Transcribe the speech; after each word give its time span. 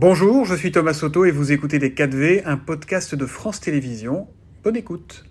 Bonjour, 0.00 0.44
je 0.44 0.54
suis 0.54 0.70
Thomas 0.70 0.92
Soto 0.92 1.24
et 1.24 1.32
vous 1.32 1.50
écoutez 1.50 1.80
Les 1.80 1.90
4V, 1.90 2.42
un 2.44 2.56
podcast 2.56 3.16
de 3.16 3.26
France 3.26 3.58
Télévisions. 3.58 4.28
Bonne 4.62 4.76
écoute. 4.76 5.24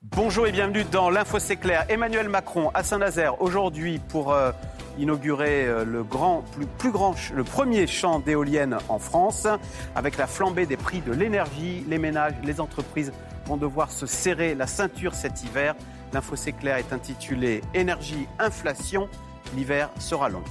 Bonjour 0.00 0.46
et 0.46 0.52
bienvenue 0.52 0.84
dans 0.92 1.10
l'Info 1.10 1.40
C'est 1.40 1.56
clair. 1.56 1.86
Emmanuel 1.88 2.28
Macron 2.28 2.70
à 2.72 2.84
Saint-Nazaire 2.84 3.42
aujourd'hui 3.42 3.98
pour 3.98 4.32
euh, 4.32 4.52
inaugurer 4.96 5.66
euh, 5.66 5.84
le 5.84 6.04
le 6.04 7.42
premier 7.42 7.88
champ 7.88 8.20
d'éoliennes 8.20 8.78
en 8.88 9.00
France. 9.00 9.48
Avec 9.96 10.18
la 10.18 10.28
flambée 10.28 10.66
des 10.66 10.76
prix 10.76 11.00
de 11.00 11.10
l'énergie, 11.10 11.84
les 11.88 11.98
ménages, 11.98 12.34
les 12.44 12.60
entreprises 12.60 13.12
vont 13.46 13.56
devoir 13.56 13.90
se 13.90 14.06
serrer 14.06 14.54
la 14.54 14.68
ceinture 14.68 15.16
cet 15.16 15.42
hiver. 15.42 15.74
L'info 16.12 16.36
C'est 16.36 16.52
clair 16.52 16.76
est 16.76 16.92
intitulé 16.92 17.60
Énergie, 17.74 18.28
inflation. 18.38 19.08
L'hiver 19.56 19.90
sera 19.98 20.28
long. 20.28 20.44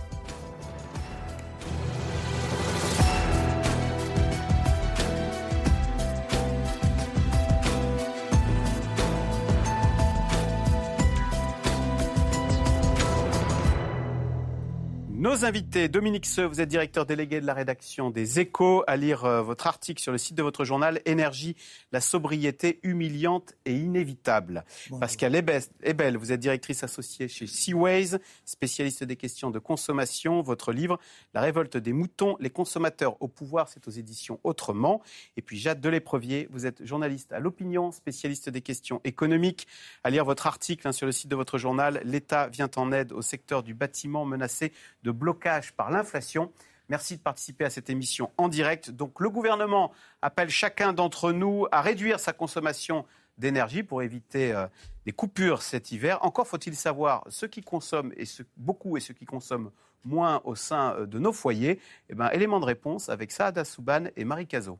Nos 15.30 15.46
invités, 15.46 15.90
Dominique 15.90 16.26
Seux, 16.26 16.46
vous 16.46 16.60
êtes 16.60 16.70
directeur 16.70 17.06
délégué 17.06 17.40
de 17.40 17.46
la 17.46 17.54
rédaction 17.54 18.10
des 18.10 18.40
Échos, 18.40 18.84
à 18.88 18.98
lire 18.98 19.26
euh, 19.26 19.44
votre 19.44 19.68
article 19.68 20.02
sur 20.02 20.12
le 20.12 20.18
site 20.18 20.36
de 20.36 20.42
votre 20.42 20.66
journal 20.66 21.02
Énergie, 21.06 21.56
la 21.92 22.02
sobriété 22.02 22.80
humiliante 22.82 23.54
et 23.66 23.76
inévitable. 23.76 24.66
Pascal 25.00 25.36
Ebel, 25.36 26.18
vous 26.18 26.32
êtes 26.32 26.40
directrice 26.40 26.84
associée 26.84 27.28
chez 27.28 27.46
Seaways, 27.46 28.18
spécialiste 28.44 29.04
des 29.04 29.18
questions 29.18 29.52
de 29.52 29.60
consommation. 29.60 30.42
Votre 30.42 30.72
livre, 30.72 31.00
La 31.36 31.42
révolte 31.42 31.78
des 31.78 31.94
moutons, 31.94 32.36
les 32.40 32.50
consommateurs 32.50 33.16
au 33.20 33.28
pouvoir, 33.28 33.70
c'est 33.70 33.88
aux 33.88 33.92
éditions 33.92 34.40
Autrement. 34.44 35.00
Et 35.38 35.44
puis 35.44 35.60
Jade 35.60 35.80
Deléprevier, 35.80 36.48
vous 36.50 36.66
êtes 36.66 36.84
journaliste 36.84 37.32
à 37.34 37.40
l'opinion, 37.40 37.92
spécialiste 37.92 38.50
des 38.50 38.62
questions 38.62 39.00
économiques. 39.04 39.68
À 40.04 40.10
lire 40.10 40.26
votre 40.26 40.48
article 40.48 40.88
hein, 40.88 40.92
sur 40.92 41.06
le 41.06 41.12
site 41.12 41.30
de 41.30 41.36
votre 41.36 41.60
journal, 41.60 42.02
L'État 42.04 42.48
vient 42.48 42.72
en 42.78 42.92
aide 42.92 43.12
au 43.12 43.22
secteur 43.22 43.62
du 43.62 43.76
bâtiment 43.76 44.26
menacé 44.26 44.74
de 45.04 45.19
blocage 45.20 45.74
par 45.74 45.92
l'inflation. 45.92 46.52
Merci 46.90 47.18
de 47.18 47.22
participer 47.22 47.66
à 47.66 47.70
cette 47.70 47.90
émission 47.92 48.32
en 48.38 48.48
direct. 48.48 48.90
Donc 48.90 49.20
le 49.20 49.30
gouvernement 49.30 49.92
appelle 50.24 50.50
chacun 50.50 50.94
d'entre 50.94 51.32
nous 51.32 51.68
à 51.72 51.82
réduire 51.82 52.20
sa 52.20 52.34
consommation 52.34 53.06
d'énergie 53.38 53.84
pour 53.84 54.02
éviter 54.02 54.52
euh, 54.52 54.66
des 55.06 55.12
coupures 55.12 55.62
cet 55.62 55.92
hiver. 55.92 56.18
Encore 56.24 56.48
faut-il 56.48 56.76
savoir 56.76 57.24
ce 57.30 57.46
qui 57.46 57.62
consomme 57.62 58.12
et 58.18 58.24
beaucoup 58.58 58.98
et 58.98 59.00
ce 59.00 59.14
qui 59.14 59.26
consomme 59.26 59.72
moins 60.04 60.42
au 60.46 60.56
sein 60.56 60.96
euh, 60.96 61.06
de 61.06 61.20
nos 61.20 61.34
foyers. 61.34 61.80
Eh 62.10 62.16
ben, 62.16 62.30
élément 62.32 62.60
de 62.60 62.66
réponse 62.66 63.10
avec 63.10 63.32
Saada 63.32 63.66
Souban 63.66 64.06
et 64.16 64.26
Marie 64.26 64.48
Cazot. 64.48 64.80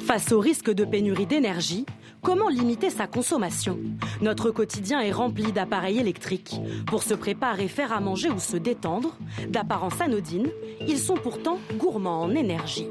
Face 0.00 0.32
au 0.32 0.40
risque 0.40 0.70
de 0.70 0.84
pénurie 0.84 1.26
d'énergie, 1.26 1.86
comment 2.22 2.48
limiter 2.48 2.90
sa 2.90 3.06
consommation? 3.06 3.78
Notre 4.20 4.50
quotidien 4.50 5.00
est 5.00 5.12
rempli 5.12 5.52
d'appareils 5.52 5.98
électriques. 5.98 6.56
Pour 6.86 7.02
se 7.02 7.14
préparer, 7.14 7.68
faire 7.68 7.92
à 7.92 8.00
manger 8.00 8.30
ou 8.30 8.38
se 8.38 8.56
détendre, 8.56 9.16
d'apparence 9.48 10.00
anodine, 10.00 10.48
ils 10.86 10.98
sont 10.98 11.16
pourtant 11.16 11.58
gourmands 11.76 12.22
en 12.22 12.34
énergie. 12.34 12.88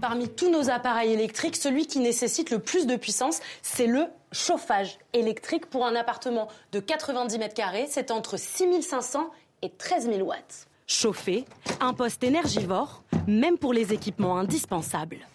Parmi 0.00 0.28
tous 0.28 0.50
nos 0.50 0.70
appareils 0.70 1.12
électriques, 1.12 1.56
celui 1.56 1.86
qui 1.86 1.98
nécessite 1.98 2.50
le 2.50 2.58
plus 2.58 2.86
de 2.86 2.96
puissance, 2.96 3.40
c'est 3.62 3.86
le 3.86 4.04
chauffage 4.30 4.98
électrique 5.12 5.66
pour 5.66 5.86
un 5.86 5.96
appartement 5.96 6.48
de 6.72 6.80
90 6.80 7.38
mètres 7.38 7.54
carrés. 7.54 7.86
C'est 7.88 8.10
entre 8.10 8.36
6500 8.36 9.30
et 9.62 9.70
13 9.70 10.10
000 10.10 10.20
watts. 10.20 10.68
Chauffer, 10.86 11.44
un 11.80 11.92
poste 11.92 12.22
énergivore, 12.22 13.02
même 13.26 13.58
pour 13.58 13.72
les 13.72 13.92
équipements 13.92 14.36
indispensables. 14.36 15.26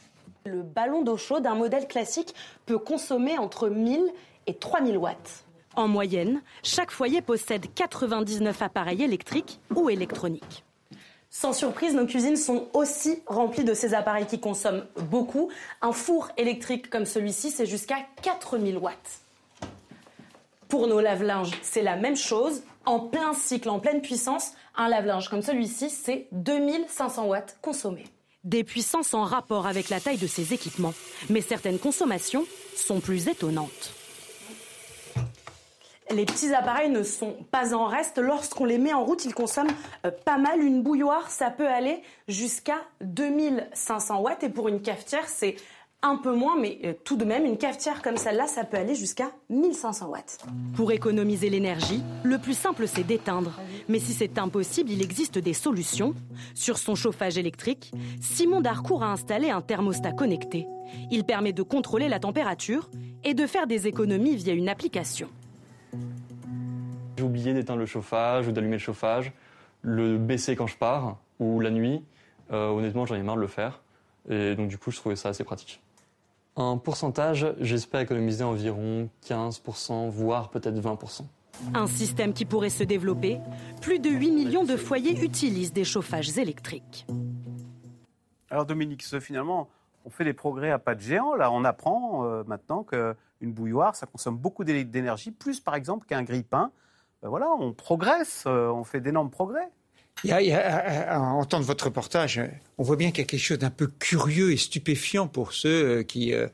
Le 0.45 0.63
ballon 0.63 1.03
d'eau 1.03 1.17
chaude, 1.17 1.45
un 1.45 1.55
modèle 1.55 1.87
classique, 1.87 2.33
peut 2.65 2.79
consommer 2.79 3.37
entre 3.37 3.69
1000 3.69 4.01
et 4.47 4.55
3000 4.55 4.97
watts. 4.97 5.45
En 5.75 5.87
moyenne, 5.87 6.41
chaque 6.63 6.91
foyer 6.91 7.21
possède 7.21 7.67
99 7.75 8.61
appareils 8.61 9.03
électriques 9.03 9.59
ou 9.75 9.89
électroniques. 9.89 10.65
Sans 11.29 11.53
surprise, 11.53 11.93
nos 11.93 12.05
cuisines 12.05 12.35
sont 12.35 12.67
aussi 12.73 13.21
remplies 13.27 13.63
de 13.63 13.73
ces 13.73 13.93
appareils 13.93 14.25
qui 14.25 14.39
consomment 14.39 14.85
beaucoup. 15.09 15.49
Un 15.81 15.93
four 15.93 16.29
électrique 16.37 16.89
comme 16.89 17.05
celui-ci, 17.05 17.51
c'est 17.51 17.65
jusqu'à 17.65 17.99
4000 18.21 18.77
watts. 18.77 19.21
Pour 20.67 20.87
nos 20.87 20.99
lave-linges, 20.99 21.51
c'est 21.61 21.83
la 21.83 21.95
même 21.95 22.17
chose. 22.17 22.63
En 22.85 22.99
plein 22.99 23.33
cycle, 23.33 23.69
en 23.69 23.79
pleine 23.79 24.01
puissance, 24.01 24.53
un 24.75 24.89
lave-linge 24.89 25.29
comme 25.29 25.41
celui-ci, 25.41 25.89
c'est 25.89 26.27
2500 26.31 27.27
watts 27.27 27.57
consommés. 27.61 28.05
Des 28.43 28.63
puissances 28.63 29.13
en 29.13 29.23
rapport 29.23 29.67
avec 29.67 29.89
la 29.89 29.99
taille 29.99 30.17
de 30.17 30.27
ces 30.27 30.53
équipements. 30.53 30.93
Mais 31.29 31.41
certaines 31.41 31.77
consommations 31.77 32.45
sont 32.75 32.99
plus 32.99 33.27
étonnantes. 33.27 33.93
Les 36.09 36.25
petits 36.25 36.53
appareils 36.53 36.89
ne 36.89 37.03
sont 37.03 37.37
pas 37.51 37.73
en 37.73 37.85
reste. 37.85 38.17
Lorsqu'on 38.17 38.65
les 38.65 38.77
met 38.77 38.93
en 38.93 39.05
route, 39.05 39.23
ils 39.23 39.33
consomment 39.33 39.71
euh, 40.05 40.11
pas 40.25 40.37
mal. 40.37 40.59
Une 40.59 40.81
bouilloire, 40.81 41.29
ça 41.29 41.51
peut 41.51 41.67
aller 41.67 42.01
jusqu'à 42.27 42.77
2500 43.01 44.19
watts. 44.19 44.43
Et 44.43 44.49
pour 44.49 44.67
une 44.67 44.81
cafetière, 44.81 45.29
c'est 45.29 45.55
un 46.03 46.17
peu 46.17 46.33
moins, 46.33 46.59
mais 46.59 46.79
euh, 46.83 46.93
tout 47.03 47.15
de 47.15 47.25
même, 47.25 47.45
une 47.45 47.57
cafetière 47.57 48.01
comme 48.01 48.17
celle-là, 48.17 48.47
ça 48.47 48.63
peut 48.63 48.77
aller 48.77 48.95
jusqu'à 48.95 49.31
1500 49.49 50.09
watts. 50.09 50.39
Pour 50.75 50.91
économiser 50.91 51.49
l'énergie, 51.49 52.01
le 52.23 52.39
plus 52.39 52.57
simple, 52.57 52.87
c'est 52.87 53.03
d'éteindre. 53.03 53.59
Mais 53.87 53.99
si 53.99 54.13
c'est 54.13 54.39
impossible, 54.39 54.89
il 54.89 55.01
existe 55.01 55.37
des 55.37 55.53
solutions. 55.53 56.15
Sur 56.55 56.77
son 56.77 56.95
chauffage 56.95 57.37
électrique, 57.37 57.91
Simon 58.19 58.61
Darcourt 58.61 59.03
a 59.03 59.11
installé 59.11 59.51
un 59.51 59.61
thermostat 59.61 60.11
connecté. 60.11 60.65
Il 61.11 61.23
permet 61.23 61.53
de 61.53 61.61
contrôler 61.61 62.09
la 62.09 62.19
température 62.19 62.89
et 63.23 63.33
de 63.33 63.45
faire 63.45 63.67
des 63.67 63.87
économies 63.87 64.35
via 64.35 64.53
une 64.53 64.69
application. 64.69 65.29
J'ai 67.17 67.23
oublié 67.23 67.53
d'éteindre 67.53 67.79
le 67.79 67.85
chauffage 67.85 68.47
ou 68.47 68.51
d'allumer 68.51 68.77
le 68.77 68.79
chauffage, 68.79 69.31
le 69.83 70.17
baisser 70.17 70.55
quand 70.55 70.67
je 70.67 70.77
pars 70.77 71.17
ou 71.39 71.59
la 71.59 71.69
nuit. 71.69 72.01
Euh, 72.51 72.69
honnêtement, 72.69 73.05
j'en 73.05 73.15
ai 73.15 73.21
marre 73.21 73.35
de 73.35 73.41
le 73.41 73.47
faire. 73.47 73.81
Et 74.29 74.55
donc, 74.55 74.67
du 74.67 74.77
coup, 74.77 74.89
je 74.91 74.97
trouvais 74.97 75.15
ça 75.15 75.29
assez 75.29 75.43
pratique. 75.43 75.81
En 76.55 76.77
pourcentage, 76.77 77.53
j'espère 77.59 78.01
économiser 78.01 78.43
environ 78.43 79.09
15%, 79.25 80.09
voire 80.09 80.49
peut-être 80.49 80.75
20%. 80.75 81.21
Un 81.73 81.87
système 81.87 82.33
qui 82.33 82.45
pourrait 82.45 82.69
se 82.69 82.83
développer. 82.83 83.39
Plus 83.81 83.99
de 83.99 84.09
8 84.09 84.31
millions 84.31 84.63
de 84.63 84.75
foyers 84.75 85.23
utilisent 85.23 85.71
des 85.71 85.85
chauffages 85.85 86.37
électriques. 86.37 87.05
Alors 88.49 88.65
Dominique, 88.65 89.03
finalement, 89.21 89.69
on 90.03 90.09
fait 90.09 90.25
des 90.25 90.33
progrès 90.33 90.71
à 90.71 90.79
pas 90.79 90.95
de 90.95 90.99
géant. 90.99 91.35
Là, 91.35 91.51
on 91.51 91.63
apprend 91.63 92.25
euh, 92.25 92.43
maintenant 92.45 92.83
qu'une 92.83 93.53
bouilloire, 93.53 93.95
ça 93.95 94.05
consomme 94.05 94.37
beaucoup 94.37 94.65
d'énergie, 94.65 95.31
plus 95.31 95.59
par 95.61 95.75
exemple 95.75 96.05
qu'un 96.05 96.23
grille-pain. 96.23 96.71
Ben 97.21 97.29
voilà, 97.29 97.49
on 97.59 97.71
progresse, 97.71 98.43
euh, 98.47 98.67
on 98.69 98.83
fait 98.83 98.99
d'énormes 98.99 99.29
progrès. 99.29 99.69
Il 100.23 100.31
a, 100.31 101.19
en 101.19 101.39
entendant 101.39 101.63
votre 101.63 101.85
reportage, 101.85 102.39
on 102.77 102.83
voit 102.83 102.95
bien 102.95 103.09
qu'il 103.09 103.19
y 103.19 103.21
a 103.21 103.25
quelque 103.25 103.39
chose 103.39 103.57
d'un 103.57 103.71
peu 103.71 103.87
curieux 103.87 104.51
et 104.51 104.57
stupéfiant 104.57 105.27
pour 105.27 105.53
ceux 105.53 105.69
euh, 105.99 106.03
qui 106.03 106.33
euh, 106.33 106.47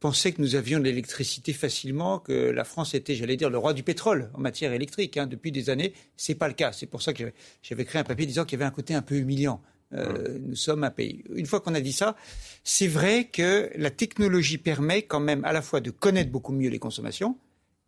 pensaient 0.00 0.32
que 0.32 0.40
nous 0.40 0.54
avions 0.54 0.78
de 0.78 0.84
l'électricité 0.84 1.52
facilement, 1.52 2.18
que 2.18 2.32
la 2.32 2.64
France 2.64 2.94
était, 2.94 3.14
j'allais 3.14 3.36
dire, 3.36 3.50
le 3.50 3.58
roi 3.58 3.74
du 3.74 3.82
pétrole 3.82 4.30
en 4.34 4.40
matière 4.40 4.72
électrique. 4.72 5.18
Hein. 5.18 5.26
Depuis 5.26 5.52
des 5.52 5.68
années, 5.68 5.92
c'est 6.16 6.34
pas 6.34 6.48
le 6.48 6.54
cas. 6.54 6.72
C'est 6.72 6.86
pour 6.86 7.02
ça 7.02 7.12
que 7.12 7.32
j'avais 7.62 7.84
créé 7.84 8.00
un 8.00 8.04
papier 8.04 8.24
disant 8.24 8.44
qu'il 8.44 8.58
y 8.58 8.62
avait 8.62 8.68
un 8.68 8.74
côté 8.74 8.94
un 8.94 9.02
peu 9.02 9.16
humiliant. 9.16 9.60
Euh, 9.92 10.38
nous 10.40 10.56
sommes 10.56 10.84
un 10.84 10.90
pays. 10.90 11.24
Une 11.34 11.46
fois 11.46 11.60
qu'on 11.60 11.74
a 11.74 11.80
dit 11.80 11.92
ça, 11.92 12.16
c'est 12.64 12.86
vrai 12.86 13.24
que 13.24 13.70
la 13.74 13.90
technologie 13.90 14.58
permet 14.58 15.02
quand 15.02 15.20
même 15.20 15.44
à 15.44 15.52
la 15.52 15.62
fois 15.62 15.80
de 15.80 15.90
connaître 15.90 16.30
beaucoup 16.30 16.52
mieux 16.52 16.70
les 16.70 16.78
consommations 16.78 17.36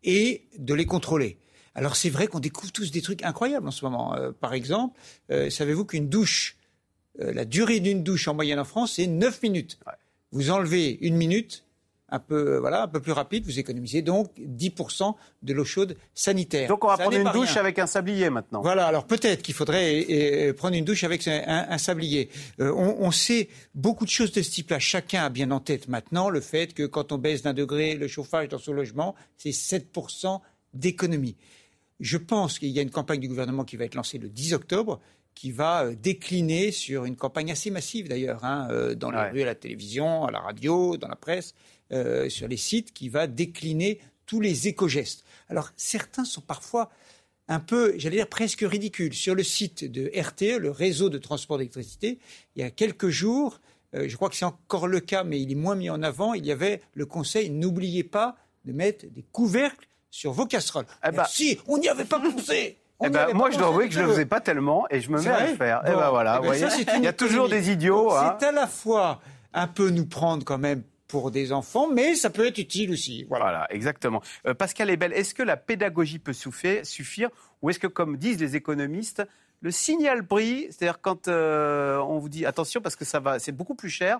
et 0.03 0.43
de 0.59 0.75
les 0.75 0.85
contrôler. 0.85 1.39
Alors 1.75 1.97
c'est 1.97 2.11
vrai 2.11 2.27
qu'on 2.27 2.41
découvre 2.41 2.73
tous 2.73 2.91
des 2.91 3.03
trucs 3.03 3.25
incroyables 3.25 3.67
en 3.67 3.71
ce 3.71 3.85
moment. 3.85 4.15
Euh, 4.15 4.33
par 4.33 4.55
exemple, 4.55 4.99
euh, 5.31 5.51
savez-vous 5.51 5.85
qu'une 5.85 6.09
douche, 6.09 6.57
euh, 7.21 7.33
la 7.33 7.45
durée 7.45 7.81
d'une 7.81 8.03
douche 8.03 8.29
en 8.29 8.35
moyenne 8.35 8.59
en 8.59 8.65
France, 8.65 8.95
c'est 8.97 9.07
9 9.07 9.43
minutes. 9.43 9.79
Vous 10.33 10.51
enlevez 10.51 10.99
une 11.01 11.17
minute, 11.17 11.65
un 12.09 12.19
peu, 12.19 12.59
voilà, 12.59 12.83
un 12.83 12.89
peu 12.89 13.01
plus 13.01 13.13
rapide, 13.13 13.45
vous 13.45 13.59
économisez 13.59 14.03
donc 14.03 14.31
10% 14.39 15.15
de 15.43 15.53
l'eau 15.55 15.65
chaude 15.65 15.97
sanitaire. 16.15 16.69
Donc 16.69 16.85
on 16.85 16.89
va 16.89 16.99
prendre 16.99 17.17
une 17.17 17.31
douche 17.33 17.57
avec 17.57 17.79
un 17.79 17.87
sablier 17.87 18.29
maintenant. 18.29 18.61
Voilà, 18.61 18.87
alors 18.87 19.07
peut-être 19.07 19.43
qu'il 19.43 19.55
faudrait 19.55 20.53
prendre 20.57 20.75
une 20.75 20.85
douche 20.85 21.05
avec 21.05 21.27
un, 21.27 21.79
sablier. 21.79 22.29
on, 22.59 22.97
on, 23.01 23.11
sait 23.11 23.49
beaucoup 23.75 24.05
de 24.05 24.11
choses 24.11 24.33
de 24.33 24.43
ce 24.43 24.51
type-là. 24.51 24.79
Chacun 24.79 25.25
a 25.25 25.31
bien 25.31 25.51
en 25.51 25.61
tête 25.61 25.89
maintenant 25.89 26.29
le 26.29 26.43
fait 26.43 26.75
que 26.75 26.85
quand 26.85 27.13
on 27.13 27.19
baisse 27.19 27.43
d'un 27.43 27.55
degré 27.55 27.95
le 27.95 28.09
chauffage 28.09 28.49
dans 28.49 28.59
son 28.59 28.75
logement, 28.75 29.15
c'est 29.39 29.51
7% 29.51 30.41
d'économie. 30.75 31.37
Je 32.01 32.17
pense 32.17 32.59
qu'il 32.59 32.71
y 32.71 32.79
a 32.79 32.83
une 32.83 32.91
campagne 32.91 33.21
du 33.21 33.29
gouvernement 33.29 33.65
qui 33.65 33.77
va 33.77 33.85
être 33.85 33.95
lancée 33.95 34.19
le 34.19 34.29
10 34.29 34.55
octobre, 34.55 35.01
qui 35.35 35.51
va 35.51 35.85
euh, 35.85 35.95
décliner 35.95 36.73
sur 36.73 37.05
une 37.05 37.17
campagne 37.17 37.51
assez 37.51 37.71
massive 37.71 38.09
d'ailleurs, 38.09 38.45
hein, 38.45 38.69
euh, 38.71 38.95
dans 38.95 39.11
les 39.11 39.31
rues, 39.31 39.43
à 39.43 39.47
la 39.47 39.55
télévision, 39.55 40.25
à 40.25 40.31
la 40.31 40.41
radio, 40.41 40.97
dans 40.97 41.09
la 41.09 41.17
presse, 41.17 41.55
euh, 41.93 42.29
sur 42.29 42.49
les 42.49 42.57
sites, 42.57 42.93
qui 42.93 43.09
va 43.09 43.27
décliner 43.27 44.01
tous 44.27 44.41
les 44.41 44.69
éco-gestes. 44.69 45.25
Alors 45.49 45.71
certains 45.77 46.25
sont 46.25 46.41
parfois 46.41 46.91
un 47.49 47.61
peu, 47.61 47.95
j'allais 47.99 48.17
dire 48.17 48.29
presque 48.29 48.61
ridicule. 48.63 49.13
Sur 49.15 49.35
le 49.35 49.43
site 49.43 49.85
de 49.85 50.11
RTE, 50.15 50.59
le 50.59 50.71
réseau 50.71 51.09
de 51.09 51.19
transport 51.19 51.59
d'électricité, 51.59 52.19
il 52.57 52.63
y 52.63 52.65
a 52.65 52.71
quelques 52.71 53.09
jours, 53.09 53.61
euh, 53.95 54.09
je 54.09 54.17
crois 54.17 54.29
que 54.29 54.37
c'est 54.37 54.45
encore 54.45 54.87
le 54.87 55.01
cas, 55.01 55.25
mais 55.25 55.41
il 55.41 55.51
est 55.51 55.57
moins 55.57 55.75
mis 55.75 55.91
en 55.91 56.03
avant, 56.03 56.35
il 56.35 56.47
y 56.47 56.53
avait 56.53 56.83
le 56.95 57.07
conseil 57.07 57.51
n'oubliez 57.51 58.05
pas 58.05 58.37
de 58.65 58.73
mettre 58.73 59.07
des 59.07 59.25
couvercles 59.33 59.89
sur 60.13 60.31
vos 60.31 60.47
casseroles. 60.47 60.85
Eh 61.05 61.11
ben- 61.11 61.25
si, 61.25 61.59
on 61.67 61.79
n'y 61.79 61.89
avait 61.89 62.05
pas 62.05 62.21
pensé. 62.21 62.77
On 63.01 63.07
Eh 63.07 63.11
ben, 63.11 63.33
moi, 63.33 63.51
je 63.51 63.59
dois 63.59 63.69
avouer 63.69 63.89
que 63.89 63.95
je 63.95 64.01
ne 64.01 64.05
le 64.05 64.13
faisais 64.13 64.27
pas 64.27 64.41
tellement 64.41 64.87
et 64.91 65.01
je 65.01 65.11
me 65.11 65.21
mets 65.21 65.29
à 65.29 65.49
le 65.49 65.57
faire. 65.57 65.83
Ben 65.83 66.11
voilà, 66.11 66.41
Eh 66.45 66.47
ben, 66.47 66.55
ça, 66.55 66.71
c'est 66.71 66.87
il 66.99 67.03
y 67.03 67.09
a 67.09 67.13
toujours 67.13 67.49
des 67.49 67.71
idiots. 67.71 68.15
Hein. 68.15 68.37
C'est 68.39 68.47
à 68.47 68.53
la 68.53 68.69
fois 68.69 69.21
un 69.55 69.67
peu 69.67 69.89
nous 69.89 70.07
prendre 70.07 70.45
quand 70.45 70.59
même 70.59 70.85
pour 71.09 71.31
des 71.31 71.51
enfants, 71.53 71.89
mais 71.89 72.15
ça 72.15 72.31
peut 72.31 72.47
être 72.47 72.59
utile 72.59 72.93
aussi. 72.93 73.25
Voilà. 73.29 73.47
Voilà, 73.47 73.67
exactement. 73.71 74.23
Euh, 74.47 74.55
Pascal 74.55 74.91
Ebel, 74.91 75.13
est-ce 75.15 75.35
que 75.35 75.43
la 75.43 75.57
pédagogie 75.57 76.19
peut 76.19 76.33
suffire, 76.33 76.87
suffire 76.87 77.31
ou 77.63 77.71
est-ce 77.71 77.79
que, 77.79 77.87
comme 77.87 78.17
disent 78.19 78.39
les 78.41 78.55
économistes, 78.55 79.23
le 79.63 79.71
signal 79.71 80.27
prix, 80.27 80.67
c'est-à-dire 80.71 81.01
quand 81.01 81.29
euh, 81.29 81.99
on 81.99 82.19
vous 82.19 82.29
dit 82.29 82.45
attention 82.47 82.81
parce 82.81 82.97
que 82.97 83.05
ça 83.05 83.19
va, 83.21 83.39
c'est 83.39 83.53
beaucoup 83.53 83.75
plus 83.75 83.91
cher, 83.91 84.19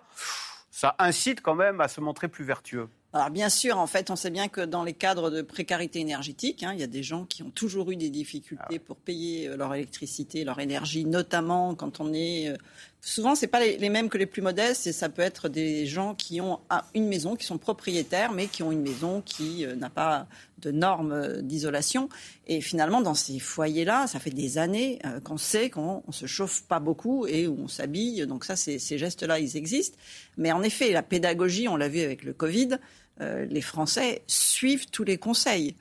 ça 0.71 0.95
incite 0.99 1.41
quand 1.43 1.55
même 1.55 1.81
à 1.81 1.89
se 1.89 2.01
montrer 2.01 2.29
plus 2.29 2.45
vertueux? 2.45 2.89
Alors 3.15 3.29
bien 3.29 3.51
sûr, 3.51 3.77
en 3.77 3.87
fait, 3.87 4.11
on 4.11 4.17
sait 4.17 4.31
bien 4.31 4.49
que 4.49 4.63
dans 4.63 4.85
les 4.85 4.95
cadres 4.95 5.29
de 5.29 5.43
précarité 5.43 6.01
énergétique, 6.01 6.63
hein, 6.63 6.73
il 6.73 6.81
y 6.81 6.83
a 6.83 6.87
des 6.87 7.03
gens 7.03 7.27
qui 7.27 7.43
ont 7.43 7.51
toujours 7.51 7.91
eu 7.91 7.97
des 7.97 8.09
difficultés 8.09 8.79
pour 8.79 8.97
payer 8.97 9.49
euh, 9.49 9.57
leur 9.59 9.75
électricité, 9.75 10.45
leur 10.45 10.61
énergie, 10.61 11.05
notamment 11.05 11.75
quand 11.75 12.01
on 12.01 12.15
est... 12.15 12.49
euh, 12.49 12.57
souvent, 13.03 13.35
c'est 13.35 13.49
pas 13.49 13.61
les, 13.61 13.77
les 13.77 13.91
mêmes 13.91 14.09
que 14.09 14.17
les 14.17 14.25
plus 14.25 14.41
modestes, 14.41 14.87
et 14.87 14.93
ça 14.93 15.11
peut 15.11 15.21
être 15.21 15.51
des 15.51 15.85
gens 15.85 16.15
qui 16.15 16.41
ont 16.41 16.61
ah, 16.71 16.87
une 16.95 17.07
maison, 17.07 17.37
qui 17.37 17.45
sont 17.45 17.59
propriétaires, 17.59 18.33
mais 18.33 18.47
qui 18.47 18.63
ont 18.63 18.73
une 18.73 18.81
maison 18.81 19.21
qui 19.21 19.67
euh, 19.67 19.77
n'a 19.77 19.91
pas 19.91 20.27
de 20.57 20.71
normes 20.71 21.43
d'isolation. 21.43 22.09
Et 22.47 22.63
finalement, 22.63 23.03
dans 23.03 23.15
ces 23.15 23.39
foyers-là, 23.39 24.07
ça 24.07 24.21
fait 24.21 24.31
des 24.31 24.57
années 24.57 25.01
qu'on 25.25 25.37
sait 25.37 25.71
qu'on 25.71 26.05
on 26.07 26.13
se 26.13 26.27
chauffe 26.27 26.63
pas 26.63 26.79
beaucoup 26.79 27.27
et 27.27 27.49
où 27.49 27.59
on 27.65 27.69
s'habille. 27.69 28.25
Donc 28.29 28.45
ça, 28.45 28.55
ces 28.55 28.79
gestes-là, 28.79 29.41
ils 29.41 29.57
existent. 29.57 29.99
Mais 30.37 30.53
en 30.53 30.63
effet, 30.63 30.93
la 30.93 31.03
pédagogie, 31.03 31.67
on 31.67 31.77
l'a 31.77 31.89
vu 31.89 32.01
avec 32.01 32.23
le 32.23 32.33
Covid, 32.33 32.79
euh, 33.21 33.45
les 33.47 33.61
Français 33.61 34.23
suivent 34.27 34.87
tous 34.91 35.05
les 35.05 35.19
conseils. 35.19 35.75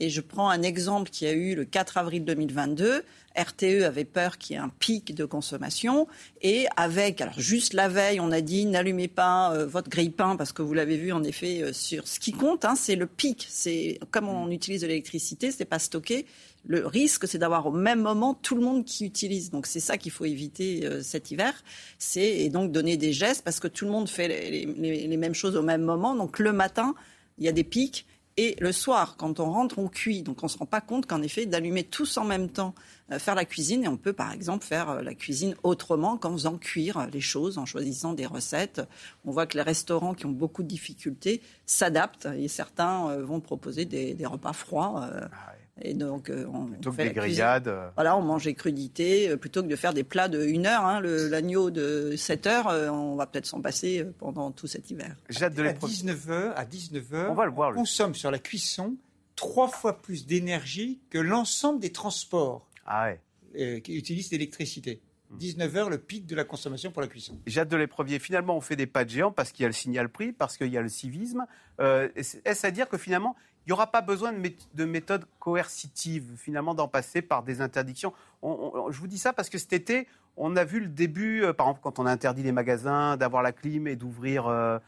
Et 0.00 0.10
je 0.10 0.20
prends 0.20 0.48
un 0.48 0.62
exemple 0.62 1.10
qui 1.10 1.26
a 1.26 1.32
eu 1.32 1.54
le 1.54 1.64
4 1.64 1.98
avril 1.98 2.24
2022. 2.24 3.04
RTE 3.36 3.84
avait 3.84 4.04
peur 4.04 4.38
qu'il 4.38 4.54
y 4.54 4.58
ait 4.58 4.62
un 4.62 4.68
pic 4.68 5.14
de 5.14 5.24
consommation. 5.24 6.06
Et 6.40 6.66
avec, 6.76 7.20
alors 7.20 7.38
juste 7.38 7.74
la 7.74 7.88
veille, 7.88 8.20
on 8.20 8.30
a 8.30 8.40
dit 8.40 8.64
n'allumez 8.66 9.08
pas 9.08 9.52
euh, 9.52 9.66
votre 9.66 9.88
grille-pain 9.90 10.36
parce 10.36 10.52
que 10.52 10.62
vous 10.62 10.74
l'avez 10.74 10.96
vu 10.96 11.12
en 11.12 11.22
effet 11.24 11.62
euh, 11.62 11.72
sur 11.72 12.06
ce 12.06 12.20
qui 12.20 12.32
compte, 12.32 12.64
hein, 12.64 12.74
c'est 12.76 12.96
le 12.96 13.06
pic. 13.06 13.46
C'est 13.48 13.98
comme 14.10 14.28
on 14.28 14.50
utilise 14.50 14.82
de 14.82 14.86
l'électricité, 14.86 15.50
c'est 15.50 15.64
pas 15.64 15.78
stocké. 15.78 16.26
Le 16.68 16.86
risque, 16.86 17.26
c'est 17.26 17.38
d'avoir 17.38 17.66
au 17.66 17.72
même 17.72 18.00
moment 18.02 18.34
tout 18.34 18.54
le 18.54 18.60
monde 18.62 18.84
qui 18.84 19.04
utilise. 19.04 19.50
Donc 19.50 19.66
c'est 19.66 19.80
ça 19.80 19.96
qu'il 19.98 20.12
faut 20.12 20.26
éviter 20.26 20.84
euh, 20.86 21.02
cet 21.02 21.30
hiver. 21.32 21.52
C'est 21.98 22.28
et 22.40 22.50
donc 22.50 22.70
donner 22.72 22.96
des 22.96 23.12
gestes 23.12 23.42
parce 23.42 23.58
que 23.58 23.68
tout 23.68 23.86
le 23.86 23.90
monde 23.90 24.08
fait 24.08 24.28
les, 24.28 24.66
les- 24.66 25.06
les 25.08 25.16
mêmes 25.16 25.34
choses 25.34 25.56
au 25.56 25.62
même 25.62 25.82
moment. 25.82 26.14
Donc 26.14 26.38
le 26.38 26.52
matin, 26.52 26.94
il 27.38 27.44
y 27.44 27.48
a 27.48 27.52
des 27.52 27.64
pics. 27.64 28.06
Et 28.40 28.54
le 28.60 28.70
soir, 28.70 29.16
quand 29.16 29.40
on 29.40 29.50
rentre, 29.50 29.80
on 29.80 29.88
cuit. 29.88 30.22
Donc 30.22 30.44
on 30.44 30.46
ne 30.46 30.50
se 30.50 30.58
rend 30.58 30.66
pas 30.66 30.80
compte 30.80 31.06
qu'en 31.06 31.22
effet, 31.22 31.44
d'allumer 31.46 31.82
tous 31.82 32.18
en 32.18 32.24
même 32.24 32.48
temps, 32.48 32.72
euh, 33.10 33.18
faire 33.18 33.34
la 33.34 33.44
cuisine, 33.44 33.82
et 33.82 33.88
on 33.88 33.96
peut 33.96 34.12
par 34.12 34.30
exemple 34.32 34.64
faire 34.64 34.90
euh, 34.90 35.02
la 35.02 35.14
cuisine 35.14 35.56
autrement 35.64 36.16
qu'en 36.18 36.34
faisant 36.34 36.56
cuire 36.56 36.98
euh, 36.98 37.06
les 37.12 37.20
choses, 37.20 37.58
en 37.58 37.66
choisissant 37.66 38.12
des 38.12 38.26
recettes. 38.26 38.80
On 39.24 39.32
voit 39.32 39.46
que 39.46 39.56
les 39.56 39.64
restaurants 39.64 40.14
qui 40.14 40.26
ont 40.26 40.30
beaucoup 40.30 40.62
de 40.62 40.68
difficultés 40.68 41.40
s'adaptent, 41.66 42.28
et 42.38 42.46
certains 42.46 43.08
euh, 43.10 43.24
vont 43.24 43.40
proposer 43.40 43.86
des, 43.86 44.14
des 44.14 44.26
repas 44.26 44.52
froids. 44.52 45.10
Et 45.82 45.94
donc, 45.94 46.30
euh, 46.30 46.46
on, 46.52 46.66
Plutôt 46.66 46.90
on 46.90 46.92
que 46.92 46.96
fait 46.96 47.08
des 47.08 47.14
la 47.14 47.22
cuisine. 47.22 47.22
grillades. 47.44 47.68
euh, 47.68 47.90
Voilà, 47.94 48.16
on 48.16 48.22
mange 48.22 48.44
des 48.44 48.54
crudités 48.54 49.28
euh, 49.30 49.36
plutôt 49.36 49.62
que 49.62 49.68
de 49.68 49.76
faire 49.76 49.94
des 49.94 50.04
plats 50.04 50.28
de 50.28 50.40
1 50.42 50.66
heure. 50.66 50.84
Hein, 50.84 51.00
le- 51.00 51.28
L'agneau 51.28 51.70
de 51.70 52.14
7 52.16 52.46
heures, 52.46 52.68
euh, 52.68 52.88
on 52.88 53.16
va 53.16 53.26
peut-être 53.26 53.46
s'en 53.46 53.60
passer 53.60 54.00
euh, 54.00 54.12
pendant 54.18 54.50
tout 54.52 54.66
cet 54.66 54.90
hiver. 54.90 55.14
J'ai 55.28 55.44
hâte 55.44 55.54
de 55.54 55.62
à 55.62 55.66
les 55.68 55.74
pro- 55.74 55.86
19h, 55.88 56.52
à 56.54 56.64
19h, 56.64 57.28
On 57.30 57.34
va 57.34 57.44
le 57.46 57.52
voir, 57.52 57.74
consomme 57.74 58.14
sur 58.14 58.30
la 58.30 58.38
cuisson 58.38 58.96
trois 59.36 59.68
fois 59.68 59.98
plus 60.02 60.26
d'énergie 60.26 61.00
que 61.10 61.18
l'ensemble 61.18 61.78
des 61.80 61.92
transports 61.92 62.66
Ah 62.86 63.06
ouais. 63.06 63.20
euh, 63.58 63.80
qui 63.80 63.96
utilisent 63.96 64.30
l'électricité. 64.32 65.00
Hmm. 65.30 65.36
19h, 65.38 65.90
le 65.90 65.98
pic 65.98 66.26
de 66.26 66.34
la 66.34 66.42
consommation 66.44 66.90
pour 66.90 67.02
la 67.02 67.08
cuisson. 67.08 67.38
J'ai 67.46 67.60
hâte 67.60 67.68
de 67.68 67.76
l'épreuvier. 67.76 68.18
Finalement, 68.18 68.56
on 68.56 68.60
fait 68.62 68.76
des 68.76 68.86
pas 68.86 69.04
de 69.04 69.10
géant 69.10 69.30
parce 69.30 69.52
qu'il 69.52 69.62
y 69.62 69.66
a 69.66 69.68
le 69.68 69.74
signal 69.74 70.08
prix, 70.08 70.32
parce 70.32 70.56
qu'il 70.56 70.68
y 70.72 70.78
a 70.78 70.82
le 70.82 70.88
civisme. 70.88 71.44
Euh, 71.80 72.08
Est-ce 72.16 72.66
à 72.66 72.70
dire 72.70 72.88
que 72.88 72.96
finalement, 72.98 73.36
il 73.68 73.72
n'y 73.72 73.74
aura 73.74 73.86
pas 73.88 74.00
besoin 74.00 74.32
de, 74.32 74.38
mé- 74.38 74.56
de 74.72 74.84
méthodes 74.86 75.26
coercitives, 75.40 76.36
finalement, 76.38 76.72
d'en 76.74 76.88
passer 76.88 77.20
par 77.20 77.42
des 77.42 77.60
interdictions 77.60 78.14
On- 78.40 78.72
on- 78.86 78.90
Je 78.90 78.98
vous 78.98 79.06
dis 79.08 79.18
ça 79.18 79.34
parce 79.34 79.50
que 79.50 79.58
cet 79.58 79.74
été, 79.74 80.08
on 80.38 80.56
a 80.56 80.64
vu 80.64 80.80
le 80.80 80.86
début, 80.88 81.42
euh, 81.42 81.52
par 81.52 81.66
exemple, 81.66 81.80
quand 81.82 81.98
on 81.98 82.06
a 82.06 82.10
interdit 82.10 82.42
les 82.42 82.52
magasins 82.52 83.18
d'avoir 83.18 83.42
la 83.42 83.52
clim 83.52 83.86
et 83.86 83.94
d'ouvrir 83.94 84.46
euh, 84.46 84.78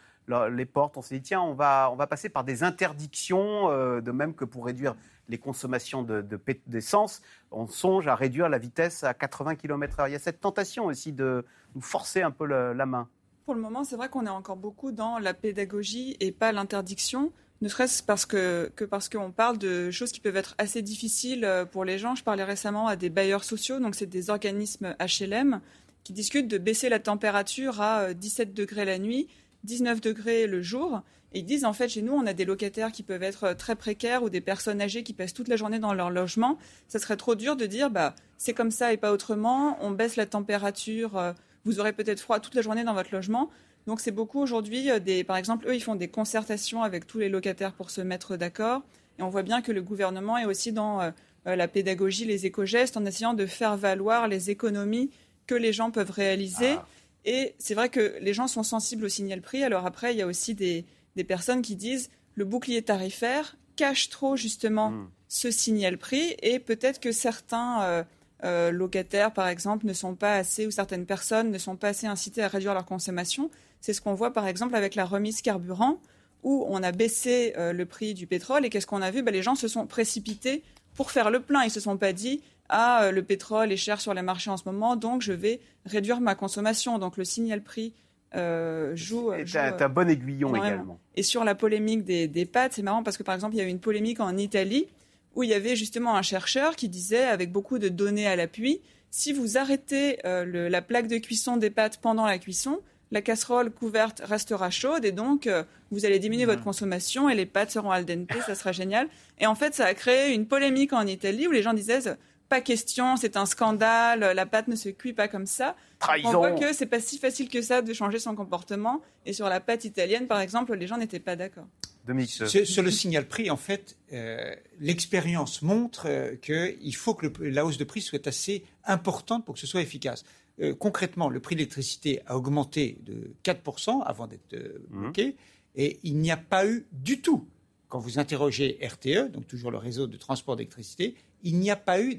les 0.50 0.64
portes, 0.64 0.96
on 0.96 1.02
s'est 1.02 1.16
dit, 1.16 1.22
tiens, 1.22 1.42
on 1.42 1.52
va, 1.52 1.94
passer 2.08 2.30
par 2.30 2.42
des 2.44 2.62
interdictions, 2.62 3.68
euh, 3.70 4.00
de 4.00 4.12
même 4.12 4.32
que 4.34 4.46
pour 4.46 4.64
réduire 4.64 4.94
les 5.28 5.36
consommations 5.38 6.02
de- 6.02 6.22
de 6.22 6.40
d'essence, 6.66 7.20
on 7.50 7.66
songe 7.66 8.08
à 8.08 8.14
réduire 8.14 8.48
la 8.48 8.58
vitesse 8.58 9.04
à 9.04 9.12
80 9.12 9.56
km/h. 9.56 10.08
Il 10.08 10.12
y 10.12 10.16
a 10.16 10.18
cette 10.18 10.40
tentation 10.40 10.86
aussi 10.86 11.12
de 11.12 11.44
nous 11.74 11.82
forcer 11.82 12.22
un 12.22 12.30
peu 12.30 12.46
la 12.46 12.86
main. 12.86 13.08
Pour 13.44 13.54
le 13.54 13.60
moment, 13.60 13.84
c'est 13.84 13.96
vrai 13.96 14.08
qu'on 14.08 14.24
est 14.24 14.30
encore 14.30 14.56
beaucoup 14.56 14.90
dans 14.92 15.18
la 15.18 15.34
pédagogie 15.34 16.16
et 16.20 16.32
pas 16.32 16.52
l'interdiction, 16.52 17.32
ne 17.60 17.68
serait-ce 17.68 18.02
parce 18.02 18.26
que, 18.26 18.70
que 18.74 18.84
parce 18.84 19.08
qu'on 19.08 19.32
parle 19.32 19.58
de 19.58 19.90
choses 19.90 20.12
qui 20.12 20.20
peuvent 20.20 20.36
être 20.36 20.54
assez 20.58 20.82
difficiles 20.82 21.44
euh, 21.44 21.64
pour 21.64 21.84
les 21.84 21.98
gens. 21.98 22.14
Je 22.14 22.24
parlais 22.24 22.44
récemment 22.44 22.86
à 22.86 22.96
des 22.96 23.10
bailleurs 23.10 23.44
sociaux, 23.44 23.80
donc 23.80 23.94
c'est 23.94 24.06
des 24.06 24.30
organismes 24.30 24.96
HLM, 24.98 25.60
qui 26.04 26.12
discutent 26.12 26.48
de 26.48 26.58
baisser 26.58 26.88
la 26.88 26.98
température 26.98 27.80
à 27.80 28.00
euh, 28.00 28.14
17 28.14 28.54
degrés 28.54 28.84
la 28.84 28.98
nuit, 28.98 29.28
19 29.64 30.00
degrés 30.00 30.46
le 30.46 30.62
jour. 30.62 31.02
Et 31.32 31.40
ils 31.40 31.44
disent, 31.44 31.64
en 31.64 31.72
fait, 31.72 31.88
chez 31.88 32.02
nous, 32.02 32.12
on 32.12 32.26
a 32.26 32.32
des 32.32 32.44
locataires 32.44 32.90
qui 32.90 33.02
peuvent 33.02 33.22
être 33.22 33.44
euh, 33.44 33.54
très 33.54 33.76
précaires 33.76 34.22
ou 34.22 34.30
des 34.30 34.40
personnes 34.40 34.80
âgées 34.80 35.02
qui 35.02 35.12
passent 35.12 35.34
toute 35.34 35.48
la 35.48 35.56
journée 35.56 35.78
dans 35.78 35.94
leur 35.94 36.10
logement. 36.10 36.58
Ça 36.88 36.98
serait 36.98 37.16
trop 37.16 37.34
dur 37.34 37.56
de 37.56 37.66
dire, 37.66 37.90
bah, 37.90 38.14
c'est 38.38 38.54
comme 38.54 38.70
ça 38.70 38.92
et 38.92 38.96
pas 38.96 39.12
autrement. 39.12 39.78
On 39.80 39.90
baisse 39.90 40.16
la 40.16 40.26
température. 40.26 41.16
euh, 41.16 41.32
vous 41.64 41.78
aurez 41.78 41.92
peut-être 41.92 42.20
froid 42.20 42.40
toute 42.40 42.54
la 42.54 42.62
journée 42.62 42.84
dans 42.84 42.94
votre 42.94 43.14
logement. 43.14 43.50
Donc 43.90 43.98
c'est 43.98 44.12
beaucoup 44.12 44.38
aujourd'hui 44.38 44.88
euh, 44.88 45.00
des, 45.00 45.24
par 45.24 45.36
exemple, 45.36 45.66
eux 45.66 45.74
ils 45.74 45.82
font 45.82 45.96
des 45.96 46.06
concertations 46.06 46.84
avec 46.84 47.08
tous 47.08 47.18
les 47.18 47.28
locataires 47.28 47.72
pour 47.72 47.90
se 47.90 48.00
mettre 48.00 48.36
d'accord. 48.36 48.82
Et 49.18 49.22
on 49.22 49.30
voit 49.30 49.42
bien 49.42 49.62
que 49.62 49.72
le 49.72 49.82
gouvernement 49.82 50.38
est 50.38 50.44
aussi 50.44 50.70
dans 50.70 51.00
euh, 51.00 51.10
euh, 51.48 51.56
la 51.56 51.66
pédagogie, 51.66 52.24
les 52.24 52.46
éco-gestes, 52.46 52.96
en 52.96 53.04
essayant 53.04 53.34
de 53.34 53.46
faire 53.46 53.76
valoir 53.76 54.28
les 54.28 54.48
économies 54.48 55.10
que 55.48 55.56
les 55.56 55.72
gens 55.72 55.90
peuvent 55.90 56.12
réaliser. 56.12 56.74
Ah. 56.74 56.86
Et 57.24 57.56
c'est 57.58 57.74
vrai 57.74 57.88
que 57.88 58.14
les 58.20 58.32
gens 58.32 58.46
sont 58.46 58.62
sensibles 58.62 59.06
au 59.06 59.08
signal 59.08 59.40
prix. 59.40 59.64
Alors 59.64 59.84
après, 59.84 60.14
il 60.14 60.18
y 60.18 60.22
a 60.22 60.26
aussi 60.28 60.54
des, 60.54 60.84
des 61.16 61.24
personnes 61.24 61.60
qui 61.60 61.74
disent 61.74 62.10
le 62.36 62.44
bouclier 62.44 62.82
tarifaire 62.82 63.56
cache 63.74 64.08
trop 64.08 64.36
justement 64.36 64.92
Mm. 64.92 65.08
ce 65.26 65.50
signal 65.50 65.98
prix 65.98 66.36
et 66.42 66.60
peut-être 66.60 67.00
que 67.00 67.10
certains 67.10 67.82
euh, 67.82 68.04
euh, 68.44 68.70
locataires, 68.70 69.32
par 69.32 69.48
exemple, 69.48 69.86
ne 69.86 69.92
sont 69.92 70.14
pas 70.14 70.34
assez, 70.34 70.66
ou 70.66 70.70
certaines 70.70 71.04
personnes 71.04 71.50
ne 71.50 71.58
sont 71.58 71.76
pas 71.76 71.88
assez 71.88 72.06
incitées 72.06 72.42
à 72.42 72.48
réduire 72.48 72.72
leur 72.72 72.86
consommation. 72.86 73.50
C'est 73.80 73.92
ce 73.92 74.00
qu'on 74.00 74.14
voit, 74.14 74.32
par 74.32 74.46
exemple, 74.46 74.74
avec 74.74 74.94
la 74.94 75.04
remise 75.04 75.42
carburant, 75.42 76.00
où 76.42 76.64
on 76.68 76.82
a 76.82 76.92
baissé 76.92 77.52
euh, 77.58 77.72
le 77.72 77.84
prix 77.86 78.14
du 78.14 78.26
pétrole. 78.26 78.64
Et 78.64 78.70
qu'est-ce 78.70 78.86
qu'on 78.86 79.02
a 79.02 79.10
vu? 79.10 79.22
Ben, 79.22 79.32
Les 79.32 79.42
gens 79.42 79.54
se 79.54 79.68
sont 79.68 79.86
précipités 79.86 80.62
pour 80.94 81.10
faire 81.10 81.30
le 81.30 81.40
plein. 81.40 81.62
Ils 81.64 81.70
se 81.70 81.80
sont 81.80 81.96
pas 81.96 82.12
dit 82.12 82.42
ah 82.72 83.04
euh, 83.04 83.10
le 83.10 83.22
pétrole 83.22 83.72
est 83.72 83.76
cher 83.76 84.00
sur 84.00 84.14
les 84.14 84.22
marchés 84.22 84.48
en 84.50 84.56
ce 84.56 84.62
moment, 84.64 84.94
donc 84.96 85.22
je 85.22 85.32
vais 85.32 85.60
réduire 85.86 86.20
ma 86.20 86.34
consommation. 86.36 86.98
Donc 86.98 87.16
le 87.16 87.24
signal 87.24 87.62
prix 87.62 87.92
euh, 88.36 88.94
joue. 88.94 89.32
Et 89.32 89.44
t'as 89.44 89.72
t'as 89.72 89.86
un 89.86 89.88
bon 89.88 90.08
aiguillon 90.08 90.50
énormément. 90.50 90.66
également. 90.66 91.00
et 91.16 91.22
sur 91.24 91.42
la 91.44 91.54
polémique 91.56 92.04
des, 92.04 92.28
des 92.28 92.46
pâtes, 92.46 92.74
c'est 92.74 92.82
marrant 92.82 93.02
parce 93.02 93.16
que 93.16 93.22
par 93.24 93.34
exemple, 93.34 93.54
il 93.56 93.58
y 93.58 93.60
a 93.60 93.64
eu 93.64 93.68
une 93.68 93.80
polémique 93.80 94.20
en 94.20 94.36
Italie 94.36 94.86
où 95.34 95.42
il 95.42 95.50
y 95.50 95.54
avait 95.54 95.74
justement 95.76 96.16
un 96.16 96.22
chercheur 96.22 96.76
qui 96.76 96.88
disait, 96.88 97.24
avec 97.24 97.50
beaucoup 97.52 97.78
de 97.78 97.88
données 97.88 98.26
à 98.28 98.36
l'appui, 98.36 98.80
si 99.10 99.32
vous 99.32 99.58
arrêtez 99.58 100.18
euh, 100.24 100.44
le- 100.44 100.68
la 100.68 100.80
plaque 100.82 101.08
de 101.08 101.18
cuisson 101.18 101.56
des 101.56 101.70
pâtes 101.70 101.98
pendant 102.00 102.26
la 102.26 102.38
cuisson, 102.38 102.78
la 103.10 103.22
casserole 103.22 103.70
couverte 103.70 104.22
restera 104.24 104.70
chaude 104.70 105.04
et 105.04 105.12
donc 105.12 105.46
euh, 105.46 105.64
vous 105.90 106.04
allez 106.04 106.18
diminuer 106.18 106.44
votre 106.46 106.62
consommation 106.62 107.28
et 107.28 107.34
les 107.34 107.46
pâtes 107.46 107.70
seront 107.72 107.90
al 107.90 108.04
dente, 108.04 108.30
ça 108.46 108.54
sera 108.54 108.72
génial. 108.72 109.08
Et 109.38 109.46
en 109.46 109.54
fait, 109.54 109.74
ça 109.74 109.86
a 109.86 109.94
créé 109.94 110.32
une 110.32 110.46
polémique 110.46 110.92
en 110.92 111.06
Italie 111.06 111.46
où 111.48 111.50
les 111.50 111.62
gens 111.62 111.72
disaient 111.74 112.00
pas 112.48 112.60
question, 112.60 113.16
c'est 113.16 113.36
un 113.36 113.46
scandale, 113.46 114.20
la 114.34 114.46
pâte 114.46 114.66
ne 114.68 114.74
se 114.76 114.88
cuit 114.88 115.12
pas 115.12 115.28
comme 115.28 115.46
ça. 115.46 115.76
On 115.76 115.98
Trahison. 116.00 116.32
voit 116.38 116.50
que 116.52 116.72
c'est 116.72 116.86
pas 116.86 116.98
si 117.00 117.18
facile 117.18 117.48
que 117.48 117.62
ça 117.62 117.80
de 117.82 117.92
changer 117.92 118.18
son 118.18 118.34
comportement. 118.34 119.00
Et 119.24 119.32
sur 119.32 119.48
la 119.48 119.60
pâte 119.60 119.84
italienne, 119.84 120.26
par 120.26 120.40
exemple, 120.40 120.74
les 120.74 120.86
gens 120.88 120.96
n'étaient 120.96 121.20
pas 121.20 121.36
d'accord. 121.36 121.66
Dominique, 122.06 122.30
Sur, 122.30 122.66
sur 122.66 122.82
le 122.82 122.90
signal 122.90 123.28
prix, 123.28 123.50
en 123.50 123.56
fait, 123.56 123.96
euh, 124.12 124.52
l'expérience 124.80 125.62
montre 125.62 126.06
euh, 126.08 126.34
qu'il 126.36 126.96
faut 126.96 127.14
que 127.14 127.26
le- 127.26 127.50
la 127.50 127.64
hausse 127.64 127.76
de 127.78 127.84
prix 127.84 128.00
soit 128.00 128.26
assez 128.26 128.64
importante 128.84 129.44
pour 129.44 129.54
que 129.54 129.60
ce 129.60 129.66
soit 129.66 129.82
efficace. 129.82 130.24
Euh, 130.60 130.74
concrètement, 130.74 131.28
le 131.28 131.40
prix 131.40 131.54
de 131.54 131.60
l'électricité 131.60 132.20
a 132.26 132.36
augmenté 132.36 132.98
de 133.04 133.32
4% 133.44 134.02
avant 134.04 134.26
d'être 134.26 134.52
euh, 134.54 134.78
Mhm. 134.90 135.00
bloqué, 135.02 135.36
et 135.76 135.98
il 136.02 136.16
n'y 136.18 136.30
a 136.30 136.36
pas 136.36 136.66
eu 136.66 136.86
du 136.92 137.20
tout 137.20 137.46
quand 137.88 137.98
vous 137.98 138.18
interrogez 138.18 138.78
RTE, 138.82 139.30
donc 139.32 139.46
toujours 139.48 139.70
le 139.70 139.78
réseau 139.78 140.06
de 140.06 140.16
transport 140.16 140.56
d'électricité, 140.56 141.14
il 141.42 141.58
n'y 141.58 141.70
a 141.70 141.76
pas 141.76 142.00
eu 142.00 142.18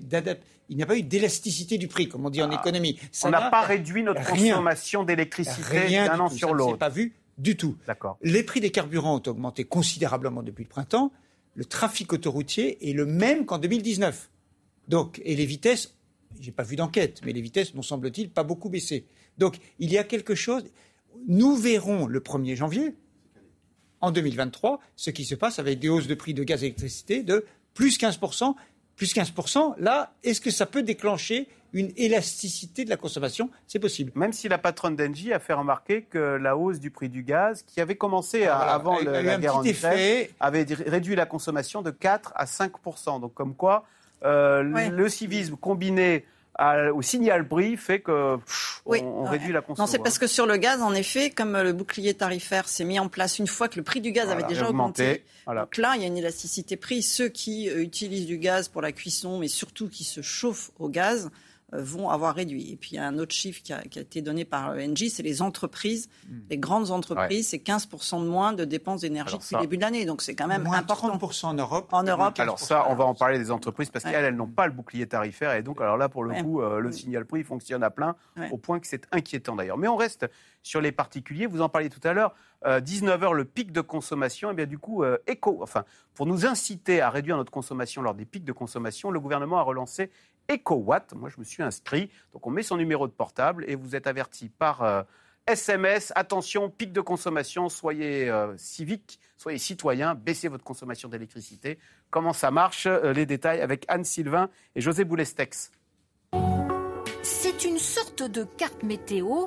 il 0.69 0.77
n'y 0.77 0.83
a 0.83 0.85
pas 0.85 0.97
eu 0.97 1.03
d'élasticité 1.03 1.77
du 1.77 1.88
prix, 1.89 2.07
comme 2.07 2.25
on 2.25 2.29
dit 2.29 2.41
en 2.41 2.50
Ah. 2.50 2.55
économie. 2.59 2.97
On 3.23 3.29
n'a 3.29 3.50
pas 3.50 3.61
réduit 3.61 4.03
notre 4.03 4.21
rien. 4.21 4.53
consommation 4.55 5.03
d'électricité 5.03 5.89
d'un 5.89 6.15
du 6.15 6.21
an 6.21 6.29
tout. 6.29 6.38
sur 6.38 6.50
Ça 6.50 6.53
l'autre. 6.55 6.77
pas 6.77 6.89
vu 6.89 7.13
du 7.38 7.57
tout. 7.57 7.77
D'accord. 7.88 8.17
Les 8.21 8.41
prix 8.43 8.61
des 8.61 8.69
carburants 8.71 9.17
ont 9.17 9.29
augmenté 9.29 9.65
considérablement 9.65 10.43
depuis 10.43 10.63
le 10.63 10.69
printemps. 10.69 11.11
Le 11.55 11.65
trafic 11.65 12.11
autoroutier 12.13 12.89
est 12.89 12.93
le 12.93 13.05
même 13.05 13.45
qu'en 13.45 13.57
2019. 13.59 14.29
Donc, 14.88 15.21
et 15.25 15.35
les 15.35 15.45
vitesses, 15.45 15.93
j'ai 16.39 16.51
pas 16.51 16.63
vu 16.63 16.75
d'enquête, 16.75 17.21
mais 17.25 17.33
les 17.33 17.41
vitesses 17.41 17.73
n'ont 17.75 17.81
semble-t-il 17.81 18.29
pas 18.29 18.43
beaucoup 18.43 18.69
baissé. 18.69 19.05
Donc, 19.38 19.57
il 19.79 19.91
y 19.91 19.97
a 19.97 20.03
quelque 20.03 20.35
chose. 20.35 20.63
Nous 21.27 21.55
verrons 21.55 22.07
le 22.07 22.19
1er 22.19 22.55
janvier, 22.55 22.95
en 24.00 24.11
2023, 24.11 24.79
ce 24.95 25.09
qui 25.11 25.25
se 25.25 25.35
passe 25.35 25.59
avec 25.59 25.79
des 25.79 25.89
hausses 25.89 26.07
de 26.07 26.15
prix 26.15 26.33
de 26.33 26.43
gaz 26.43 26.59
et 26.63 26.67
d'électricité 26.67 27.21
de 27.23 27.45
plus 27.73 27.97
15%. 28.00 28.55
Plus 28.95 29.13
15%, 29.15 29.75
là, 29.79 30.13
est-ce 30.23 30.41
que 30.41 30.51
ça 30.51 30.65
peut 30.65 30.83
déclencher 30.83 31.47
une 31.73 31.91
élasticité 31.95 32.83
de 32.83 32.89
la 32.89 32.97
consommation? 32.97 33.50
C'est 33.67 33.79
possible. 33.79 34.11
Même 34.15 34.33
si 34.33 34.47
la 34.50 34.57
patronne 34.57 34.95
d'Engie 34.95 35.31
a 35.33 35.39
fait 35.39 35.53
remarquer 35.53 36.03
que 36.03 36.17
la 36.17 36.57
hausse 36.57 36.79
du 36.79 36.91
prix 36.91 37.09
du 37.09 37.23
gaz, 37.23 37.63
qui 37.63 37.79
avait 37.79 37.95
commencé 37.95 38.43
à- 38.45 38.55
Voilà. 38.57 38.73
avant 38.73 39.00
le- 39.00 39.11
la 39.11 39.38
guerre 39.38 39.55
en 39.57 39.63
Ukraine, 39.63 40.27
avait 40.39 40.65
réduit 40.85 41.15
la 41.15 41.25
consommation 41.25 41.81
de 41.81 41.89
4 41.91 42.33
à 42.35 42.45
5 42.45 42.71
Donc 43.19 43.33
comme 43.33 43.55
quoi, 43.55 43.85
euh, 44.23 44.61
le 44.63 45.09
civisme 45.09 45.55
combiné 45.55 46.25
à- 46.55 46.91
au 46.93 47.01
signal 47.01 47.47
prix 47.47 47.77
fait 47.77 48.01
que 48.01 48.35
pff, 48.37 48.81
Oui, 48.85 48.99
on, 49.03 49.07
on 49.07 49.23
ouais. 49.23 49.29
réduit 49.31 49.53
la 49.53 49.61
Non, 49.61 49.65
consommation. 49.67 49.91
c'est 49.91 50.03
parce 50.03 50.19
que 50.19 50.27
sur 50.27 50.45
le 50.45 50.57
gaz, 50.57 50.81
en 50.81 50.93
effet, 50.93 51.29
comme 51.29 51.55
euh, 51.55 51.63
le 51.63 51.73
bouclier 51.73 52.13
tarifaire 52.13 52.67
s'est 52.67 52.83
mis 52.83 52.99
en 52.99 53.07
place 53.07 53.39
une 53.39 53.47
fois 53.47 53.67
que 53.69 53.77
le 53.77 53.83
prix 53.83 54.01
du 54.01 54.11
gaz 54.11 54.29
avait 54.29 54.43
déjà 54.43 54.69
augmenté, 54.69 55.23
Voilà. 55.45 55.61
donc 55.61 55.77
là, 55.77 55.93
il 55.95 56.01
y 56.01 56.03
a 56.03 56.07
une 56.07 56.17
élasticité 56.17 56.75
prix. 56.75 57.01
Ceux 57.01 57.29
qui 57.29 57.69
euh, 57.69 57.81
utilisent 57.81 58.27
du 58.27 58.37
gaz 58.37 58.67
pour 58.67 58.81
la 58.81 58.91
cuisson, 58.91 59.39
mais 59.39 59.47
surtout 59.47 59.87
qui 59.87 60.03
se 60.03 60.21
chauffent 60.21 60.71
au 60.77 60.89
gaz, 60.89 61.31
vont 61.73 62.09
avoir 62.09 62.35
réduit. 62.35 62.71
Et 62.71 62.75
puis 62.75 62.91
il 62.91 62.95
y 62.95 62.99
a 62.99 63.07
un 63.07 63.17
autre 63.17 63.33
chiffre 63.33 63.61
qui 63.63 63.71
a, 63.73 63.81
qui 63.81 63.99
a 63.99 64.01
été 64.01 64.21
donné 64.21 64.43
par 64.45 64.71
Engie, 64.71 65.09
c'est 65.09 65.23
les 65.23 65.41
entreprises. 65.41 66.09
Hmm. 66.29 66.39
Les 66.49 66.57
grandes 66.57 66.91
entreprises, 66.91 67.47
c'est 67.49 67.57
15% 67.57 68.21
de 68.23 68.27
moins 68.27 68.53
de 68.53 68.65
dépenses 68.65 69.01
d'énergie 69.01 69.37
depuis 69.37 69.55
le 69.55 69.61
début 69.61 69.77
de 69.77 69.81
l'année. 69.81 70.05
Donc 70.05 70.21
c'est 70.21 70.35
quand 70.35 70.47
même 70.47 70.63
Moins 70.63 70.77
important. 70.79 71.15
30% 71.17 71.45
en 71.47 71.53
Europe. 71.53 71.89
En 71.93 72.03
Europe. 72.03 72.39
Alors 72.39 72.59
ça, 72.59 72.85
on 72.89 72.95
va 72.95 73.05
en 73.05 73.13
parler 73.15 73.37
des 73.39 73.51
entreprises 73.51 73.89
parce 73.89 74.03
Ouais. 74.05 74.11
qu'elles, 74.11 74.25
elles 74.25 74.35
n'ont 74.35 74.47
pas 74.47 74.67
le 74.67 74.73
bouclier 74.73 75.07
tarifaire 75.07 75.53
et 75.53 75.63
donc 75.63 75.79
alors 75.81 75.97
là, 75.97 76.09
pour 76.09 76.23
le 76.23 76.31
Ouais. 76.31 76.41
coup, 76.43 76.61
euh, 76.61 76.79
le 76.79 76.91
signal 76.91 77.25
prix 77.25 77.43
fonctionne 77.43 77.83
à 77.83 77.89
plein 77.89 78.15
Ouais. 78.37 78.49
au 78.51 78.57
point 78.57 78.79
que 78.79 78.87
c'est 78.87 79.07
inquiétant 79.11 79.55
d'ailleurs. 79.55 79.77
Mais 79.77 79.87
on 79.87 79.95
reste 79.97 80.25
sur 80.63 80.81
les 80.81 80.91
particuliers. 80.91 81.45
Vous 81.47 81.61
en 81.61 81.69
parliez 81.69 81.89
tout 81.89 82.05
à 82.05 82.13
l'heure. 82.13 82.35
19h, 82.63 83.33
le 83.33 83.45
pic 83.45 83.71
de 83.71 83.81
consommation. 83.81 84.51
Et 84.51 84.53
bien 84.53 84.67
du 84.67 84.77
coup, 84.77 85.03
euh, 85.03 85.17
éco, 85.25 85.59
enfin, 85.63 85.83
pour 86.13 86.27
nous 86.27 86.45
inciter 86.45 87.01
à 87.01 87.09
réduire 87.09 87.35
notre 87.37 87.51
consommation 87.51 88.01
lors 88.03 88.13
des 88.13 88.25
pics 88.25 88.45
de 88.45 88.51
consommation, 88.51 89.09
le 89.09 89.19
gouvernement 89.19 89.57
a 89.57 89.63
relancé 89.63 90.11
EcoWatt. 90.51 91.13
Moi, 91.13 91.29
je 91.29 91.39
me 91.39 91.43
suis 91.43 91.63
inscrit. 91.63 92.10
Donc, 92.34 92.46
on 92.46 92.50
met 92.51 92.63
son 92.63 92.77
numéro 92.77 93.08
de 93.08 93.12
portable 93.13 93.65
et 93.67 93.75
vous 93.75 93.96
êtes 93.96 94.08
averti 94.08 94.50
par 94.50 94.84
euh, 94.84 95.03
SMS. 95.48 96.12
Attention, 96.15 96.70
pic 96.70 96.91
de 96.93 97.01
consommation. 97.01 97.70
Soyez 97.70 98.29
euh, 98.29 98.55
civique, 98.58 99.20
soyez 99.38 99.58
citoyen. 99.58 100.15
Baissez 100.15 100.48
votre 100.48 100.63
consommation 100.63 101.10
d'électricité. 101.10 101.79
Comment 102.10 102.34
ça 102.34 102.51
marche 102.51 102.86
Euh, 102.88 103.13
Les 103.13 103.25
détails 103.25 103.62
avec 103.62 103.86
Anne 103.88 104.03
Sylvain 104.03 104.50
et 104.75 104.81
José 104.81 105.03
Boulestex. 105.03 105.72
C'est 107.24 107.65
une 107.65 107.77
sorte 107.77 108.24
de 108.24 108.43
carte 108.43 108.84
météo, 108.84 109.46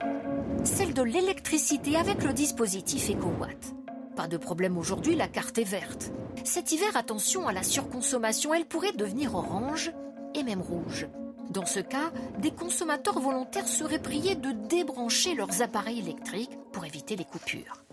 celle 0.64 0.94
de 0.94 1.02
l'électricité 1.02 1.96
avec 1.96 2.22
le 2.22 2.32
dispositif 2.32 3.10
EcoWatt. 3.10 3.74
Pas 4.16 4.28
de 4.28 4.36
problème 4.36 4.78
aujourd'hui, 4.78 5.16
la 5.16 5.26
carte 5.26 5.58
est 5.58 5.64
verte. 5.64 6.12
Cet 6.44 6.70
hiver, 6.70 6.96
attention 6.96 7.48
à 7.48 7.52
la 7.52 7.62
surconsommation, 7.64 8.54
elle 8.54 8.66
pourrait 8.66 8.92
devenir 8.92 9.34
orange 9.34 9.90
et 10.34 10.42
même 10.42 10.62
rouge. 10.62 11.06
Dans 11.50 11.66
ce 11.66 11.80
cas, 11.80 12.10
des 12.38 12.50
consommateurs 12.50 13.20
volontaires 13.20 13.68
seraient 13.68 14.02
priés 14.02 14.34
de 14.34 14.52
débrancher 14.52 15.34
leurs 15.34 15.62
appareils 15.62 16.00
électriques 16.00 16.58
pour 16.72 16.84
éviter 16.84 17.16
les 17.16 17.24
coupures. 17.24 17.84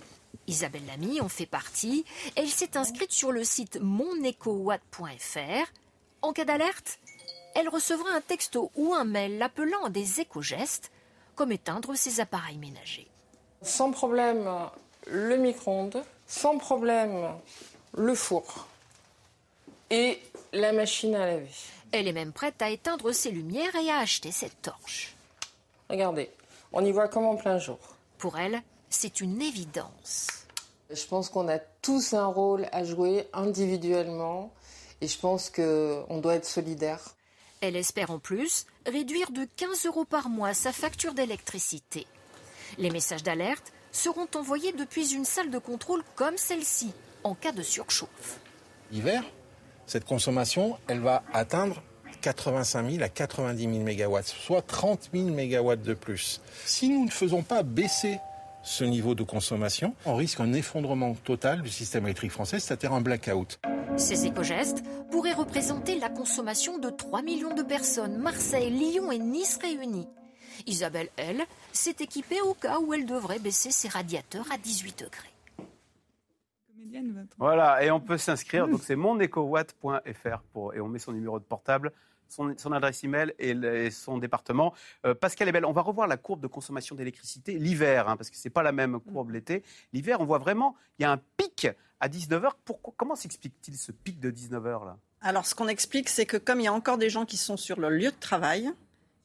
Isabelle 0.47 0.85
Lamy 0.87 1.21
en 1.21 1.29
fait 1.29 1.45
partie. 1.45 2.05
Elle 2.35 2.49
s'est 2.49 2.77
inscrite 2.77 3.11
sur 3.11 3.31
le 3.31 3.43
site 3.43 3.79
monecowatt.fr. 3.81 5.71
En 6.21 6.33
cas 6.33 6.45
d'alerte, 6.45 6.99
elle 7.55 7.69
recevra 7.69 8.11
un 8.11 8.21
texto 8.21 8.71
ou 8.75 8.93
un 8.93 9.03
mail 9.03 9.37
l'appelant 9.37 9.85
à 9.85 9.89
des 9.89 10.21
éco-gestes, 10.21 10.91
comme 11.35 11.51
éteindre 11.51 11.95
ses 11.95 12.19
appareils 12.19 12.57
ménagers. 12.57 13.07
Sans 13.61 13.91
problème, 13.91 14.49
le 15.07 15.37
micro-ondes. 15.37 16.03
Sans 16.27 16.57
problème, 16.57 17.29
le 17.95 18.15
four. 18.15 18.67
Et 19.89 20.19
la 20.53 20.71
machine 20.71 21.15
à 21.15 21.25
laver. 21.25 21.49
Elle 21.91 22.07
est 22.07 22.13
même 22.13 22.31
prête 22.31 22.61
à 22.61 22.69
éteindre 22.69 23.11
ses 23.11 23.31
lumières 23.31 23.75
et 23.75 23.89
à 23.89 23.99
acheter 23.99 24.31
cette 24.31 24.61
torche. 24.61 25.15
Regardez, 25.89 26.29
on 26.71 26.85
y 26.85 26.91
voit 26.91 27.09
comme 27.09 27.25
en 27.25 27.35
plein 27.35 27.57
jour. 27.57 27.79
Pour 28.17 28.37
elle, 28.37 28.61
c'est 28.89 29.19
une 29.19 29.41
évidence. 29.41 30.27
Je 30.89 31.05
pense 31.05 31.29
qu'on 31.29 31.47
a 31.49 31.59
tous 31.59 32.13
un 32.13 32.25
rôle 32.25 32.67
à 32.71 32.83
jouer 32.83 33.27
individuellement 33.33 34.51
et 35.01 35.07
je 35.07 35.17
pense 35.17 35.49
qu'on 35.49 36.19
doit 36.21 36.35
être 36.35 36.45
solidaire. 36.45 37.01
Elle 37.61 37.75
espère 37.75 38.11
en 38.11 38.19
plus 38.19 38.65
réduire 38.85 39.31
de 39.31 39.47
15 39.55 39.85
euros 39.85 40.05
par 40.05 40.29
mois 40.29 40.53
sa 40.53 40.71
facture 40.71 41.13
d'électricité. 41.13 42.07
Les 42.77 42.89
messages 42.89 43.23
d'alerte 43.23 43.71
seront 43.91 44.27
envoyés 44.35 44.71
depuis 44.71 45.13
une 45.13 45.25
salle 45.25 45.51
de 45.51 45.57
contrôle 45.57 46.03
comme 46.15 46.37
celle-ci, 46.37 46.93
en 47.23 47.35
cas 47.35 47.51
de 47.51 47.61
surchauffe. 47.61 48.39
L'hiver, 48.91 49.23
cette 49.85 50.05
consommation, 50.05 50.77
elle 50.87 50.99
va 50.99 51.23
atteindre 51.33 51.81
85 52.21 52.89
000 52.91 53.03
à 53.03 53.09
90 53.09 53.61
000 53.61 53.83
mégawatts, 53.83 54.27
soit 54.27 54.61
30 54.61 55.09
000 55.13 55.25
mégawatts 55.27 55.81
de 55.81 55.93
plus. 55.93 56.41
Si 56.65 56.89
nous 56.89 57.05
ne 57.05 57.09
faisons 57.09 57.41
pas 57.41 57.63
baisser 57.63 58.19
ce 58.63 58.83
niveau 58.83 59.15
de 59.15 59.23
consommation, 59.23 59.95
on 60.05 60.15
risque 60.15 60.39
un 60.39 60.53
effondrement 60.53 61.15
total 61.15 61.61
du 61.61 61.69
système 61.69 62.05
électrique 62.05 62.31
français, 62.31 62.59
c'est-à-dire 62.59 62.93
un 62.93 63.01
blackout. 63.01 63.59
Ces 63.97 64.25
éco-gestes 64.25 64.83
pourraient 65.09 65.33
représenter 65.33 65.99
la 65.99 66.09
consommation 66.09 66.77
de 66.77 66.89
3 66.89 67.23
millions 67.23 67.55
de 67.55 67.63
personnes, 67.63 68.17
Marseille, 68.17 68.69
Lyon 68.69 69.11
et 69.11 69.19
Nice 69.19 69.59
réunis. 69.61 70.07
Isabelle, 70.67 71.09
elle, 71.17 71.43
s'est 71.71 71.95
équipée 71.99 72.41
au 72.41 72.53
cas 72.53 72.79
où 72.79 72.93
elle 72.93 73.05
devrait 73.05 73.39
baisser 73.39 73.71
ses 73.71 73.87
radiateurs 73.87 74.45
à 74.51 74.57
18 74.57 74.99
degrés. 74.99 75.30
Votre- 77.13 77.35
Voilà, 77.37 77.83
et 77.83 77.91
on 77.91 77.99
peut 77.99 78.17
s'inscrire. 78.17 78.67
Donc, 78.69 78.81
c'est 78.83 78.95
monecowatt.fr 78.95 80.39
pour, 80.53 80.73
et 80.73 80.79
on 80.81 80.87
met 80.87 80.99
son 80.99 81.11
numéro 81.11 81.39
de 81.39 81.43
portable, 81.43 81.91
son, 82.27 82.53
son 82.57 82.71
adresse 82.71 83.03
email 83.03 83.33
et, 83.39 83.53
le- 83.53 83.75
et 83.85 83.91
son 83.91 84.17
département. 84.17 84.73
Euh, 85.05 85.13
Pascal 85.13 85.47
est 85.47 85.51
belle. 85.51 85.65
On 85.65 85.71
va 85.71 85.81
revoir 85.81 86.07
la 86.07 86.17
courbe 86.17 86.41
de 86.41 86.47
consommation 86.47 86.95
d'électricité 86.95 87.57
l'hiver, 87.57 88.07
hein, 88.09 88.17
parce 88.17 88.29
que 88.29 88.37
c'est 88.37 88.49
pas 88.49 88.63
la 88.63 88.71
même 88.71 88.99
courbe 88.99 89.31
l'été. 89.31 89.63
L'hiver, 89.93 90.21
on 90.21 90.25
voit 90.25 90.39
vraiment, 90.39 90.75
il 90.99 91.03
y 91.03 91.05
a 91.05 91.11
un 91.11 91.19
pic 91.37 91.67
à 91.99 92.07
19h. 92.09 92.51
Pourquoi, 92.65 92.93
comment 92.97 93.15
s'explique-t-il 93.15 93.77
ce 93.77 93.91
pic 93.91 94.19
de 94.19 94.31
19h 94.31 94.85
là? 94.85 94.97
Alors, 95.21 95.45
ce 95.45 95.53
qu'on 95.53 95.67
explique, 95.67 96.09
c'est 96.09 96.25
que 96.25 96.37
comme 96.37 96.59
il 96.59 96.63
y 96.63 96.67
a 96.67 96.73
encore 96.73 96.97
des 96.97 97.09
gens 97.11 97.25
qui 97.25 97.37
sont 97.37 97.57
sur 97.57 97.79
leur 97.79 97.91
lieu 97.91 98.09
de 98.11 98.19
travail 98.19 98.71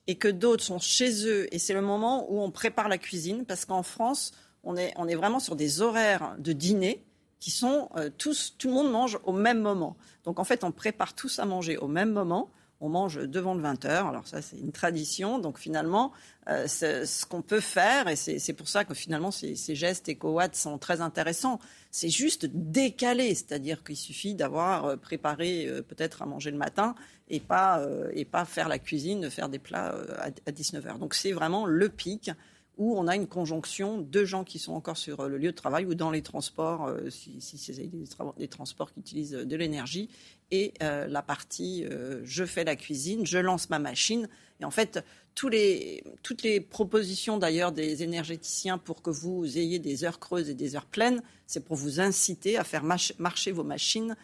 et 0.09 0.17
que 0.17 0.29
d'autres 0.29 0.63
sont 0.63 0.79
chez 0.79 1.27
eux, 1.27 1.53
et 1.55 1.59
c'est 1.59 1.73
le 1.73 1.81
moment 1.81 2.31
où 2.31 2.41
on 2.41 2.51
prépare 2.51 2.89
la 2.89 2.99
cuisine, 2.99 3.45
parce 3.47 3.65
qu'en 3.65 3.83
France, 3.83 4.33
on 4.63 4.77
est, 4.77 4.93
on 4.97 5.09
est 5.09 5.15
vraiment 5.15 5.41
sur 5.41 5.57
des 5.57 5.81
horaires 5.81 6.35
de 6.39 6.53
dîner 6.53 7.03
qui 7.41 7.51
sont 7.51 7.89
euh, 7.97 8.11
tous, 8.17 8.55
tout 8.59 8.69
le 8.69 8.75
monde 8.75 8.91
mange 8.91 9.19
au 9.25 9.33
même 9.33 9.61
moment. 9.61 9.97
Donc, 10.25 10.39
en 10.39 10.45
fait, 10.45 10.65
on 10.65 10.73
prépare 10.73 11.15
tous 11.15 11.39
à 11.39 11.45
manger 11.45 11.77
au 11.77 11.89
même 11.89 12.13
moment. 12.13 12.51
On 12.81 12.91
mange 12.91 13.17
devant 13.17 13.55
le 13.55 13.63
20h. 13.63 14.07
Alors 14.07 14.27
ça, 14.27 14.43
c'est 14.43 14.59
une 14.59 14.71
tradition. 14.71 15.39
Donc 15.39 15.59
finalement, 15.59 16.13
euh, 16.51 16.67
ce 16.69 17.25
qu'on 17.25 17.41
peut 17.41 17.61
faire, 17.61 18.07
et 18.07 18.17
c'est 18.17 18.53
pour 18.53 18.69
ça 18.69 18.85
que 18.85 18.93
finalement 18.93 19.31
ces, 19.31 19.57
ces 19.57 19.75
gestes 19.75 20.11
éco-watts 20.11 20.55
sont 20.55 20.77
très 20.77 21.01
intéressants. 21.01 21.59
C'est 21.91 22.11
juste 22.11 22.45
décaler, 22.45 23.35
c'est-à-dire 23.35 23.83
qu'il 23.83 23.97
suffit 23.97 24.35
d'avoir 24.35 24.85
euh, 24.85 24.97
préparé 24.97 25.67
peut-être 25.89 26.21
à 26.21 26.27
manger 26.27 26.51
le 26.51 26.59
matin 26.59 26.95
et 27.31 27.41
pas 27.41 27.83
et 28.13 28.27
pas 28.27 28.45
faire 28.45 28.69
la 28.69 28.79
cuisine, 28.79 29.31
faire 29.31 29.49
des 29.49 29.59
plats 29.59 29.95
à, 30.19 30.27
à 30.27 30.53
19h. 30.53 30.99
Donc 30.99 31.15
c'est 31.15 31.33
vraiment 31.33 31.65
le 31.65 31.89
pic 31.89 32.31
où 32.77 32.99
on 32.99 33.07
a 33.07 33.17
une 33.17 33.27
conjonction 33.27 33.99
de 34.01 34.25
gens 34.25 34.45
qui 34.45 34.59
sont 34.59 34.75
encore 34.75 34.97
sur 34.97 35.21
euh, 35.21 35.29
le 35.29 35.39
lieu 35.39 35.51
de 35.51 35.57
travail 35.57 35.87
ou 35.87 35.95
dans 35.95 36.11
les 36.11 36.23
transports, 36.23 36.87
euh, 36.87 37.09
si, 37.09 37.41
c'est 37.41 37.73
des, 37.73 38.05
tra- 38.05 38.37
des 38.37 38.49
transports 38.49 38.93
qui 38.93 39.01
utilisent 39.01 39.35
euh, 39.35 39.45
de 39.45 39.57
l'énergie, 39.57 40.09
et 40.53 40.75
la 40.81 41.23
partie 41.23 41.85
je 42.23 42.45
fais 42.45 42.63
la 42.63 42.77
cuisine, 42.77 43.27
je 43.27 43.39
lance 43.39 43.69
ma 43.69 43.81
machine. 43.81 44.29
Et 44.61 44.65
en 44.65 44.71
fait, 44.71 45.05
toutes 45.35 45.53
les 45.53 46.61
propositions 46.61 47.37
d'ailleurs 47.37 47.73
des 47.73 48.05
énergéticiens 48.05 48.79
pour 48.79 49.03
que 49.03 49.11
vous 49.11 49.59
ayez 49.59 49.81
des 49.81 50.05
heures 50.05 50.21
creuses 50.21 50.49
et 50.49 50.55
des 50.55 50.77
heures 50.77 50.87
pleines, 50.87 51.21
c'est 51.49 51.65
pour 51.65 51.75
vous 51.75 51.99
inciter 51.99 52.57
à 52.59 52.63
faire 52.63 52.85
marcher 52.85 53.51
vos 53.51 53.65
machines 53.65 54.15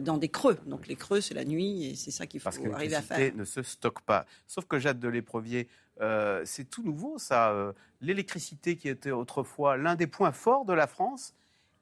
dans 0.00 0.16
des 0.18 0.28
creux. 0.28 0.58
Donc 0.66 0.86
les 0.86 0.96
creux, 0.96 1.20
c'est 1.20 1.34
la 1.34 1.44
nuit, 1.44 1.86
et 1.86 1.94
c'est 1.94 2.10
ça 2.10 2.26
qu'il 2.26 2.40
faut 2.40 2.44
Parce 2.44 2.58
que 2.58 2.68
arriver 2.70 2.94
à 2.94 3.02
faire. 3.02 3.18
l'électricité 3.18 3.38
ne 3.38 3.44
se 3.44 3.62
stocke 3.62 4.00
pas. 4.02 4.24
Sauf 4.46 4.64
que 4.66 4.78
Jade 4.78 4.98
de 5.00 5.08
l'Éprevier, 5.08 5.68
euh, 6.00 6.42
c'est 6.44 6.64
tout 6.64 6.82
nouveau 6.82 7.18
ça. 7.18 7.50
euh, 7.52 7.72
L'électricité 8.00 8.76
qui 8.76 8.88
était 8.88 9.10
autrefois 9.10 9.76
l'un 9.76 9.94
des 9.94 10.06
points 10.06 10.32
forts 10.32 10.64
de 10.64 10.72
la 10.72 10.86
France 10.86 11.34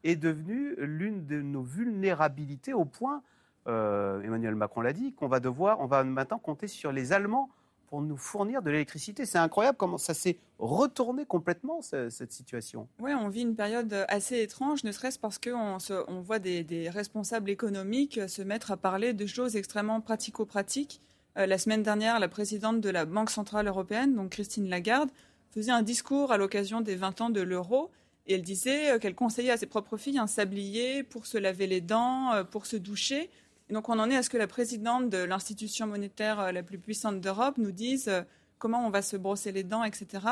est 0.05 0.17
devenue 0.17 0.75
l'une 0.79 1.27
de 1.27 1.41
nos 1.41 1.63
vulnérabilités 1.63 2.73
au 2.73 2.85
point, 2.85 3.23
euh, 3.69 4.21
Emmanuel 4.23 4.55
Macron 4.55 4.81
l'a 4.81 4.93
dit, 4.93 5.13
qu'on 5.15 5.29
va 5.29 5.41
devoir, 5.41 5.81
on 5.81 5.87
va 5.87 6.03
maintenant 6.05 6.39
compter 6.39 6.67
sur 6.67 6.91
les 6.93 7.13
Allemands 7.13 7.51
pour 7.91 8.01
nous 8.01 8.17
fournir 8.17 8.63
de 8.63 8.71
l'électricité. 8.71 9.27
C'est 9.27 9.39
incroyable 9.39 9.77
comment 9.77 9.99
ça 9.99 10.15
s'est 10.15 10.39
retourné 10.59 11.27
complètement, 11.27 11.83
cette 11.83 12.33
situation. 12.33 12.89
Oui, 13.01 13.13
on 13.13 13.29
vit 13.29 13.43
une 13.43 13.57
période 13.57 14.07
assez 14.09 14.41
étrange, 14.41 14.85
ne 14.85 14.93
serait-ce 14.93 15.19
parce 15.19 15.39
qu'on 15.39 15.79
on 16.09 16.21
voit 16.21 16.39
des, 16.39 16.89
responsables 16.89 17.51
économiques 17.51 18.21
se 18.29 18.43
mettre 18.43 18.71
à 18.71 18.77
parler 18.77 19.13
de 19.13 19.27
choses 19.27 19.57
extrêmement 19.57 20.01
pratico-pratiques. 20.01 21.03
Euh, 21.37 21.47
la 21.47 21.59
semaine 21.59 21.83
dernière, 21.83 22.19
la 22.21 22.29
présidente 22.29 22.81
de 22.81 22.91
la 22.91 23.05
Banque 23.05 23.31
Centrale 23.31 23.67
Européenne, 23.67 24.15
donc 24.15 24.31
Christine 24.31 24.69
Lagarde, 24.69 25.11
faisait 25.51 25.73
un 25.73 25.83
discours 25.83 26.33
à 26.33 26.39
l'occasion 26.39 26.81
des 26.81 26.95
20 26.95 27.21
ans 27.21 27.31
de 27.31 27.41
l'euro 27.41 27.91
et 28.27 28.35
elle 28.35 28.43
disait 28.43 28.99
qu'elle 29.01 29.17
conseillait 29.17 29.51
à 29.51 29.57
ses 29.57 29.67
propres 29.67 29.97
filles 29.97 30.19
un 30.19 30.29
sablier 30.29 31.03
pour 31.03 31.27
se 31.27 31.39
laver 31.39 31.67
les 31.67 31.81
dents, 31.81 32.33
euh, 32.33 32.45
pour 32.45 32.67
se 32.67 32.77
doucher 32.77 33.31
donc 33.71 33.89
on 33.89 33.99
en 33.99 34.11
est 34.11 34.17
à 34.17 34.23
ce 34.23 34.31
que 34.31 34.37
la 34.37 34.47
présidente 34.47 35.11
de 35.11 35.19
l'institution 35.19 35.87
monétaire 35.87 36.41
euh, 36.41 36.53
la 36.53 36.63
plus 36.63 36.79
puissante 36.79 37.21
d'Europe 37.21 37.57
nous 37.59 37.73
dise 37.73 38.09
euh, 38.09 38.23
comment 38.59 38.87
on 38.87 38.91
va 38.91 39.03
se 39.03 39.17
brosser 39.17 39.53
les 39.53 39.63
dents, 39.63 39.85
etc. 39.85 40.27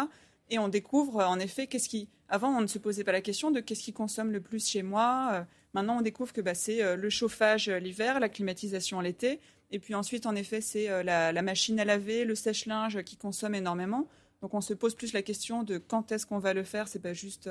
Et 0.50 0.58
on 0.58 0.68
découvre 0.68 1.20
euh, 1.20 1.26
en 1.26 1.38
effet 1.38 1.66
qu'est-ce 1.66 1.88
qui. 1.88 2.08
Avant, 2.28 2.56
on 2.56 2.60
ne 2.60 2.66
se 2.66 2.78
posait 2.78 3.04
pas 3.04 3.12
la 3.12 3.20
question 3.20 3.50
de 3.50 3.60
qu'est-ce 3.60 3.82
qui 3.82 3.92
consomme 3.92 4.32
le 4.32 4.40
plus 4.40 4.66
chez 4.66 4.82
moi. 4.82 5.46
Maintenant, 5.72 5.98
on 5.98 6.02
découvre 6.02 6.32
que 6.32 6.42
bah, 6.42 6.54
c'est 6.54 6.94
le 6.94 7.08
chauffage 7.08 7.70
l'hiver, 7.70 8.20
la 8.20 8.28
climatisation 8.28 9.00
l'été. 9.00 9.40
Et 9.70 9.78
puis 9.78 9.94
ensuite, 9.94 10.26
en 10.26 10.34
effet, 10.34 10.60
c'est 10.60 11.02
la, 11.04 11.42
machine 11.42 11.80
à 11.80 11.86
laver, 11.86 12.26
le 12.26 12.34
sèche-linge 12.34 13.02
qui 13.04 13.16
consomme 13.16 13.54
énormément. 13.54 14.06
Donc 14.42 14.52
on 14.52 14.60
se 14.60 14.74
pose 14.74 14.94
plus 14.94 15.14
la 15.14 15.22
question 15.22 15.62
de 15.62 15.78
quand 15.78 16.12
est-ce 16.12 16.26
qu'on 16.26 16.38
va 16.38 16.52
le 16.52 16.64
faire. 16.64 16.86
C'est 16.86 16.98
pas 16.98 17.14
juste 17.14 17.48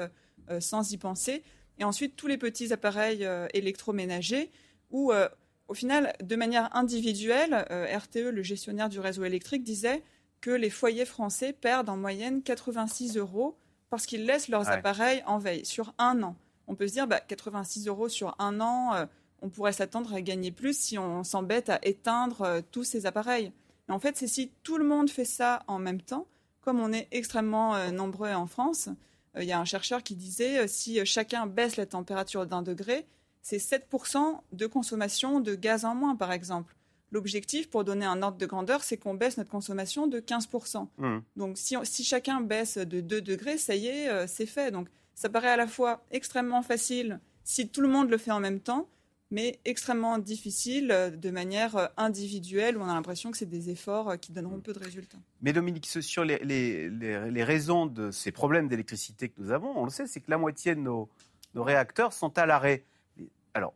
sans 0.60 0.92
y 0.92 0.98
penser. 0.98 1.42
Et 1.80 1.84
ensuite, 1.84 2.16
tous 2.16 2.28
les 2.28 2.38
petits 2.38 2.72
appareils 2.72 3.28
électroménagers 3.56 4.52
où 4.92 5.12
au 5.68 5.74
final, 5.74 6.14
de 6.24 6.36
manière 6.36 6.74
individuelle, 6.76 7.66
euh, 7.72 7.98
RTE, 7.98 8.32
le 8.32 8.44
gestionnaire 8.44 8.90
du 8.90 9.00
réseau 9.00 9.24
électrique, 9.26 9.64
disait 9.64 10.02
que 10.40 10.52
les 10.52 10.70
foyers 10.70 11.06
français 11.06 11.52
perdent 11.52 11.90
en 11.90 11.98
moyenne 11.98 12.42
86 12.42 13.18
euros 13.18 13.58
parce 13.90 14.06
qu'ils 14.06 14.26
laissent 14.26 14.50
leurs 14.50 14.70
appareils 14.70 15.24
en 15.26 15.40
veille 15.40 15.66
sur 15.66 15.94
un 15.98 16.22
an. 16.24 16.36
On 16.68 16.76
peut 16.76 16.88
se 16.88 16.94
dire, 16.94 17.08
bah, 17.08 17.20
86 17.20 17.88
euros 17.88 18.10
sur 18.10 18.36
un 18.40 18.60
an, 18.62 18.94
euh, 18.94 19.06
on 19.42 19.50
pourrait 19.50 19.74
s'attendre 19.74 20.14
à 20.14 20.22
gagner 20.22 20.52
plus 20.52 20.78
si 20.78 20.98
on 20.98 21.24
s'embête 21.24 21.70
à 21.70 21.80
éteindre 21.84 22.42
euh, 22.42 22.62
tous 22.72 22.84
ces 22.84 23.06
appareils. 23.06 23.52
Mais 23.88 23.94
en 23.94 24.00
fait, 24.00 24.18
c'est 24.18 24.28
si 24.28 24.52
tout 24.64 24.78
le 24.78 24.86
monde 24.86 25.10
fait 25.10 25.26
ça 25.26 25.64
en 25.68 25.80
même 25.80 26.02
temps, 26.02 26.28
comme 26.62 26.80
on 26.80 26.92
est 26.92 27.08
extrêmement 27.12 27.92
nombreux 27.92 28.32
en 28.34 28.46
France. 28.46 28.90
Il 29.40 29.46
y 29.46 29.54
a 29.54 29.60
un 29.60 29.64
chercheur 29.64 30.04
qui 30.04 30.16
disait, 30.16 30.68
si 30.68 31.06
chacun 31.06 31.48
baisse 31.48 31.78
la 31.78 31.86
température 31.86 32.46
d'un 32.46 32.62
degré, 32.62 33.06
c'est 33.42 33.58
7% 33.58 34.40
de 34.52 34.68
consommation 34.68 35.40
de 35.40 35.56
gaz 35.56 35.86
en 35.86 35.96
moins, 35.96 36.16
par 36.16 36.32
exemple. 36.32 36.76
L'objectif, 37.12 37.70
pour 37.70 37.86
donner 37.86 38.06
un 38.06 38.22
ordre 38.22 38.38
de 38.38 38.46
grandeur, 38.46 38.84
c'est 38.84 38.98
qu'on 38.98 39.14
baisse 39.14 39.38
notre 39.38 39.50
consommation 39.50 40.08
de 40.08 40.20
15%. 40.20 40.88
Mmh. 40.98 41.20
Donc 41.38 41.58
si, 41.58 41.76
si, 41.84 42.04
chacun 42.04 42.42
baisse 42.42 42.78
de 42.78 43.00
2 43.00 43.22
degrés, 43.22 43.58
ça 43.58 43.76
y 43.76 43.88
est, 43.88 44.10
euh, 44.10 44.28
c'est 44.28 44.46
fait. 44.46 44.72
Donc 44.72 44.90
ça 45.16 45.30
paraît 45.30 45.50
à 45.50 45.56
la 45.56 45.68
fois 45.68 46.04
extrêmement 46.12 46.62
facile 46.62 47.20
si 47.44 47.70
tout 47.70 47.80
le 47.80 47.88
monde 47.88 48.10
le 48.10 48.18
fait 48.18 48.32
en 48.32 48.42
même 48.42 48.60
temps, 48.60 48.90
mais 49.32 49.60
extrêmement 49.64 50.18
difficile 50.18 50.92
euh, 50.92 51.10
de 51.10 51.30
manière 51.32 51.78
euh, 51.78 51.88
individuelle, 51.96 52.78
où 52.78 52.82
on 52.82 52.90
a 52.90 52.94
l'impression 52.94 53.32
que 53.32 53.38
c'est 53.38 53.46
des 53.46 53.70
efforts 53.70 54.20
qui 54.20 54.34
donneront 54.34 54.60
peu 54.60 54.74
de 54.74 54.80
résultats. 54.80 55.18
Mais 55.42 55.54
Dominique, 55.54 55.86
sur 55.86 56.26
les, 56.26 56.40
les, 56.40 56.90
les, 56.90 57.44
raisons 57.46 57.86
de 57.86 58.12
ces 58.12 58.34
problèmes 58.34 58.68
d'électricité 58.68 59.30
que 59.30 59.42
nous 59.42 59.52
avons, 59.52 59.78
on 59.78 59.86
le 59.86 59.92
sait, 59.92 60.08
c'est 60.08 60.20
que 60.20 60.30
la 60.30 60.38
moitié 60.38 60.76
de 60.76 60.82
nos, 60.82 61.08
nos 61.56 61.64
réacteurs 61.64 62.12
sont 62.12 62.38
à 62.38 62.46
l'arrêt. 62.46 62.84
Alors, 63.58 63.74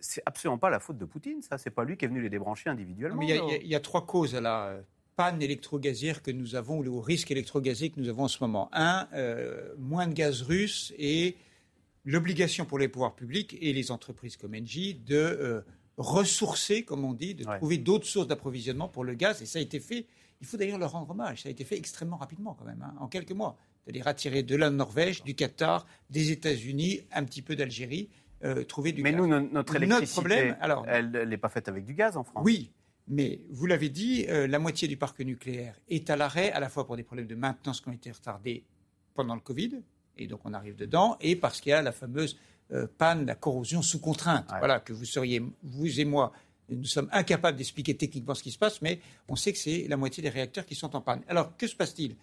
c'est 0.00 0.22
absolument 0.26 0.58
pas 0.58 0.70
la 0.70 0.80
faute 0.80 0.98
de 0.98 1.04
Poutine, 1.04 1.40
ça. 1.42 1.58
C'est 1.58 1.70
pas 1.70 1.84
lui 1.84 1.96
qui 1.96 2.04
est 2.04 2.08
venu 2.08 2.20
les 2.20 2.30
débrancher 2.30 2.70
individuellement. 2.70 3.22
Il 3.22 3.66
y, 3.66 3.74
a 3.74 3.80
trois 3.80 4.04
causes 4.04 4.34
à 4.34 4.40
la 4.40 4.76
panne 5.16 5.40
électrogazière 5.40 6.22
que 6.22 6.30
nous 6.30 6.56
avons, 6.56 6.78
ou 6.78 6.96
au 6.96 7.00
risque 7.00 7.30
électrogazier 7.30 7.90
que 7.90 8.00
nous 8.00 8.08
avons 8.08 8.24
en 8.24 8.28
ce 8.28 8.42
moment. 8.42 8.68
Un, 8.72 9.08
euh, 9.14 9.74
moins 9.78 10.06
de 10.06 10.12
gaz 10.12 10.42
russe 10.42 10.92
et 10.98 11.36
l'obligation 12.04 12.64
pour 12.64 12.78
les 12.78 12.88
pouvoirs 12.88 13.14
publics 13.14 13.56
et 13.60 13.72
les 13.72 13.90
entreprises 13.90 14.36
comme 14.36 14.54
Engie 14.54 14.94
de 14.94 15.16
euh, 15.16 15.60
ressourcer, 15.96 16.84
comme 16.84 17.04
on 17.04 17.12
dit, 17.12 17.34
de 17.34 17.44
trouver 17.44 17.78
d'autres 17.78 18.06
sources 18.06 18.26
d'approvisionnement 18.26 18.88
pour 18.88 19.04
le 19.04 19.14
gaz. 19.14 19.40
Et 19.42 19.46
ça 19.46 19.58
a 19.58 19.62
été 19.62 19.80
fait, 19.80 20.06
il 20.40 20.46
faut 20.46 20.56
d'ailleurs 20.56 20.78
leur 20.78 20.92
rendre 20.92 21.10
hommage, 21.10 21.42
ça 21.42 21.48
a 21.48 21.52
été 21.52 21.64
fait 21.64 21.76
extrêmement 21.76 22.16
rapidement 22.16 22.54
quand 22.54 22.64
même, 22.64 22.82
hein, 22.82 22.94
en 22.98 23.08
quelques 23.08 23.32
mois. 23.32 23.56
C'est-à-dire 23.84 24.08
attirer 24.08 24.42
de 24.42 24.56
la 24.56 24.70
Norvège, 24.70 25.22
du 25.24 25.34
Qatar, 25.34 25.86
des 26.10 26.30
États-Unis, 26.30 27.02
un 27.12 27.24
petit 27.24 27.42
peu 27.42 27.54
d'Algérie. 27.54 28.08
Euh, 28.44 28.64
trouver 28.64 28.92
du 28.92 29.02
mais 29.02 29.12
gaz. 29.12 29.20
nous, 29.20 29.26
notre 29.26 29.76
électricité, 29.76 30.20
problème, 30.20 30.56
alors, 30.60 30.84
elle 30.86 31.28
n'est 31.28 31.38
pas 31.38 31.48
faite 31.48 31.68
avec 31.68 31.84
du 31.84 31.94
gaz 31.94 32.16
en 32.16 32.24
France. 32.24 32.44
Oui, 32.44 32.70
mais 33.08 33.40
vous 33.50 33.66
l'avez 33.66 33.88
dit, 33.88 34.26
euh, 34.28 34.46
la 34.46 34.58
moitié 34.58 34.86
du 34.86 34.96
parc 34.96 35.20
nucléaire 35.20 35.78
est 35.88 36.10
à 36.10 36.16
l'arrêt, 36.16 36.52
à 36.52 36.60
la 36.60 36.68
fois 36.68 36.86
pour 36.86 36.96
des 36.96 37.02
problèmes 37.02 37.26
de 37.26 37.34
maintenance 37.34 37.80
qui 37.80 37.88
ont 37.88 37.92
été 37.92 38.10
retardés 38.10 38.64
pendant 39.14 39.34
le 39.34 39.40
Covid, 39.40 39.80
et 40.18 40.26
donc 40.26 40.40
on 40.44 40.52
arrive 40.52 40.76
dedans, 40.76 41.16
et 41.20 41.36
parce 41.36 41.60
qu'il 41.60 41.70
y 41.70 41.72
a 41.72 41.80
la 41.80 41.92
fameuse 41.92 42.38
euh, 42.72 42.86
panne, 42.98 43.24
la 43.24 43.34
corrosion 43.34 43.80
sous 43.80 44.00
contrainte. 44.00 44.46
Voilà, 44.58 44.80
que 44.80 44.92
vous 44.92 45.04
seriez, 45.04 45.42
vous 45.62 46.00
et 46.00 46.04
moi, 46.04 46.32
nous 46.68 46.84
sommes 46.84 47.08
incapables 47.12 47.56
d'expliquer 47.56 47.96
techniquement 47.96 48.34
ce 48.34 48.42
qui 48.42 48.50
se 48.50 48.58
passe, 48.58 48.82
mais 48.82 49.00
on 49.28 49.36
sait 49.36 49.52
que 49.52 49.58
c'est 49.58 49.86
la 49.88 49.96
moitié 49.96 50.22
des 50.22 50.30
réacteurs 50.30 50.66
qui 50.66 50.74
sont 50.74 50.94
en 50.96 51.00
panne. 51.00 51.22
Alors, 51.28 51.56
que 51.56 51.66
se 51.66 51.76
passe-t-il? 51.76 52.16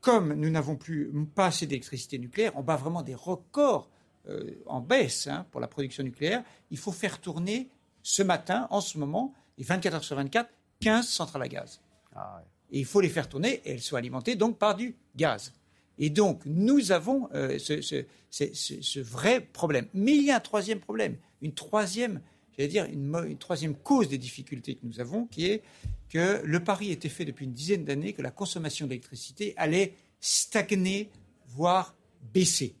Comme 0.00 0.34
nous 0.34 0.50
n'avons 0.50 0.76
plus 0.76 1.10
pas 1.34 1.46
assez 1.46 1.66
d'électricité 1.66 2.18
nucléaire, 2.18 2.52
on 2.56 2.62
bat 2.62 2.76
vraiment 2.76 3.02
des 3.02 3.14
records 3.14 3.88
euh, 4.28 4.62
en 4.66 4.80
baisse 4.80 5.26
hein, 5.26 5.46
pour 5.50 5.60
la 5.60 5.68
production 5.68 6.02
nucléaire, 6.02 6.44
il 6.70 6.78
faut 6.78 6.92
faire 6.92 7.20
tourner 7.20 7.68
ce 8.02 8.22
matin, 8.22 8.66
en 8.70 8.80
ce 8.80 8.98
moment, 8.98 9.34
et 9.58 9.62
24 9.62 9.94
heures 9.94 10.04
sur 10.04 10.16
24, 10.16 10.50
15 10.80 11.06
centrales 11.06 11.42
à 11.42 11.48
gaz. 11.48 11.80
Ah 12.14 12.42
et 12.72 12.78
il 12.78 12.86
faut 12.86 13.00
les 13.00 13.10
faire 13.10 13.28
tourner 13.28 13.60
et 13.64 13.72
elles 13.72 13.82
sont 13.82 13.96
alimentées 13.96 14.34
donc 14.34 14.58
par 14.58 14.74
du 14.74 14.96
gaz. 15.14 15.52
Et 15.98 16.08
donc, 16.08 16.40
nous 16.46 16.90
avons 16.90 17.28
euh, 17.34 17.58
ce, 17.58 19.00
vrai 19.00 19.40
problème. 19.40 19.86
Mais 19.92 20.16
il 20.16 20.24
y 20.24 20.30
a 20.30 20.36
un 20.36 20.40
troisième 20.40 20.80
problème, 20.80 21.16
une 21.42 21.52
troisième, 21.52 22.22
j'allais 22.56 22.68
dire, 22.68 22.86
une, 22.86 23.14
une, 23.28 23.36
troisième 23.36 23.74
cause 23.74 24.08
des 24.08 24.18
difficultés 24.18 24.74
que 24.76 24.86
nous 24.86 25.00
avons, 25.00 25.26
qui 25.26 25.46
est 25.46 25.62
que 26.08 26.40
le 26.44 26.64
pari 26.64 26.90
était 26.90 27.10
fait 27.10 27.26
depuis 27.26 27.44
une 27.44 27.52
dizaine 27.52 27.84
d'années 27.84 28.14
que 28.14 28.22
la 28.22 28.30
consommation 28.30 28.86
d'électricité 28.86 29.52
allait 29.58 29.94
stagner, 30.20 31.10
voire 31.46 31.94
baisser. 32.32 32.74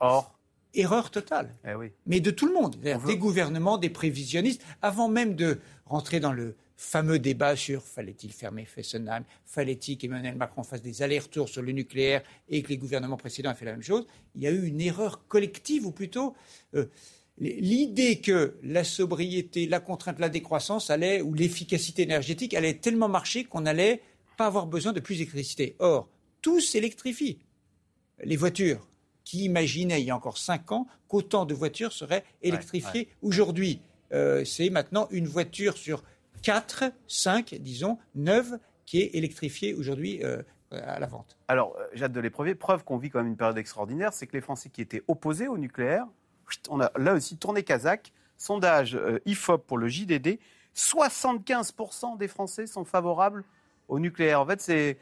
Or 0.00 0.32
Erreur 0.74 1.10
totale. 1.10 1.54
Eh 1.66 1.74
oui. 1.74 1.90
Mais 2.04 2.20
de 2.20 2.30
tout 2.30 2.46
le 2.46 2.52
monde, 2.52 2.76
des 2.76 3.16
gouvernements, 3.16 3.78
des 3.78 3.88
prévisionnistes, 3.88 4.62
avant 4.82 5.08
même 5.08 5.34
de 5.34 5.58
rentrer 5.86 6.20
dans 6.20 6.32
le 6.32 6.54
fameux 6.76 7.18
débat 7.18 7.56
sur 7.56 7.82
fallait-il 7.82 8.32
fermer 8.32 8.66
Fessenheim, 8.66 9.24
fallait-il 9.46 9.96
qu'Emmanuel 9.96 10.36
Macron 10.36 10.62
fasse 10.62 10.82
des 10.82 11.02
allers-retours 11.02 11.48
sur 11.48 11.62
le 11.62 11.72
nucléaire 11.72 12.22
et 12.48 12.62
que 12.62 12.68
les 12.68 12.76
gouvernements 12.76 13.16
précédents 13.16 13.50
aient 13.50 13.54
fait 13.54 13.64
la 13.64 13.72
même 13.72 13.82
chose, 13.82 14.06
il 14.34 14.42
y 14.42 14.46
a 14.46 14.50
eu 14.50 14.66
une 14.66 14.80
erreur 14.80 15.26
collective, 15.26 15.86
ou 15.86 15.92
plutôt 15.92 16.34
euh, 16.74 16.84
l'idée 17.38 18.20
que 18.20 18.58
la 18.62 18.84
sobriété, 18.84 19.66
la 19.66 19.80
contrainte, 19.80 20.18
la 20.18 20.28
décroissance 20.28 20.90
allait, 20.90 21.22
ou 21.22 21.32
l'efficacité 21.32 22.02
énergétique 22.02 22.52
allait 22.52 22.74
tellement 22.74 23.08
marcher 23.08 23.44
qu'on 23.44 23.62
n'allait 23.62 24.02
pas 24.36 24.46
avoir 24.46 24.66
besoin 24.66 24.92
de 24.92 25.00
plus 25.00 25.16
d'électricité. 25.16 25.76
Or, 25.78 26.08
tout 26.42 26.60
s'électrifie. 26.60 27.38
Les 28.22 28.36
voitures, 28.36 28.86
qui 29.26 29.44
imaginait 29.44 30.00
il 30.00 30.06
y 30.06 30.10
a 30.10 30.16
encore 30.16 30.38
cinq 30.38 30.72
ans 30.72 30.86
qu'autant 31.08 31.44
de 31.44 31.52
voitures 31.52 31.92
seraient 31.92 32.24
électrifiées. 32.42 33.08
Aujourd'hui, 33.20 33.80
euh, 34.12 34.44
c'est 34.44 34.70
maintenant 34.70 35.08
une 35.10 35.26
voiture 35.26 35.76
sur 35.76 36.04
quatre, 36.42 36.84
cinq, 37.08 37.56
disons, 37.60 37.98
neuve 38.14 38.58
qui 38.86 39.00
est 39.02 39.16
électrifiée 39.16 39.74
aujourd'hui 39.74 40.22
euh, 40.22 40.42
à 40.70 41.00
la 41.00 41.06
vente. 41.06 41.36
Alors, 41.48 41.76
euh, 41.76 41.86
Jade 41.92 42.12
de 42.12 42.20
l'épreuve, 42.20 42.54
preuve 42.54 42.84
qu'on 42.84 42.98
vit 42.98 43.10
quand 43.10 43.18
même 43.18 43.26
une 43.26 43.36
période 43.36 43.58
extraordinaire, 43.58 44.12
c'est 44.12 44.28
que 44.28 44.32
les 44.32 44.40
Français 44.40 44.70
qui 44.70 44.80
étaient 44.80 45.02
opposés 45.08 45.48
au 45.48 45.58
nucléaire, 45.58 46.06
on 46.70 46.80
a 46.80 46.92
là 46.96 47.12
aussi 47.12 47.36
tourné 47.36 47.62
Kazakh. 47.64 48.12
Sondage 48.38 48.98
IFOP 49.24 49.66
pour 49.66 49.78
le 49.78 49.88
JDD, 49.88 50.38
75% 50.76 52.18
des 52.18 52.28
Français 52.28 52.66
sont 52.66 52.84
favorables 52.84 53.44
au 53.88 53.98
nucléaire. 53.98 54.42
En 54.42 54.46
fait, 54.46 54.60
c'est 54.60 54.98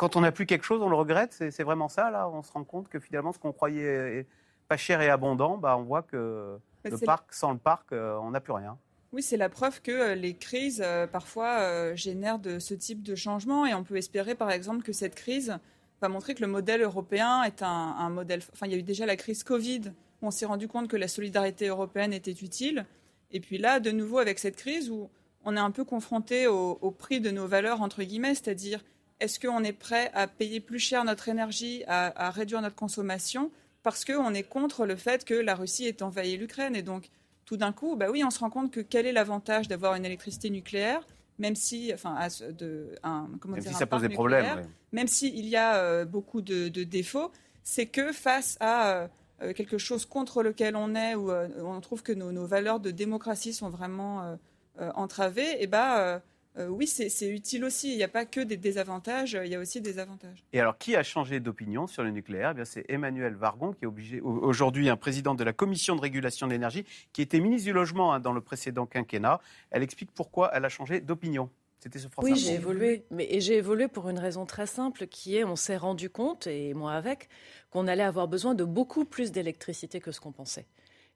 quand 0.00 0.16
on 0.16 0.22
n'a 0.22 0.32
plus 0.32 0.46
quelque 0.46 0.64
chose, 0.64 0.80
on 0.80 0.88
le 0.88 0.96
regrette. 0.96 1.34
C'est 1.50 1.62
vraiment 1.62 1.90
ça, 1.90 2.10
là. 2.10 2.26
On 2.30 2.42
se 2.42 2.50
rend 2.50 2.64
compte 2.64 2.88
que 2.88 2.98
finalement, 2.98 3.34
ce 3.34 3.38
qu'on 3.38 3.52
croyait 3.52 4.26
pas 4.66 4.78
cher 4.78 5.02
et 5.02 5.10
abondant, 5.10 5.58
bah, 5.58 5.76
on 5.76 5.82
voit 5.82 6.00
que 6.00 6.56
le 6.84 6.98
parc, 7.04 7.34
sans 7.34 7.52
le 7.52 7.58
parc, 7.58 7.92
euh, 7.92 8.16
on 8.22 8.30
n'a 8.30 8.40
plus 8.40 8.54
rien. 8.54 8.78
Oui, 9.12 9.22
c'est 9.22 9.36
la 9.36 9.50
preuve 9.50 9.82
que 9.82 9.90
euh, 9.90 10.14
les 10.14 10.32
crises, 10.32 10.80
euh, 10.82 11.06
parfois, 11.06 11.94
génèrent 11.96 12.38
de 12.38 12.58
ce 12.58 12.72
type 12.72 13.02
de 13.02 13.14
changement. 13.14 13.66
Et 13.66 13.74
on 13.74 13.84
peut 13.84 13.96
espérer, 13.96 14.34
par 14.34 14.50
exemple, 14.50 14.82
que 14.82 14.94
cette 14.94 15.14
crise 15.14 15.58
va 16.00 16.08
montrer 16.08 16.34
que 16.34 16.40
le 16.40 16.46
modèle 16.46 16.80
européen 16.80 17.42
est 17.42 17.62
un, 17.62 17.68
un 17.68 18.08
modèle. 18.08 18.40
Enfin, 18.54 18.64
il 18.68 18.72
y 18.72 18.76
a 18.76 18.78
eu 18.78 18.82
déjà 18.82 19.04
la 19.04 19.16
crise 19.16 19.44
Covid, 19.44 19.92
où 20.22 20.28
on 20.28 20.30
s'est 20.30 20.46
rendu 20.46 20.66
compte 20.66 20.88
que 20.88 20.96
la 20.96 21.08
solidarité 21.08 21.66
européenne 21.66 22.14
était 22.14 22.30
utile. 22.30 22.86
Et 23.32 23.40
puis 23.40 23.58
là, 23.58 23.80
de 23.80 23.90
nouveau, 23.90 24.16
avec 24.16 24.38
cette 24.38 24.56
crise 24.56 24.90
où 24.90 25.10
on 25.44 25.58
est 25.58 25.60
un 25.60 25.70
peu 25.70 25.84
confronté 25.84 26.46
au, 26.46 26.78
au 26.80 26.90
prix 26.90 27.20
de 27.20 27.30
nos 27.30 27.46
valeurs, 27.46 27.82
entre 27.82 28.02
guillemets, 28.02 28.34
c'est-à-dire 28.34 28.82
est-ce 29.20 29.38
qu'on 29.38 29.62
est 29.64 29.72
prêt 29.72 30.10
à 30.14 30.26
payer 30.26 30.60
plus 30.60 30.78
cher 30.78 31.04
notre 31.04 31.28
énergie, 31.28 31.84
à, 31.86 32.30
réduire 32.30 32.60
notre 32.62 32.76
consommation 32.76 33.50
parce 33.82 34.04
qu'on 34.04 34.34
est 34.34 34.42
contre 34.42 34.84
le 34.84 34.96
fait 34.96 35.24
que 35.24 35.34
la 35.34 35.54
Russie 35.54 35.86
ait 35.86 36.02
envahi 36.02 36.36
l'Ukraine. 36.36 36.76
Et 36.76 36.82
donc, 36.82 37.08
tout 37.46 37.56
d'un 37.56 37.72
coup, 37.72 37.96
bah 37.96 38.06
oui, 38.10 38.22
on 38.24 38.30
se 38.30 38.38
rend 38.38 38.50
compte 38.50 38.70
que 38.70 38.80
quel 38.80 39.06
est 39.06 39.12
l'avantage 39.12 39.68
d'avoir 39.68 39.94
une 39.94 40.04
électricité 40.04 40.50
nucléaire 40.50 41.02
même 41.40 41.56
si, 41.56 41.90
enfin, 41.92 42.18
de, 42.50 42.94
un, 43.02 43.26
comment 43.40 43.54
même 43.54 43.64
si 43.64 43.72
ça 43.72 43.86
pose 43.86 44.02
des 44.02 44.10
problèmes, 44.10 44.62
même 44.92 45.08
s'il 45.08 45.46
y 45.46 45.56
a 45.56 45.76
euh, 45.76 46.04
beaucoup 46.04 46.42
de, 46.42 46.68
défauts, 46.68 47.32
c'est 47.64 47.86
que 47.86 48.12
face 48.12 48.56
à 48.60 48.90
euh, 48.90 49.08
euh, 49.42 49.52
quelque 49.54 49.78
chose 49.78 50.04
contre 50.04 50.42
lequel 50.42 50.76
on 50.76 50.94
est, 50.94 51.14
où 51.14 51.30
on 51.30 51.80
trouve 51.80 52.02
que 52.02 52.12
nos, 52.12 52.30
nos, 52.30 52.46
valeurs 52.46 52.78
de 52.78 52.90
démocratie 52.90 53.54
sont 53.54 53.70
vraiment 53.70 54.36
entravées, 54.78 55.52
et 55.52 55.62
eh 55.62 55.66
ben 55.66 56.20
euh, 56.58 56.66
oui, 56.66 56.86
c'est 56.86 57.28
utile 57.28 57.64
aussi. 57.64 57.92
Il 57.92 57.96
n'y 57.96 58.02
a 58.02 58.08
pas 58.08 58.24
que 58.24 58.40
des 58.40 58.56
désavantages, 58.56 59.38
il 59.44 59.50
y 59.50 59.54
a 59.54 59.60
aussi 59.60 59.80
des 59.80 59.98
avantages. 59.98 60.44
Et 60.52 60.60
alors, 60.60 60.76
qui 60.78 60.96
a 60.96 61.02
changé 61.02 61.38
d'opinion 61.38 61.86
sur 61.86 62.02
le 62.02 62.10
nucléaire? 62.10 62.54
Eh 62.58 62.64
C'est 62.64 62.84
Emmanuel 62.88 63.34
Vargon, 63.34 63.72
qui 63.72 63.84
est 63.84 63.86
obligé, 63.86 64.20
aujourd'hui 64.20 64.88
un 64.88 64.96
président 64.96 65.34
de 65.34 65.44
la 65.44 65.52
Commission 65.52 65.94
de 65.94 66.00
régulation 66.00 66.48
de 66.48 66.52
l'énergie, 66.52 66.84
qui 67.12 67.22
était 67.22 67.38
ministre 67.38 67.66
du 67.66 67.72
Logement 67.72 68.12
hein, 68.12 68.20
dans 68.20 68.32
le 68.32 68.40
précédent 68.40 68.86
quinquennat. 68.86 69.40
Elle 69.70 69.82
explique 69.82 70.10
pourquoi 70.12 70.50
elle 70.52 70.64
a 70.64 70.68
changé 70.68 71.00
d'opinion. 71.00 71.50
C'était 71.78 71.98
ce 71.98 72.08
Oui, 72.18 72.36
j'ai 72.36 72.54
évolué, 72.54 73.06
mais 73.10 73.26
et 73.30 73.40
j'ai 73.40 73.56
évolué 73.56 73.88
pour 73.88 74.10
une 74.10 74.18
raison 74.18 74.44
très 74.44 74.66
simple, 74.66 75.06
qui 75.06 75.36
est, 75.36 75.44
on 75.44 75.56
s'est 75.56 75.78
rendu 75.78 76.10
compte, 76.10 76.46
et 76.46 76.74
moi 76.74 76.92
avec, 76.92 77.30
qu'on 77.70 77.86
allait 77.86 78.02
avoir 78.02 78.28
besoin 78.28 78.54
de 78.54 78.64
beaucoup 78.64 79.06
plus 79.06 79.32
d'électricité 79.32 79.98
que 79.98 80.12
ce 80.12 80.20
qu'on 80.20 80.32
pensait. 80.32 80.66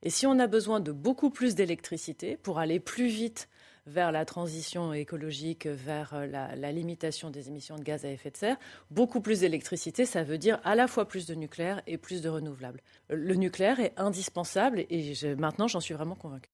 Et 0.02 0.10
si 0.10 0.26
on 0.26 0.38
a 0.38 0.46
besoin 0.46 0.80
de 0.80 0.92
beaucoup 0.92 1.28
plus 1.28 1.54
d'électricité 1.54 2.38
pour 2.38 2.58
aller 2.58 2.80
plus 2.80 3.08
vite 3.08 3.48
vers 3.86 4.12
la 4.12 4.24
transition 4.24 4.92
écologique, 4.92 5.66
vers 5.66 6.14
euh, 6.14 6.26
la, 6.26 6.72
limitation 6.72 7.30
des 7.30 7.48
émissions 7.48 7.76
de 7.76 7.82
gaz 7.82 8.04
à 8.04 8.10
effet 8.10 8.30
de 8.30 8.36
serre. 8.36 8.56
Beaucoup 8.90 9.20
plus 9.20 9.40
d'électricité, 9.40 10.06
ça 10.06 10.22
veut 10.22 10.38
dire 10.38 10.60
à 10.64 10.74
la 10.74 10.86
fois 10.86 11.06
plus 11.06 11.26
de 11.26 11.34
nucléaire 11.34 11.82
et 11.86 11.98
plus 11.98 12.22
de 12.22 12.28
renouvelables. 12.28 12.80
Le 13.10 13.34
nucléaire 13.34 13.80
est 13.80 13.92
indispensable 13.96 14.86
et 14.90 15.12
maintenant 15.36 15.68
j'en 15.68 15.80
suis 15.80 15.94
vraiment 15.94 16.14
convaincu. 16.14 16.50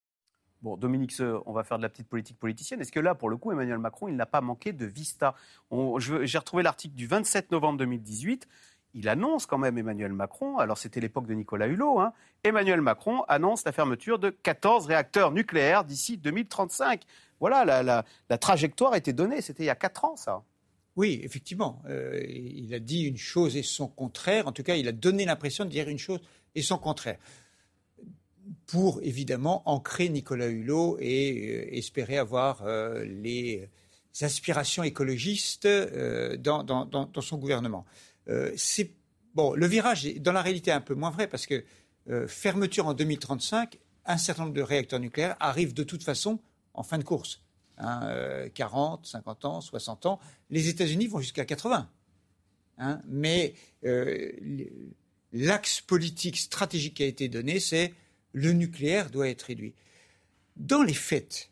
Bon, 0.63 0.77
Dominique, 0.77 1.15
on 1.47 1.53
va 1.53 1.65
faire 1.65 1.79
de 1.79 1.83
la 1.83 1.89
petite 1.89 2.09
politique 2.09 2.39
politicienne. 2.39 2.83
Est-ce 2.83 2.93
que 2.93 3.01
là, 3.01 3.15
pour 3.15 3.31
le 3.31 3.39
coup, 3.39 3.51
Emmanuel 3.51 3.79
Macron, 3.79 4.09
il 4.09 4.17
n'a 4.17 4.27
pas 4.27 4.43
manqué 4.43 4.75
de 4.75 4.85
vista? 4.85 5.35
J'ai 5.71 6.39
retrouvé 6.39 6.63
l'article 6.63 6.95
du 6.95 7.07
27 7.07 7.51
novembre 7.51 7.79
2018 7.79 8.47
il 8.95 9.09
annonce 9.09 9.47
quand 9.47 9.59
même 9.59 9.79
Emmanuel 9.79 10.13
Macron, 10.13 10.59
alors 10.59 10.77
c'était 10.77 11.01
l'époque 11.01 11.27
de 11.27 11.35
Nicolas 11.35 11.67
Hulot, 11.67 12.01
hein, 12.01 12.13
Emmanuel 12.43 12.81
Macron 12.81 13.23
annonce 13.29 13.65
la 13.65 13.73
fermeture 13.73 14.19
de 14.19 14.31
14 14.31 14.87
réacteurs 14.87 15.31
nucléaires 15.31 15.85
d'ici 15.85 16.17
2035. 16.17 17.03
Voilà, 17.39 17.83
la, 17.83 18.39
trajectoire 18.39 18.95
était 18.97 19.13
donnée, 19.13 19.41
c'était 19.41 19.63
il 19.63 19.67
y 19.67 19.71
a 19.71 19.75
4 19.75 20.05
ans 20.05 20.17
ça. 20.17 20.43
Oui, 20.97 21.21
effectivement. 21.23 21.83
Euh, 21.89 22.21
il 22.29 22.75
a 22.75 22.79
dit 22.79 23.03
une 23.03 23.17
chose 23.17 23.57
et 23.57 23.63
son 23.63 23.87
contraire. 23.87 24.47
En 24.49 24.53
tout 24.53 24.63
cas, 24.63 24.75
il 24.75 24.89
a 24.89 24.93
donné 24.93 25.25
l'impression 25.25 25.65
de 25.65 25.71
dire 25.71 25.89
une 25.89 25.99
chose 25.99 26.21
et 26.55 26.63
son 26.63 26.79
contraire. 26.79 27.19
Pour 28.67 29.01
évidemment 29.03 29.63
ancrer 29.67 30.09
Nicolas 30.09 30.49
Hulot 30.49 30.99
et 31.01 31.69
euh, 31.71 31.75
espérer 31.77 32.19
avoir 32.19 32.63
euh, 32.67 33.05
les 33.05 33.69
aspirations 34.21 34.83
écologistes 34.83 35.69
dans, 36.39 37.21
son 37.21 37.39
gouvernement. 37.39 37.87
Euh, 38.31 38.53
c'est 38.57 38.93
bon, 39.35 39.55
le 39.55 39.67
virage 39.67 40.07
est 40.07 40.19
dans 40.19 40.33
la 40.33 40.43
réalité 40.43 40.71
un 40.71 40.81
peu 40.81 40.95
moins 40.95 41.11
vrai 41.11 41.27
parce 41.27 41.47
que 41.47 41.65
euh, 42.09 42.27
fermeture 42.27 42.87
en 42.87 42.95
2035, 42.95 43.79
un 44.07 44.17
certain 44.17 44.45
nombre 44.45 44.55
de 44.55 44.63
réacteurs 44.63 45.01
nucléaires 45.01 45.37
arrivent 45.41 45.75
de 45.75 45.83
toute 45.83 46.03
façon 46.03 46.39
en 46.75 46.83
fin 46.83 46.99
de 46.99 47.05
course. 47.05 47.43
40, 47.79 49.01
hein, 49.01 49.01
50 49.05 49.45
euh, 49.45 49.49
ans, 49.49 49.61
60 49.63 50.07
ans. 50.07 50.21
Les 50.51 50.69
États-Unis 50.69 51.07
vont 51.07 51.21
jusqu'à 51.21 51.45
80. 51.45 51.89
Hein. 52.83 53.03
mais 53.07 53.55
l'axe 55.33 55.83
politique 55.83 56.39
stratégique 56.39 56.95
qui 56.95 57.03
a 57.03 57.07
été 57.07 57.29
donné, 57.29 57.61
c'est 57.61 57.93
le 58.33 58.53
nucléaire 58.53 59.11
doit 59.11 59.29
être 59.29 59.43
réduit. 59.43 59.75
Dans 60.57 60.83
les 60.83 60.95
faits, 60.95 61.51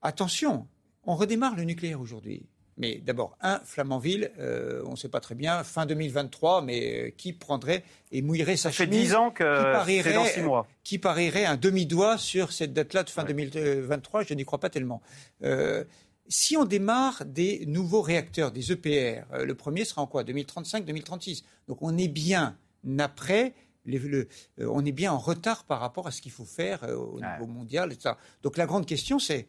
attention, 0.00 0.68
on 1.02 1.16
redémarre 1.16 1.56
le 1.56 1.64
nucléaire 1.64 2.00
aujourd'hui. 2.00 2.46
Mais 2.80 2.94
d'abord, 3.04 3.36
un, 3.42 3.60
Flamanville, 3.62 4.30
euh, 4.38 4.82
on 4.86 4.92
ne 4.92 4.96
sait 4.96 5.10
pas 5.10 5.20
très 5.20 5.34
bien, 5.34 5.62
fin 5.64 5.84
2023, 5.84 6.62
mais 6.62 7.08
euh, 7.08 7.10
qui 7.14 7.34
prendrait 7.34 7.84
et 8.10 8.22
mouillerait 8.22 8.56
sa 8.56 8.70
Ça 8.70 8.72
fait 8.72 8.86
10 8.86 9.14
ans 9.14 9.30
que 9.30 9.44
c'est 9.84 10.14
dans 10.14 10.24
6 10.24 10.40
mois. 10.40 10.66
Qui 10.82 10.98
parierait 10.98 11.44
un 11.44 11.58
demi-doigt 11.58 12.16
sur 12.16 12.52
cette 12.52 12.72
date-là 12.72 13.02
de 13.02 13.10
fin 13.10 13.24
2023 13.24 14.22
Je 14.22 14.32
n'y 14.32 14.46
crois 14.46 14.58
pas 14.58 14.70
tellement. 14.70 15.02
Euh, 15.42 15.84
si 16.26 16.56
on 16.56 16.64
démarre 16.64 17.22
des 17.26 17.66
nouveaux 17.66 18.00
réacteurs, 18.00 18.50
des 18.50 18.72
EPR, 18.72 19.26
le 19.44 19.54
premier 19.54 19.84
sera 19.84 20.00
en 20.00 20.06
quoi 20.06 20.24
2035, 20.24 20.86
2036. 20.86 21.44
Donc 21.68 21.82
on 21.82 21.98
est 21.98 22.08
bien 22.08 22.56
après. 22.98 23.52
on 24.58 24.84
est 24.86 24.92
bien 24.92 25.12
en 25.12 25.18
retard 25.18 25.64
par 25.64 25.80
rapport 25.80 26.06
à 26.06 26.12
ce 26.12 26.22
qu'il 26.22 26.32
faut 26.32 26.46
faire 26.46 26.84
au 26.84 27.20
niveau 27.20 27.46
mondial. 27.46 27.92
Etc. 27.92 28.14
Donc 28.42 28.56
la 28.56 28.64
grande 28.64 28.86
question, 28.86 29.18
c'est 29.18 29.48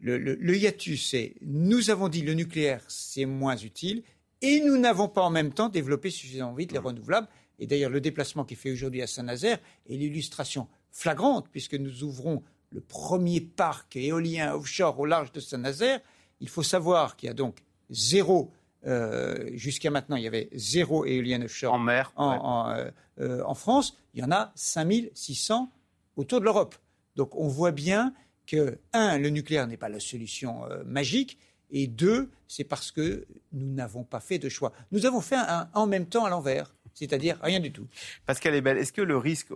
le, 0.00 0.56
hiatus, 0.56 1.10
c'est 1.10 1.34
nous 1.42 1.90
avons 1.90 2.08
dit 2.08 2.22
le 2.22 2.34
nucléaire, 2.34 2.82
c'est 2.88 3.24
moins 3.24 3.56
utile, 3.56 4.02
et 4.42 4.60
nous 4.60 4.76
n'avons 4.76 5.08
pas 5.08 5.22
en 5.22 5.30
même 5.30 5.52
temps 5.52 5.68
développé 5.68 6.10
suffisamment 6.10 6.54
vite 6.54 6.72
les 6.72 6.78
renouvelables. 6.78 7.28
Et 7.58 7.66
d'ailleurs, 7.66 7.90
le 7.90 8.00
déplacement 8.00 8.44
qui 8.44 8.54
est 8.54 8.56
fait 8.58 8.70
aujourd'hui 8.70 9.00
à 9.00 9.06
Saint-Nazaire 9.06 9.58
est 9.88 9.96
l'illustration 9.96 10.68
flagrante, 10.90 11.48
puisque 11.50 11.74
nous 11.74 12.04
ouvrons 12.04 12.42
le 12.70 12.80
premier 12.80 13.40
parc 13.40 13.96
éolien 13.96 14.54
offshore 14.54 14.98
au 15.00 15.06
large 15.06 15.32
de 15.32 15.40
Saint-Nazaire. 15.40 16.00
Il 16.40 16.48
faut 16.48 16.62
savoir 16.62 17.16
qu'il 17.16 17.28
y 17.28 17.30
a 17.30 17.34
donc 17.34 17.58
zéro, 17.88 18.52
euh, 18.86 19.50
jusqu'à 19.54 19.90
maintenant, 19.90 20.16
il 20.16 20.24
y 20.24 20.26
avait 20.26 20.50
zéro 20.52 21.06
éolien 21.06 21.40
offshore 21.42 21.72
en 21.72 21.78
mer, 21.78 22.12
en, 22.16 22.70
euh, 22.70 22.90
euh, 23.20 23.42
en 23.46 23.54
France. 23.54 23.96
Il 24.12 24.20
y 24.20 24.24
en 24.24 24.30
a 24.30 24.52
5600 24.54 25.70
autour 26.16 26.40
de 26.40 26.44
l'Europe. 26.44 26.74
Donc 27.14 27.34
on 27.34 27.48
voit 27.48 27.72
bien 27.72 28.12
que, 28.46 28.78
un, 28.92 29.18
le 29.18 29.30
nucléaire 29.30 29.66
n'est 29.66 29.76
pas 29.76 29.88
la 29.88 30.00
solution 30.00 30.64
euh, 30.66 30.82
magique, 30.84 31.38
et 31.70 31.86
deux, 31.86 32.30
c'est 32.46 32.64
parce 32.64 32.92
que 32.92 33.26
nous 33.52 33.74
n'avons 33.74 34.04
pas 34.04 34.20
fait 34.20 34.38
de 34.38 34.48
choix. 34.48 34.72
Nous 34.92 35.04
avons 35.04 35.20
fait 35.20 35.36
en 35.74 35.86
même 35.86 36.06
temps 36.06 36.24
à 36.24 36.30
l'envers. 36.30 36.72
C'est-à-dire 36.94 37.38
rien 37.42 37.60
du 37.60 37.72
tout. 37.72 37.86
Pascal 38.24 38.54
Ebel, 38.54 38.78
est-ce 38.78 38.92
que 38.92 39.02
le 39.02 39.18
risque 39.18 39.48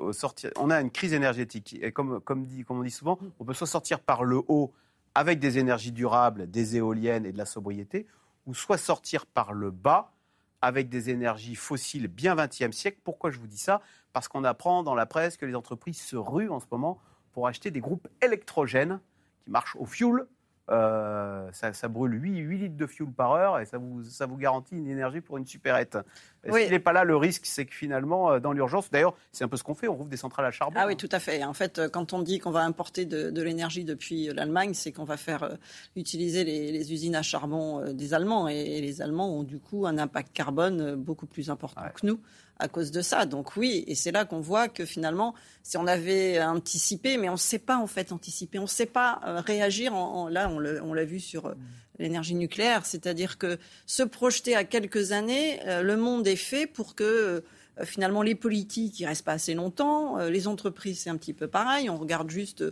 on 0.57 0.71
a 0.71 0.81
une 0.81 0.91
crise 0.91 1.15
énergétique 1.15 1.79
et 1.81 1.91
comme, 1.91 2.21
comme 2.21 2.47
on 2.69 2.83
dit 2.83 2.91
souvent, 2.91 3.19
on 3.39 3.45
peut 3.45 3.55
soit 3.55 3.67
sortir 3.67 4.01
par 4.01 4.25
le 4.25 4.43
haut 4.49 4.75
avec 5.15 5.39
des 5.39 5.59
énergies 5.59 5.93
durables, 5.93 6.51
des 6.51 6.77
éoliennes 6.77 7.25
et 7.25 7.33
de 7.33 7.39
la 7.39 7.47
sobriété, 7.47 8.07
ou 8.47 8.55
soit 8.55 8.77
sortir 8.77 9.25
par 9.25 9.55
le 9.55 9.71
bas 9.71 10.13
avec 10.61 10.91
des 10.91 11.09
énergies 11.09 11.55
fossiles 11.55 12.09
bien 12.09 12.35
20e 12.35 12.73
siècle. 12.73 12.99
Pourquoi 13.03 13.31
je 13.31 13.39
vous 13.39 13.47
dis 13.47 13.59
ça? 13.59 13.81
Parce 14.13 14.29
qu'on 14.29 14.45
apprend 14.45 14.83
dans 14.83 14.95
la 14.95 15.07
presse 15.07 15.39
que 15.39 15.47
les 15.47 15.55
entreprises 15.55 16.01
se 16.01 16.17
ruent 16.17 16.51
en 16.51 16.61
ce 16.61 16.67
moment 16.71 17.01
pour 17.33 17.47
acheter 17.47 17.71
des 17.71 17.81
groupes 17.81 18.09
électrogènes 18.23 19.01
qui 19.45 19.51
marchent 19.51 19.77
au 19.77 19.87
fioul. 19.87 20.27
Euh, 20.71 21.49
ça, 21.53 21.89
brûle 21.89 22.23
8, 22.23 22.39
8, 22.39 22.59
litres 22.59 22.77
de 22.77 22.87
fioul 22.87 23.11
par 23.11 23.33
heure 23.33 23.59
et 23.59 23.67
ça 23.67 23.77
vous, 23.77 24.05
ça 24.05 24.27
vous 24.27 24.37
garantit 24.37 24.77
une 24.77 24.89
énergie 24.89 25.21
pour 25.21 25.37
une 25.37 25.47
supérette. 25.47 25.99
Est-ce 26.45 26.57
qu'il 26.57 26.71
n'est 26.71 26.79
pas 26.79 26.93
là 26.93 27.03
le 27.03 27.17
risque 27.17 27.45
C'est 27.45 27.67
que 27.67 27.75
finalement, 27.75 28.31
euh, 28.31 28.39
dans 28.39 28.53
l'urgence, 28.53 28.89
d'ailleurs, 28.89 29.17
c'est 29.33 29.43
un 29.43 29.49
peu 29.49 29.57
ce 29.57 29.65
qu'on 29.65 29.75
fait, 29.75 29.89
on 29.89 29.97
rouvre 29.97 30.09
des 30.09 30.17
centrales 30.17 30.47
à 30.47 30.53
charbon. 30.53 30.79
Ah 30.81 30.87
oui, 30.87 30.97
tout 30.97 31.09
à 31.11 31.19
fait. 31.19 31.43
En 31.43 31.55
fait, 31.55 31.89
quand 31.89 32.13
on 32.13 32.23
dit 32.23 32.39
qu'on 32.39 32.53
va 32.53 32.61
importer 32.61 33.05
de, 33.05 33.43
l'énergie 33.43 33.85
depuis 33.85 34.27
l'Allemagne, 34.33 34.73
c'est 34.75 34.93
qu'on 34.93 35.03
va 35.03 35.17
faire 35.17 35.43
euh, 35.43 35.55
utiliser 35.97 36.45
les, 36.45 36.93
usines 36.93 37.17
à 37.17 37.23
charbon 37.23 37.93
des 37.93 38.15
Allemands. 38.15 38.47
Et, 38.47 38.81
les 38.81 39.03
Allemands 39.03 39.39
ont 39.41 39.43
du 39.43 39.59
coup 39.59 39.87
un 39.87 39.99
impact 39.99 40.33
carbone 40.33 40.95
beaucoup 40.95 41.27
plus 41.27 41.51
important 41.51 41.83
que 41.95 42.07
nous 42.07 42.21
à 42.61 42.69
cause 42.69 42.91
de 42.91 43.03
ça. 43.03 43.27
Donc 43.27 43.57
oui, 43.57 43.85
et 43.87 43.95
c'est 43.95 44.13
là 44.13 44.25
qu'on 44.25 44.41
voit 44.41 44.69
que 44.69 44.85
finalement, 44.85 45.35
si 45.63 45.77
on 45.77 45.87
avait 45.87 46.41
anticipé, 46.43 47.17
mais 47.17 47.29
on 47.29 47.33
ne 47.33 47.39
sait 47.39 47.59
pas 47.59 47.79
en 47.79 47.87
fait 47.87 48.13
anticiper, 48.13 48.59
on 48.59 48.63
ne 48.63 48.69
sait 48.69 48.87
pas 48.87 49.21
euh, 49.27 49.41
réagir. 49.41 49.93
Là, 50.31 50.49
on 50.51 50.95
l'a 50.95 51.05
vu 51.05 51.21
sur 51.21 51.47
euh, 51.47 51.55
l'énergie 51.99 52.35
nucléaire, 52.35 52.87
c'est-à-dire 52.87 53.39
que 53.39 53.59
se 53.87 54.03
projeter 54.03 54.55
à 54.55 54.65
quelques 54.65 55.13
années, 55.13 55.61
euh, 55.67 55.83
le 55.83 55.97
monde 55.97 56.27
est 56.27 56.37
fait 56.37 56.67
pour 56.67 56.95
que 56.95 57.43
finalement 57.85 58.21
les 58.21 58.35
politiques, 58.35 59.01
ils 59.01 59.07
restent 59.07 59.25
pas 59.25 59.33
assez 59.33 59.55
longtemps, 59.55 60.19
les 60.27 60.47
entreprises, 60.47 61.01
c'est 61.01 61.09
un 61.09 61.17
petit 61.17 61.33
peu 61.33 61.49
pareil, 61.49 61.89
on 61.89 61.97
regarde 61.97 62.29
juste 62.29 62.63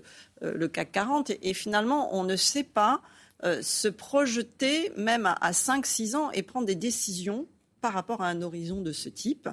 le 0.42 0.68
CAC 0.68 0.92
40 0.92 1.32
et, 1.40 1.54
finalement, 1.54 2.14
on 2.14 2.24
ne 2.24 2.36
sait 2.36 2.64
pas 2.64 3.00
se 3.42 3.88
projeter 3.88 4.92
même 4.98 5.24
à, 5.24 5.32
à 5.32 5.52
5-6 5.52 6.14
ans 6.14 6.30
et 6.32 6.42
prendre 6.42 6.66
des 6.66 6.74
décisions 6.74 7.46
par 7.80 7.92
rapport 7.92 8.22
à 8.22 8.28
un 8.28 8.42
horizon 8.42 8.80
de 8.80 8.92
ce 8.92 9.08
type. 9.08 9.48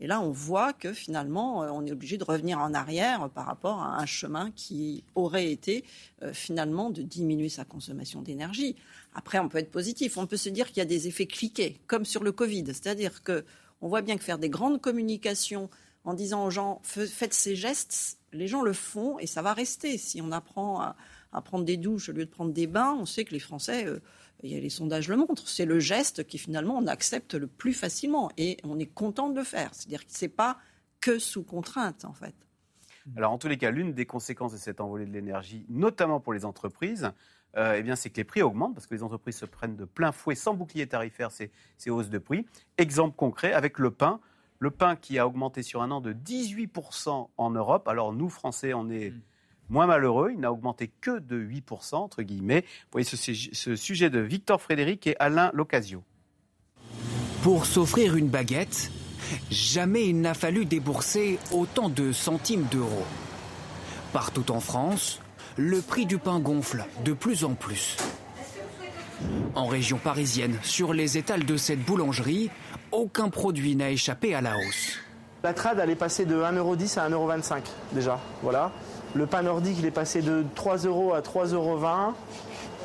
Et 0.00 0.06
là, 0.06 0.20
on 0.20 0.30
voit 0.30 0.72
que 0.72 0.92
finalement, 0.92 1.62
euh, 1.62 1.70
on 1.70 1.84
est 1.84 1.92
obligé 1.92 2.16
de 2.16 2.24
revenir 2.24 2.58
en 2.58 2.72
arrière 2.74 3.28
par 3.30 3.46
rapport 3.46 3.80
à 3.80 4.00
un 4.00 4.06
chemin 4.06 4.50
qui 4.52 5.04
aurait 5.14 5.52
été 5.52 5.84
euh, 6.22 6.32
finalement 6.32 6.90
de 6.90 7.02
diminuer 7.02 7.48
sa 7.48 7.64
consommation 7.64 8.22
d'énergie. 8.22 8.76
Après, 9.14 9.38
on 9.38 9.48
peut 9.48 9.58
être 9.58 9.70
positif. 9.70 10.16
On 10.16 10.26
peut 10.26 10.36
se 10.36 10.48
dire 10.48 10.68
qu'il 10.68 10.78
y 10.78 10.80
a 10.80 10.86
des 10.86 11.06
effets 11.06 11.26
cliqués, 11.26 11.78
comme 11.86 12.04
sur 12.04 12.24
le 12.24 12.32
Covid. 12.32 12.64
C'est-à-dire 12.68 13.22
que 13.22 13.44
on 13.82 13.88
voit 13.88 14.02
bien 14.02 14.16
que 14.16 14.24
faire 14.24 14.38
des 14.38 14.50
grandes 14.50 14.80
communications 14.80 15.70
en 16.04 16.14
disant 16.14 16.44
aux 16.44 16.50
gens 16.50 16.80
faites 16.82 17.34
ces 17.34 17.56
gestes, 17.56 18.18
les 18.32 18.48
gens 18.48 18.62
le 18.62 18.72
font 18.72 19.18
et 19.18 19.26
ça 19.26 19.42
va 19.42 19.52
rester. 19.52 19.98
Si 19.98 20.20
on 20.22 20.32
apprend 20.32 20.80
à, 20.80 20.96
prendre 21.42 21.64
des 21.64 21.76
douches 21.76 22.08
au 22.08 22.12
lieu 22.12 22.24
de 22.24 22.30
prendre 22.30 22.52
des 22.52 22.66
bains, 22.66 22.96
on 22.98 23.06
sait 23.06 23.24
que 23.24 23.32
les 23.32 23.40
Français 23.40 23.86
euh, 23.86 24.00
les 24.42 24.70
sondages 24.70 25.08
le 25.08 25.16
montrent, 25.16 25.48
c'est 25.48 25.66
le 25.66 25.80
geste 25.80 26.26
qui 26.26 26.38
finalement 26.38 26.78
on 26.78 26.86
accepte 26.86 27.34
le 27.34 27.46
plus 27.46 27.74
facilement 27.74 28.30
et 28.36 28.56
on 28.64 28.78
est 28.78 28.86
content 28.86 29.28
de 29.28 29.36
le 29.36 29.44
faire. 29.44 29.70
C'est-à-dire 29.72 30.04
que 30.04 30.12
c'est 30.12 30.28
pas 30.28 30.58
que 31.00 31.18
sous 31.18 31.42
contrainte, 31.42 32.04
en 32.04 32.12
fait. 32.12 32.34
Alors, 33.16 33.32
en 33.32 33.38
tous 33.38 33.48
les 33.48 33.56
cas, 33.56 33.70
l'une 33.70 33.92
des 33.92 34.06
conséquences 34.06 34.52
de 34.52 34.58
cette 34.58 34.80
envolée 34.80 35.06
de 35.06 35.12
l'énergie, 35.12 35.64
notamment 35.68 36.20
pour 36.20 36.32
les 36.32 36.44
entreprises, 36.44 37.10
euh, 37.56 37.74
eh 37.76 37.82
bien, 37.82 37.96
c'est 37.96 38.10
que 38.10 38.18
les 38.18 38.24
prix 38.24 38.42
augmentent 38.42 38.74
parce 38.74 38.86
que 38.86 38.94
les 38.94 39.02
entreprises 39.02 39.36
se 39.36 39.46
prennent 39.46 39.76
de 39.76 39.84
plein 39.84 40.12
fouet, 40.12 40.34
sans 40.34 40.54
bouclier 40.54 40.86
tarifaire, 40.86 41.32
ces, 41.32 41.50
ces 41.78 41.90
hausses 41.90 42.10
de 42.10 42.18
prix. 42.18 42.46
Exemple 42.78 43.16
concret 43.16 43.52
avec 43.52 43.78
le 43.78 43.90
pain. 43.90 44.20
Le 44.58 44.70
pain 44.70 44.94
qui 44.94 45.18
a 45.18 45.26
augmenté 45.26 45.62
sur 45.62 45.82
un 45.82 45.90
an 45.90 46.02
de 46.02 46.12
18% 46.12 47.30
en 47.36 47.50
Europe. 47.50 47.88
Alors, 47.88 48.12
nous, 48.12 48.28
Français, 48.28 48.74
on 48.74 48.90
est 48.90 49.10
mm. 49.10 49.20
Moins 49.70 49.86
malheureux. 49.86 50.30
Il 50.32 50.40
n'a 50.40 50.52
augmenté 50.52 50.90
que 51.00 51.18
de 51.18 51.40
8%, 51.40 51.96
entre 51.96 52.22
guillemets. 52.22 52.60
Vous 52.60 53.00
voyez 53.00 53.04
ce, 53.04 53.16
ce 53.16 53.76
sujet 53.76 54.10
de 54.10 54.20
Victor 54.20 54.60
Frédéric 54.60 55.06
et 55.06 55.16
Alain 55.18 55.50
Locasio. 55.54 56.02
Pour 57.42 57.64
s'offrir 57.64 58.16
une 58.16 58.28
baguette, 58.28 58.90
jamais 59.50 60.06
il 60.08 60.20
n'a 60.20 60.34
fallu 60.34 60.66
débourser 60.66 61.38
autant 61.52 61.88
de 61.88 62.12
centimes 62.12 62.66
d'euros. 62.70 63.06
Partout 64.12 64.50
en 64.50 64.60
France, 64.60 65.20
le 65.56 65.80
prix 65.80 66.04
du 66.04 66.18
pain 66.18 66.40
gonfle 66.40 66.84
de 67.04 67.12
plus 67.12 67.44
en 67.44 67.54
plus. 67.54 67.96
En 69.54 69.66
région 69.66 69.98
parisienne, 69.98 70.58
sur 70.62 70.92
les 70.92 71.18
étals 71.18 71.44
de 71.44 71.56
cette 71.56 71.84
boulangerie, 71.84 72.50
aucun 72.92 73.28
produit 73.28 73.76
n'a 73.76 73.90
échappé 73.90 74.34
à 74.34 74.40
la 74.40 74.56
hausse. 74.56 74.98
La 75.42 75.54
trad, 75.54 75.78
elle 75.78 75.90
est 75.90 75.96
passée 75.96 76.26
de 76.26 76.36
1,10€ 76.36 76.98
à 76.98 77.08
1,25€ 77.08 77.62
déjà. 77.92 78.18
Voilà. 78.42 78.72
Le 79.14 79.26
pain 79.26 79.42
nordique, 79.42 79.76
il 79.78 79.86
est 79.86 79.90
passé 79.90 80.22
de 80.22 80.44
3 80.54 80.78
euros 80.78 81.12
à 81.14 81.20
3,20 81.20 81.54
euros. 81.54 81.78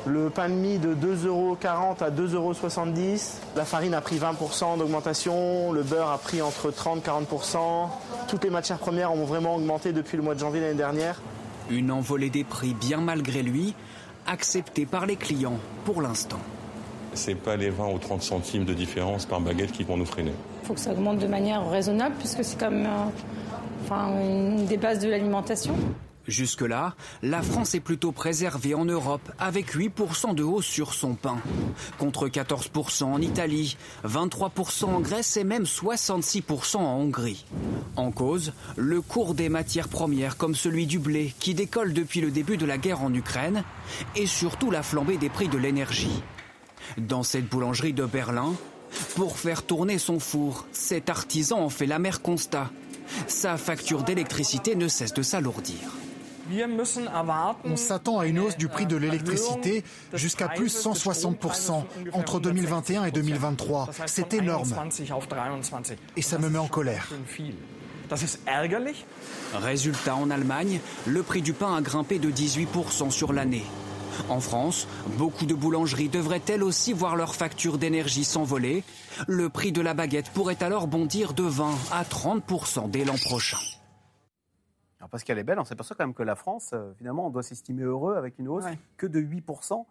Le 0.06 0.30
pain 0.30 0.48
de 0.48 0.54
mie 0.54 0.78
de 0.78 0.94
2,40€ 0.94 2.02
à 2.02 2.10
2,70€. 2.10 3.38
La 3.56 3.64
farine 3.64 3.94
a 3.94 4.00
pris 4.00 4.16
20% 4.16 4.78
d'augmentation. 4.78 5.72
Le 5.72 5.82
beurre 5.82 6.10
a 6.10 6.18
pris 6.18 6.42
entre 6.42 6.70
30 6.70 6.98
et 6.98 7.10
40%. 7.10 7.58
Toutes 8.28 8.44
les 8.44 8.50
matières 8.50 8.78
premières 8.78 9.12
ont 9.12 9.24
vraiment 9.24 9.56
augmenté 9.56 9.92
depuis 9.92 10.16
le 10.16 10.22
mois 10.22 10.34
de 10.34 10.40
janvier 10.40 10.60
l'année 10.60 10.74
dernière. 10.74 11.20
Une 11.70 11.90
envolée 11.90 12.30
des 12.30 12.44
prix 12.44 12.74
bien 12.74 12.98
malgré 12.98 13.42
lui, 13.42 13.74
acceptée 14.26 14.86
par 14.86 15.06
les 15.06 15.16
clients 15.16 15.58
pour 15.84 16.02
l'instant. 16.02 16.38
Ce 17.14 17.30
n'est 17.30 17.36
pas 17.36 17.56
les 17.56 17.70
20 17.70 17.88
ou 17.92 17.98
30 17.98 18.22
centimes 18.22 18.64
de 18.64 18.74
différence 18.74 19.26
par 19.26 19.40
baguette 19.40 19.72
qui 19.72 19.82
vont 19.84 19.96
nous 19.96 20.06
freiner. 20.06 20.32
Il 20.62 20.66
faut 20.66 20.74
que 20.74 20.80
ça 20.80 20.92
augmente 20.92 21.18
de 21.18 21.26
manière 21.26 21.68
raisonnable 21.68 22.14
puisque 22.18 22.44
c'est 22.44 22.58
comme 22.58 22.86
enfin, 23.84 24.10
une 24.20 24.66
des 24.66 24.76
bases 24.76 25.00
de 25.00 25.08
l'alimentation. 25.08 25.74
Jusque-là, 26.28 26.94
la 27.22 27.40
France 27.40 27.74
est 27.74 27.80
plutôt 27.80 28.10
préservée 28.10 28.74
en 28.74 28.84
Europe 28.84 29.30
avec 29.38 29.76
8% 29.76 30.34
de 30.34 30.42
hausse 30.42 30.66
sur 30.66 30.92
son 30.92 31.14
pain, 31.14 31.38
contre 31.98 32.28
14% 32.28 33.04
en 33.04 33.20
Italie, 33.20 33.76
23% 34.04 34.86
en 34.86 35.00
Grèce 35.00 35.36
et 35.36 35.44
même 35.44 35.64
66% 35.64 36.78
en 36.78 36.98
Hongrie. 36.98 37.44
En 37.94 38.10
cause, 38.10 38.52
le 38.76 39.00
cours 39.00 39.34
des 39.34 39.48
matières 39.48 39.88
premières 39.88 40.36
comme 40.36 40.56
celui 40.56 40.86
du 40.86 40.98
blé 40.98 41.32
qui 41.38 41.54
décolle 41.54 41.92
depuis 41.92 42.20
le 42.20 42.30
début 42.30 42.56
de 42.56 42.66
la 42.66 42.78
guerre 42.78 43.02
en 43.02 43.14
Ukraine 43.14 43.62
et 44.16 44.26
surtout 44.26 44.70
la 44.70 44.82
flambée 44.82 45.18
des 45.18 45.28
prix 45.28 45.48
de 45.48 45.58
l'énergie. 45.58 46.22
Dans 46.98 47.22
cette 47.22 47.48
boulangerie 47.48 47.92
de 47.92 48.04
Berlin, 48.04 48.52
pour 49.14 49.38
faire 49.38 49.62
tourner 49.62 49.98
son 49.98 50.18
four, 50.18 50.66
cet 50.72 51.08
artisan 51.10 51.60
en 51.60 51.68
fait 51.68 51.86
l'amer 51.86 52.20
constat. 52.22 52.70
Sa 53.28 53.56
facture 53.56 54.02
d'électricité 54.02 54.74
ne 54.74 54.88
cesse 54.88 55.14
de 55.14 55.22
s'alourdir. 55.22 55.78
On 57.64 57.76
s'attend 57.76 58.18
à 58.18 58.26
une 58.26 58.38
hausse 58.38 58.56
du 58.56 58.68
prix 58.68 58.86
de 58.86 58.96
l'électricité 58.96 59.84
jusqu'à 60.12 60.48
plus 60.48 60.74
160% 60.74 61.84
entre 62.12 62.40
2021 62.40 63.04
et 63.04 63.10
2023. 63.10 63.90
C'est 64.06 64.34
énorme. 64.34 64.74
Et 66.16 66.22
ça 66.22 66.38
me 66.38 66.48
met 66.48 66.58
en 66.58 66.68
colère. 66.68 67.08
Résultat 69.54 70.14
en 70.14 70.30
Allemagne, 70.30 70.80
le 71.06 71.22
prix 71.22 71.42
du 71.42 71.52
pain 71.52 71.74
a 71.74 71.80
grimpé 71.80 72.18
de 72.18 72.30
18% 72.30 73.10
sur 73.10 73.32
l'année. 73.32 73.64
En 74.28 74.40
France, 74.40 74.86
beaucoup 75.18 75.46
de 75.46 75.54
boulangeries 75.54 76.08
devraient 76.08 76.42
elles 76.48 76.62
aussi 76.62 76.92
voir 76.92 77.16
leur 77.16 77.34
facture 77.34 77.78
d'énergie 77.78 78.24
s'envoler. 78.24 78.82
Le 79.26 79.48
prix 79.48 79.72
de 79.72 79.80
la 79.80 79.94
baguette 79.94 80.30
pourrait 80.30 80.62
alors 80.62 80.86
bondir 80.86 81.32
de 81.32 81.42
20 81.42 81.74
à 81.92 82.04
30% 82.04 82.90
dès 82.90 83.04
l'an 83.04 83.16
prochain. 83.24 83.58
Parce 85.10 85.24
qu'elle 85.24 85.38
est 85.38 85.44
belle, 85.44 85.58
on 85.58 85.64
s'aperçoit 85.64 85.94
quand 85.96 86.06
même 86.06 86.14
que 86.14 86.22
la 86.22 86.36
France, 86.36 86.70
euh, 86.72 86.92
finalement, 86.96 87.26
on 87.26 87.30
doit 87.30 87.42
s'estimer 87.42 87.82
heureux 87.82 88.16
avec 88.16 88.38
une 88.38 88.48
hausse 88.48 88.64
que 88.96 89.06
de 89.06 89.20
8%. 89.20 89.84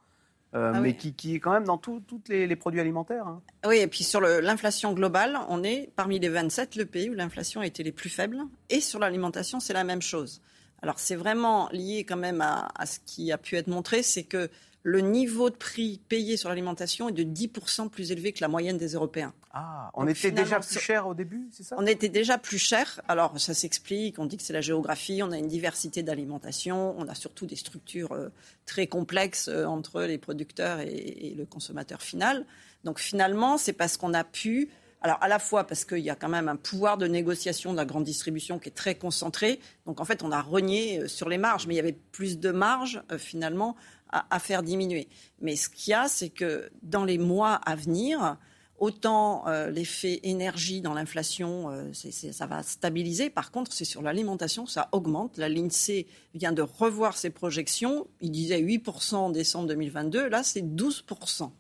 Euh, 0.54 0.72
ah 0.74 0.80
mais 0.80 0.96
qui, 0.96 1.36
est 1.36 1.40
quand 1.40 1.52
même 1.52 1.66
dans 1.66 1.78
tous 1.78 2.02
les, 2.30 2.56
produits 2.56 2.80
alimentaires. 2.80 3.28
Hein. 3.28 3.42
Oui, 3.66 3.78
et 3.78 3.88
puis 3.88 4.04
sur 4.06 4.22
l'inflation 4.22 4.94
globale, 4.94 5.38
on 5.50 5.64
est 5.64 5.92
parmi 5.98 6.18
les 6.18 6.30
27 6.30 6.78
le 6.78 6.86
pays 6.86 7.10
où 7.10 7.14
l'inflation 7.14 7.60
a 7.60 7.66
été 7.66 7.84
les 7.84 7.92
plus 7.92 8.10
faibles. 8.10 8.40
Et 8.70 8.80
sur 8.80 9.00
l'alimentation, 9.00 9.60
c'est 9.60 9.74
la 9.74 9.84
même 9.84 10.02
chose. 10.02 10.42
Alors 10.82 11.00
c'est 11.00 11.16
vraiment 11.16 11.68
lié 11.72 12.06
quand 12.08 12.16
même 12.16 12.42
à, 12.42 12.70
à, 12.76 12.86
ce 12.86 13.00
qui 13.06 13.32
a 13.34 13.38
pu 13.38 13.56
être 13.58 13.68
montré, 13.68 14.02
c'est 14.02 14.24
que 14.24 14.50
le 14.86 15.02
niveau 15.02 15.50
de 15.50 15.56
prix 15.56 16.00
payé 16.10 16.38
sur 16.38 16.48
l'alimentation 16.48 17.10
est 17.10 17.12
de 17.12 17.24
10% 17.24 17.90
plus 17.90 18.12
élevé 18.12 18.34
que 18.34 18.42
la 18.42 18.48
moyenne 18.48 18.78
des 18.78 18.90
Européens. 18.90 19.34
Ah, 19.52 19.90
on 19.96 20.08
était 20.08 20.30
déjà 20.30 20.60
plus 20.60 20.80
cher 20.80 21.08
au 21.08 21.16
début, 21.16 21.48
c'est 21.52 21.64
ça? 21.64 21.76
On 21.80 21.88
était 21.88 22.08
déjà 22.08 22.38
plus 22.38 22.60
cher. 22.60 23.02
Alors, 23.08 23.40
ça 23.40 23.56
s'explique, 23.56 24.20
on 24.20 24.28
dit 24.28 24.38
que 24.38 24.44
c'est 24.44 24.54
la 24.54 24.62
géographie, 24.62 25.24
on 25.24 25.32
a 25.32 25.40
une 25.40 25.48
diversité 25.48 26.04
d'alimentation, 26.04 26.94
on 27.00 27.08
a 27.08 27.16
surtout 27.16 27.48
des 27.48 27.56
structures 27.56 28.12
euh, 28.12 28.30
très 28.68 28.86
complexes 28.86 29.48
euh, 29.48 29.66
entre 29.66 30.04
les 30.04 30.20
producteurs 30.20 30.80
et, 30.82 31.34
le 31.36 31.46
consommateur 31.48 32.04
final. 32.04 32.46
Donc, 32.84 33.00
finalement, 33.00 33.58
c'est 33.58 33.74
parce 33.74 33.98
qu'on 33.98 34.14
a 34.14 34.24
pu 34.24 34.70
alors 35.02 35.18
à 35.22 35.28
la 35.28 35.38
fois 35.38 35.66
parce 35.66 35.86
qu'il 35.86 36.00
y 36.00 36.10
a 36.10 36.16
quand 36.16 36.30
même 36.30 36.48
un 36.48 36.56
pouvoir 36.56 36.98
de 36.98 37.06
négociation 37.06 37.72
de 37.72 37.78
la 37.78 37.86
grande 37.86 38.06
distribution 38.06 38.58
qui 38.58 38.70
est 38.70 38.72
très 38.72 38.96
concentré. 38.96 39.60
Donc 39.86 40.00
en 40.00 40.06
fait, 40.06 40.24
on 40.24 40.32
a 40.32 40.42
renié 40.42 41.02
euh, 41.02 41.08
sur 41.08 41.28
les 41.30 41.38
marges, 41.38 41.68
mais 41.68 41.74
il 41.74 41.78
y 41.78 41.80
avait 41.80 41.98
plus 42.12 42.40
de 42.40 42.52
marge 42.52 43.02
finalement 43.18 43.76
à, 44.10 44.40
faire 44.40 44.64
diminuer. 44.64 45.08
Mais 45.42 45.56
ce 45.56 45.68
qu'il 45.68 45.92
y 45.92 45.94
a, 45.94 46.08
c'est 46.08 46.30
que 46.30 46.70
dans 46.84 47.04
les 47.04 47.18
mois 47.18 47.56
à 47.56 47.76
venir, 47.76 48.38
Autant 48.78 49.48
euh, 49.48 49.72
l'effet 49.72 50.20
énergie 50.24 50.82
dans 50.82 50.94
l'inflation, 50.94 51.70
euh, 51.72 51.94
ça 51.94 52.46
va 52.46 52.62
stabiliser. 52.62 53.30
Par 53.30 53.52
contre, 53.52 53.72
c'est 53.72 53.86
sur 53.86 54.02
l'alimentation, 54.02 54.66
ça 54.66 54.90
augmente. 54.92 55.38
La 55.38 55.48
l'INSEE 55.48 56.08
vient 56.34 56.52
de 56.52 56.62
revoir 56.62 57.16
ses 57.16 57.30
projections. 57.30 58.06
Il 58.20 58.32
disait 58.32 58.62
8% 58.62 59.16
en 59.16 59.30
décembre 59.30 59.70
2022. 59.70 60.28
Là, 60.28 60.44
c'est 60.44 60.62
12%. 60.62 61.52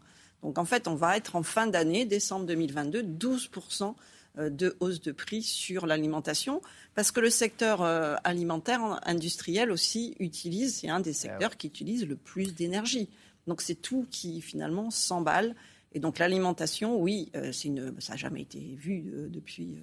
Donc 0.43 0.57
en 0.57 0.65
fait, 0.65 0.89
on 0.89 0.95
va 0.95 1.15
être 1.15 1.37
en 1.37 1.43
fin 1.43 1.67
d'année, 1.67 2.03
décembre 2.03 2.45
2022, 2.47 3.01
12% 3.03 3.83
euh, 3.83 3.91
de 4.37 4.75
hausse 4.79 5.01
de 5.01 5.11
prix 5.11 5.41
sur 5.41 5.85
l'alimentation, 5.85 6.61
parce 6.93 7.11
que 7.11 7.19
le 7.19 7.29
secteur 7.29 7.81
euh, 7.81 8.15
alimentaire 8.23 8.99
industriel 9.07 9.71
aussi 9.71 10.15
utilise, 10.19 10.75
c'est 10.77 10.89
un 10.89 10.99
des 10.99 11.11
ah 11.11 11.21
secteurs 11.21 11.57
qui 11.57 11.67
utilise 11.67 12.07
le 12.07 12.15
plus 12.15 12.53
d'énergie. 12.53 13.09
Donc 13.47 13.61
c'est 13.61 13.75
tout 13.75 14.05
qui 14.11 14.41
finalement 14.41 14.91
s'emballe. 14.91 15.55
Et 15.93 15.99
donc 15.99 16.19
l'alimentation, 16.19 16.99
oui, 16.99 17.29
euh, 17.35 17.51
une, 17.51 17.93
ça 17.99 18.13
n'a 18.13 18.17
jamais 18.17 18.41
été 18.41 18.59
vu 18.59 19.03
depuis, 19.29 19.77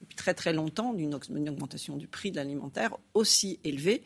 depuis, 0.00 0.16
très 0.16 0.34
très 0.34 0.52
longtemps, 0.52 0.92
d'une 0.92 1.14
augmentation 1.48 1.96
du 1.96 2.06
prix 2.06 2.30
de 2.30 2.36
l'alimentaire 2.36 2.96
aussi 3.14 3.58
élevée, 3.64 4.02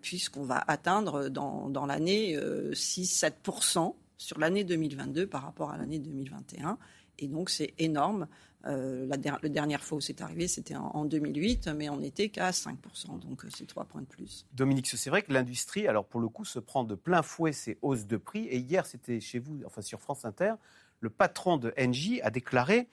puisqu'on 0.00 0.44
va 0.44 0.62
atteindre 0.68 1.28
dans, 1.28 1.68
dans 1.68 1.86
l'année 1.86 2.38
6-7% 2.38 3.94
sur 4.18 4.38
l'année 4.38 4.64
2022 4.64 5.26
par 5.26 5.42
rapport 5.42 5.70
à 5.70 5.78
l'année 5.78 5.98
2021. 5.98 6.78
Et 7.18 7.28
donc 7.28 7.50
c'est 7.50 7.74
énorme. 7.78 8.26
Euh, 8.66 9.06
la, 9.06 9.16
dernière 9.48 9.82
fois 9.82 9.98
où 9.98 10.00
c'est 10.00 10.20
arrivé, 10.20 10.48
c'était 10.48 10.74
en, 10.74 11.04
2008, 11.04 11.68
mais 11.76 11.88
on 11.88 11.98
n'était 11.98 12.28
qu'à 12.30 12.50
5%, 12.50 13.20
donc 13.20 13.44
euh, 13.44 13.48
c'est 13.54 13.66
3 13.66 13.84
points 13.84 14.00
de 14.00 14.06
plus. 14.06 14.44
Dominique, 14.54 14.88
c'est 14.88 15.10
vrai 15.10 15.22
que 15.22 15.32
l'industrie, 15.32 15.86
alors 15.86 16.04
pour 16.04 16.20
le 16.20 16.28
coup, 16.28 16.44
se 16.44 16.58
prend 16.58 16.82
de 16.82 16.94
plein 16.94 17.22
fouet 17.22 17.52
ces 17.52 17.78
hausses 17.82 18.06
de 18.06 18.16
prix. 18.16 18.46
Et 18.46 18.58
hier, 18.58 18.84
c'était 18.84 19.20
chez 19.20 19.38
vous, 19.38 19.60
enfin 19.66 19.82
sur 19.82 20.00
France 20.00 20.24
Inter, 20.24 20.54
le 21.00 21.10
patron 21.10 21.58
de 21.58 21.72
Engie 21.78 22.20
a 22.22 22.30
déclaré, 22.30 22.88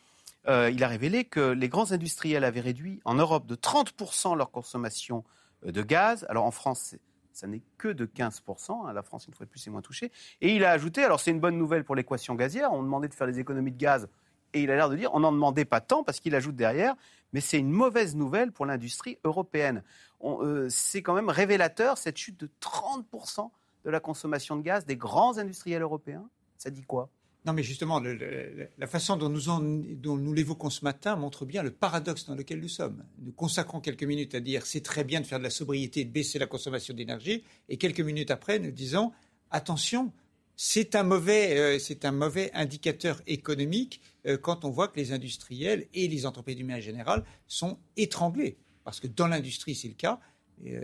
euh, 0.47 0.69
il 0.69 0.83
a 0.83 0.87
révélé 0.87 1.23
que 1.23 1.51
les 1.51 1.69
grands 1.69 1.91
industriels 1.91 2.43
avaient 2.43 2.61
réduit 2.61 2.99
en 3.05 3.15
Europe 3.15 3.47
de 3.47 3.55
30% 3.55 4.37
leur 4.37 4.51
consommation 4.51 5.23
de 5.65 5.81
gaz. 5.81 6.25
Alors 6.29 6.45
en 6.45 6.51
France, 6.51 6.95
ça 7.31 7.47
n'est 7.47 7.61
que 7.77 7.87
de 7.87 8.05
15%. 8.05 8.87
Hein. 8.87 8.93
La 8.93 9.01
France, 9.01 9.27
une 9.27 9.33
fois 9.33 9.45
de 9.45 9.51
plus, 9.51 9.65
est 9.65 9.71
moins 9.71 9.81
touchée. 9.81 10.11
Et 10.41 10.55
il 10.55 10.65
a 10.65 10.71
ajouté, 10.71 11.03
alors 11.03 11.19
c'est 11.19 11.31
une 11.31 11.39
bonne 11.39 11.57
nouvelle 11.57 11.83
pour 11.83 11.95
l'équation 11.95 12.35
gazière, 12.35 12.71
on 12.73 12.83
demandait 12.83 13.07
de 13.07 13.13
faire 13.13 13.27
des 13.27 13.39
économies 13.39 13.71
de 13.71 13.77
gaz 13.77 14.07
et 14.53 14.61
il 14.61 14.71
a 14.71 14.75
l'air 14.75 14.89
de 14.89 14.95
dire 14.95 15.11
on 15.13 15.19
n'en 15.19 15.31
demandait 15.31 15.65
pas 15.65 15.81
tant 15.81 16.03
parce 16.03 16.19
qu'il 16.19 16.35
ajoute 16.35 16.55
derrière, 16.55 16.95
mais 17.33 17.41
c'est 17.41 17.59
une 17.59 17.71
mauvaise 17.71 18.15
nouvelle 18.15 18.51
pour 18.51 18.65
l'industrie 18.65 19.17
européenne. 19.23 19.83
Euh, 20.23 20.67
c'est 20.69 21.01
quand 21.01 21.13
même 21.13 21.29
révélateur 21.29 21.97
cette 21.97 22.17
chute 22.17 22.39
de 22.39 22.49
30% 22.61 23.49
de 23.85 23.89
la 23.89 23.99
consommation 23.99 24.55
de 24.55 24.61
gaz 24.61 24.85
des 24.85 24.95
grands 24.95 25.37
industriels 25.37 25.81
européens. 25.81 26.29
Ça 26.57 26.69
dit 26.69 26.83
quoi? 26.83 27.09
Non, 27.45 27.51
mais 27.51 27.63
justement, 27.63 27.99
la 27.99 28.87
façon 28.87 29.17
dont 29.17 29.27
nous, 29.27 30.17
nous 30.17 30.33
l'évoquons 30.33 30.69
ce 30.69 30.85
matin 30.85 31.17
montre 31.17 31.45
bien 31.45 31.61
le 31.61 31.71
paradoxe 31.71 32.25
dans 32.25 32.35
lequel 32.35 32.61
nous 32.61 32.69
sommes. 32.69 33.03
Nous 33.19 33.33
consacrons 33.33 33.81
quelques 33.81 34.03
minutes 34.03 34.33
à 34.33 34.39
dire 34.39 34.65
c'est 34.65 34.79
très 34.79 35.03
bien 35.03 35.19
de 35.19 35.25
faire 35.25 35.39
de 35.39 35.43
la 35.43 35.49
sobriété, 35.49 36.05
de 36.05 36.09
baisser 36.09 36.39
la 36.39 36.47
consommation 36.47 36.93
d'énergie, 36.93 37.43
et 37.67 37.75
quelques 37.75 37.99
minutes 37.99 38.31
après, 38.31 38.59
nous 38.59 38.71
disons 38.71 39.11
attention, 39.51 40.13
c'est 40.55 40.95
un 40.95 41.03
mauvais, 41.03 41.79
c'est 41.79 42.05
un 42.05 42.11
mauvais 42.11 42.51
indicateur 42.53 43.21
économique 43.27 44.01
quand 44.41 44.65
on 44.65 44.69
voit 44.69 44.87
que 44.87 44.97
les 44.97 45.11
industriels 45.11 45.87
et 45.93 46.07
les 46.07 46.25
entreprises 46.25 46.55
du 46.55 46.71
en 46.71 46.79
général 46.79 47.23
sont 47.47 47.79
étranglés. 47.97 48.57
Parce 48.83 48.99
que 48.99 49.07
dans 49.07 49.27
l'industrie, 49.27 49.75
c'est 49.75 49.87
le 49.87 49.93
cas. 49.95 50.19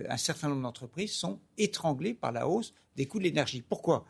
un 0.10 0.18
certain 0.18 0.50
nombre 0.50 0.64
d'entreprises 0.64 1.14
sont 1.14 1.40
étranglées 1.58 2.14
par 2.14 2.32
la 2.32 2.48
hausse 2.48 2.74
des 2.96 3.06
coûts 3.08 3.20
de 3.20 3.24
l'énergie. 3.24 3.62
Pourquoi? 3.62 4.06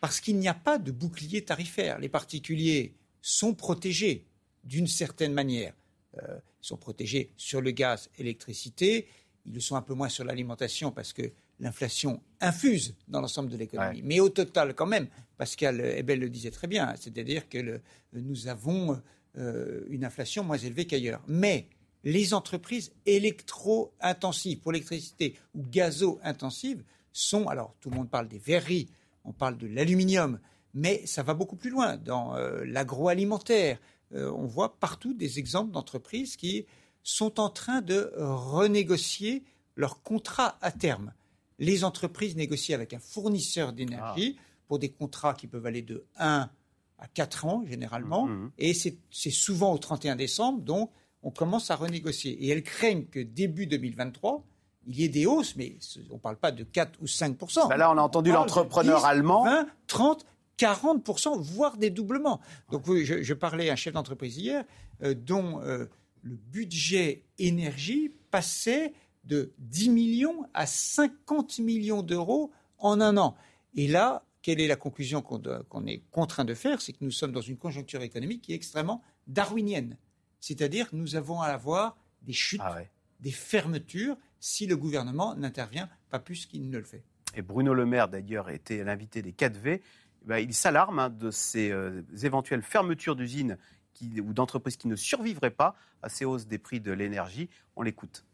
Parce 0.00 0.20
qu'il 0.20 0.38
n'y 0.38 0.48
a 0.48 0.54
pas 0.54 0.78
de 0.78 0.92
bouclier 0.92 1.44
tarifaire. 1.44 1.98
Les 1.98 2.08
particuliers 2.08 2.94
sont 3.20 3.54
protégés 3.54 4.26
d'une 4.64 4.86
certaine 4.86 5.32
manière. 5.32 5.74
ils 6.14 6.40
sont 6.60 6.76
protégés 6.76 7.32
sur 7.36 7.60
le 7.60 7.70
gaz 7.70 8.10
l'électricité. 8.18 9.08
Ils 9.46 9.54
le 9.54 9.60
sont 9.60 9.76
un 9.76 9.82
peu 9.82 9.94
moins 9.94 10.08
sur 10.08 10.24
l'alimentation 10.24 10.92
parce 10.92 11.12
que 11.12 11.32
l'inflation 11.60 12.22
infuse 12.40 12.96
dans 13.08 13.20
l'ensemble 13.20 13.50
de 13.50 13.56
l'économie. 13.56 14.02
Mais 14.02 14.20
au 14.20 14.28
total, 14.28 14.74
quand 14.74 14.86
même, 14.86 15.06
Pascal 15.36 15.80
Ebel 15.80 16.18
le 16.18 16.30
disait 16.30 16.50
très 16.50 16.66
bien, 16.66 16.94
c'est-à-dire 16.98 17.48
que 17.48 17.80
nous 18.12 18.48
avons 18.48 19.00
euh, 19.38 19.82
une 19.88 20.04
inflation 20.04 20.42
moins 20.42 20.56
élevée 20.56 20.86
qu'ailleurs. 20.86 21.22
Mais 21.28 21.68
les 22.02 22.34
entreprises 22.34 22.92
électro-intensives 23.06 24.58
pour 24.58 24.72
l'électricité 24.72 25.36
ou 25.54 25.62
gazo-intensives 25.62 26.82
sont, 27.12 27.46
alors 27.48 27.74
tout 27.80 27.90
le 27.90 27.96
monde 27.96 28.10
parle 28.10 28.28
des 28.28 28.38
verreries, 28.38 28.88
on 29.24 29.32
parle 29.32 29.58
de 29.58 29.66
l'aluminium, 29.66 30.40
mais 30.72 31.04
ça 31.04 31.22
va 31.22 31.34
beaucoup 31.34 31.56
plus 31.56 31.70
loin. 31.70 31.96
Dans 31.98 32.36
euh, 32.36 32.64
l'agroalimentaire, 32.64 33.78
euh, 34.14 34.32
on 34.32 34.46
voit 34.46 34.78
partout 34.78 35.12
des 35.12 35.38
exemples 35.38 35.72
d'entreprises 35.72 36.36
qui 36.36 36.66
sont 37.02 37.38
en 37.38 37.50
train 37.50 37.80
de 37.80 38.12
renégocier 38.16 39.42
leurs 39.76 40.02
contrats 40.02 40.58
à 40.60 40.70
terme 40.70 41.12
les 41.60 41.84
entreprises 41.84 42.34
négocient 42.34 42.74
avec 42.74 42.92
un 42.92 42.98
fournisseur 42.98 43.72
d'énergie 43.72 44.36
ah. 44.38 44.42
pour 44.66 44.78
des 44.80 44.90
contrats 44.90 45.34
qui 45.34 45.46
peuvent 45.46 45.66
aller 45.66 45.82
de 45.82 46.04
1 46.18 46.50
à 46.98 47.08
4 47.08 47.44
ans 47.46 47.64
généralement, 47.66 48.26
mmh, 48.26 48.32
mmh. 48.32 48.52
et 48.58 48.74
c'est 48.74 49.30
souvent 49.30 49.72
au 49.72 49.78
31 49.78 50.16
décembre, 50.16 50.60
donc 50.62 50.90
on 51.22 51.30
commence 51.30 51.70
à 51.70 51.76
renégocier. 51.76 52.32
Et 52.32 52.48
elles 52.48 52.62
craignent 52.62 53.04
que 53.04 53.20
début 53.20 53.66
2023, 53.66 54.44
il 54.86 54.98
y 54.98 55.04
ait 55.04 55.08
des 55.08 55.26
hausses, 55.26 55.56
mais 55.56 55.76
on 56.10 56.14
ne 56.14 56.18
parle 56.18 56.36
pas 56.36 56.52
de 56.52 56.64
4 56.64 56.98
ou 57.02 57.06
5 57.06 57.36
bah 57.68 57.76
Là, 57.76 57.92
on 57.92 57.98
a 57.98 58.02
entendu 58.02 58.32
l'entrepreneur 58.32 59.04
allemand. 59.04 59.44
20, 59.44 59.66
30, 59.86 60.26
40 60.56 61.08
voire 61.38 61.76
des 61.76 61.90
doublements. 61.90 62.40
Donc, 62.70 62.84
je, 62.86 63.34
parlais 63.34 63.70
à 63.70 63.74
un 63.74 63.76
chef 63.76 63.94
d'entreprise 63.94 64.38
hier 64.38 64.64
euh, 65.02 65.14
dont 65.14 65.60
euh, 65.62 65.86
le 66.22 66.36
budget 66.36 67.24
énergie 67.38 68.12
passait 68.30 68.92
de 69.24 69.52
10 69.58 69.90
millions 69.90 70.46
à 70.54 70.66
50 70.66 71.58
millions 71.58 72.02
d'euros 72.02 72.50
en 72.78 73.00
un 73.00 73.16
an. 73.16 73.36
Et 73.74 73.86
là, 73.86 74.24
quelle 74.42 74.60
est 74.60 74.66
la 74.66 74.76
conclusion 74.76 75.22
qu'on 75.22 75.86
est 75.86 76.02
contraint 76.10 76.44
de 76.44 76.54
faire? 76.54 76.80
C'est 76.80 76.92
que 76.92 77.04
nous 77.04 77.10
sommes 77.10 77.32
dans 77.32 77.40
une 77.40 77.58
conjoncture 77.58 78.02
économique 78.02 78.42
qui 78.42 78.52
est 78.52 78.56
extrêmement 78.56 79.02
darwinienne. 79.26 79.96
C'est-à-dire 80.40 80.90
que 80.90 80.96
nous 80.96 81.16
avons 81.16 81.40
à 81.40 81.48
avoir 81.48 81.96
des 82.22 82.32
chutes, 82.32 82.60
ah 82.62 82.78
des 83.20 83.30
fermetures, 83.30 84.16
si 84.40 84.66
le 84.66 84.76
gouvernement 84.76 85.34
n'intervient 85.34 85.90
pas 86.08 86.18
plus 86.18 86.46
qu'il 86.46 86.70
ne 86.70 86.78
le 86.78 86.84
fait. 86.84 87.04
Et 87.34 87.42
Bruno 87.42 87.74
Le 87.74 87.84
Maire, 87.84 88.08
d'ailleurs, 88.08 88.48
était 88.48 88.82
l'invité 88.82 89.22
des 89.22 89.32
4V. 89.32 89.80
Eh 90.22 90.26
ben, 90.26 90.38
il 90.38 90.54
s'alarme 90.54 90.98
hein, 90.98 91.10
de 91.10 91.30
ces 91.30 91.70
euh, 91.70 92.02
éventuelles 92.22 92.62
fermetures 92.62 93.16
d'usines 93.16 93.58
ou 94.02 94.32
d'entreprises 94.32 94.78
qui 94.78 94.88
ne 94.88 94.96
survivraient 94.96 95.50
pas 95.50 95.76
à 96.02 96.08
ces 96.08 96.24
hausses 96.24 96.46
des 96.46 96.58
prix 96.58 96.80
de 96.80 96.92
l'énergie. 96.92 97.50
On 97.76 97.82
l'écoute. 97.82 98.24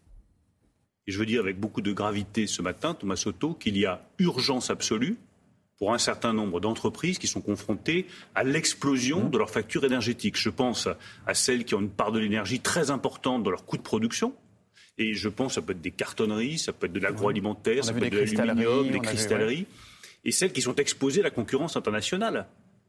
Et 1.06 1.12
je 1.12 1.18
veux 1.18 1.26
dire 1.26 1.40
avec 1.40 1.58
beaucoup 1.58 1.82
de 1.82 1.92
gravité 1.92 2.46
ce 2.46 2.62
matin, 2.62 2.94
Thomas 2.94 3.16
Soto, 3.16 3.54
qu'il 3.54 3.78
y 3.78 3.86
a 3.86 4.04
urgence 4.18 4.70
absolue 4.70 5.16
pour 5.78 5.92
un 5.92 5.98
certain 5.98 6.32
nombre 6.32 6.60
d'entreprises 6.60 7.18
qui 7.18 7.26
sont 7.26 7.40
confrontées 7.40 8.06
à 8.34 8.42
l'explosion 8.44 9.24
mmh. 9.24 9.30
de 9.30 9.38
leurs 9.38 9.50
factures 9.50 9.84
énergétiques. 9.84 10.36
Je 10.36 10.48
pense 10.48 10.88
à 11.26 11.34
celles 11.34 11.64
qui 11.64 11.74
ont 11.74 11.80
une 11.80 11.90
part 11.90 12.12
de 12.12 12.18
l'énergie 12.18 12.60
très 12.60 12.90
importante 12.90 13.42
dans 13.42 13.50
leur 13.50 13.64
coût 13.64 13.76
de 13.76 13.82
production. 13.82 14.34
Et 14.98 15.12
je 15.12 15.28
pense, 15.28 15.54
ça 15.54 15.62
peut 15.62 15.72
être 15.72 15.82
des 15.82 15.90
cartonneries, 15.90 16.58
ça 16.58 16.72
peut 16.72 16.86
être 16.86 16.92
de 16.92 17.00
l'agroalimentaire, 17.00 17.84
ça 17.84 17.92
peut 17.92 18.04
être 18.04 18.12
de 18.12 18.36
l'aluminium, 18.36 18.90
des 18.90 19.00
cristalleries. 19.00 19.66
Et 20.24 20.32
celles 20.32 20.52
qui 20.52 20.62
sont 20.62 20.74
exposées 20.76 21.20
à 21.20 21.24
la 21.24 21.30
concurrence 21.30 21.76
internationale. 21.76 22.46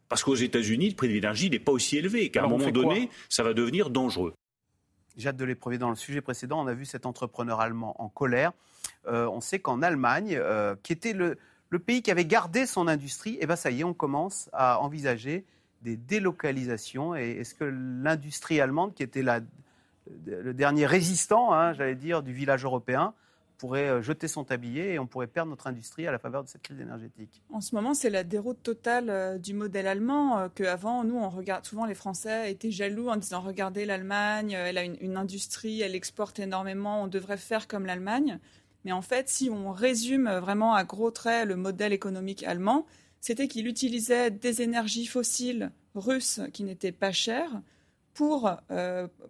Parce 0.07 0.23
qu'aux 0.23 0.35
États-Unis, 0.35 0.89
le 0.89 0.95
prix 0.95 1.09
de 1.09 1.13
l'énergie 1.13 1.49
n'est 1.49 1.59
pas 1.59 1.73
aussi 1.73 1.97
élevé, 1.97 2.29
qu'à 2.29 2.45
un 2.45 2.47
moment 2.47 2.71
donné, 2.71 3.09
ça 3.27 3.43
va 3.43 3.53
devenir 3.53 3.89
dangereux. 3.89 4.33
Jade 5.17 5.35
de 5.35 5.45
l'épreuve 5.45 5.77
dans 5.77 5.89
le 5.89 5.95
sujet 5.95 6.21
précédent, 6.21 6.63
on 6.63 6.67
a 6.67 6.73
vu 6.73 6.85
cet 6.85 7.05
entrepreneur 7.05 7.59
allemand 7.59 7.95
en 8.01 8.07
colère. 8.07 8.53
Euh, 9.07 9.27
on 9.27 9.41
sait 9.41 9.59
qu'en 9.59 9.81
Allemagne, 9.81 10.37
euh, 10.39 10.75
qui 10.83 10.93
était 10.93 11.13
le, 11.13 11.37
pays 11.79 12.01
qui 12.01 12.11
avait 12.11 12.25
gardé 12.25 12.65
son 12.65 12.87
industrie, 12.87 13.37
eh 13.41 13.47
ben 13.47 13.55
ça 13.55 13.71
y 13.71 13.81
est, 13.81 13.83
on 13.83 13.93
commence 13.93 14.49
à 14.53 14.79
envisager 14.79 15.45
des 15.81 15.97
délocalisations. 15.97 17.15
Et 17.15 17.31
est-ce 17.31 17.55
que 17.55 17.63
l'industrie 17.65 18.61
allemande, 18.61 18.93
qui 18.93 19.03
était 19.03 19.23
le 19.23 20.53
dernier 20.53 20.85
résistant, 20.85 21.53
hein, 21.53 21.73
j'allais 21.73 21.95
dire, 21.95 22.21
du 22.21 22.33
village 22.33 22.63
européen, 22.63 23.13
pourrait 23.57 23.89
euh, 23.89 24.01
jeter 24.01 24.27
son 24.27 24.43
tablier 24.43 24.93
et 24.93 24.99
on 24.99 25.07
pourrait 25.07 25.27
perdre 25.27 25.49
notre 25.49 25.67
industrie 25.67 26.07
à 26.07 26.11
la 26.11 26.19
faveur 26.19 26.43
de 26.43 26.49
cette 26.49 26.61
crise 26.61 26.79
énergétique. 26.79 27.41
En 27.51 27.61
ce 27.61 27.75
moment, 27.75 27.93
c'est 27.93 28.09
la 28.09 28.23
déroute 28.23 28.61
totale 28.63 29.09
euh, 29.09 29.37
du 29.37 29.53
modèle 29.53 29.87
allemand 29.87 30.37
euh, 30.37 30.49
qu'avant, 30.49 31.03
nous, 31.03 31.17
on 31.17 31.29
regarde 31.29 31.65
souvent 31.65 31.85
les 31.85 31.95
Français 31.95 32.51
étaient 32.51 32.71
jaloux 32.71 33.09
en 33.09 33.17
disant 33.17 33.41
regardez 33.41 33.85
l'Allemagne, 33.85 34.51
elle 34.51 34.77
a 34.77 34.83
une, 34.83 35.17
industrie, 35.17 35.81
elle 35.81 35.95
exporte 35.95 36.39
énormément, 36.39 37.03
on 37.03 37.07
devrait 37.07 37.37
faire 37.37 37.67
comme 37.67 37.85
l'Allemagne. 37.85 38.39
Mais 38.85 38.91
en 38.91 39.01
fait, 39.01 39.29
si 39.29 39.49
on 39.49 39.71
résume 39.71 40.29
vraiment 40.37 40.75
à 40.75 40.83
gros 40.83 41.11
traits 41.11 41.47
le 41.47 41.55
modèle 41.55 41.91
économique 41.91 42.43
allemand, 42.43 42.85
c'était 43.19 43.47
qu'il 43.47 43.67
utilisait 43.67 44.29
des 44.29 44.61
énergies 44.61 45.07
fossiles 45.07 45.71
russes 45.95 46.39
qui 46.53 46.63
n'étaient 46.63 46.91
pas 46.91 47.11
chères 47.11 47.61
pour 48.13 48.49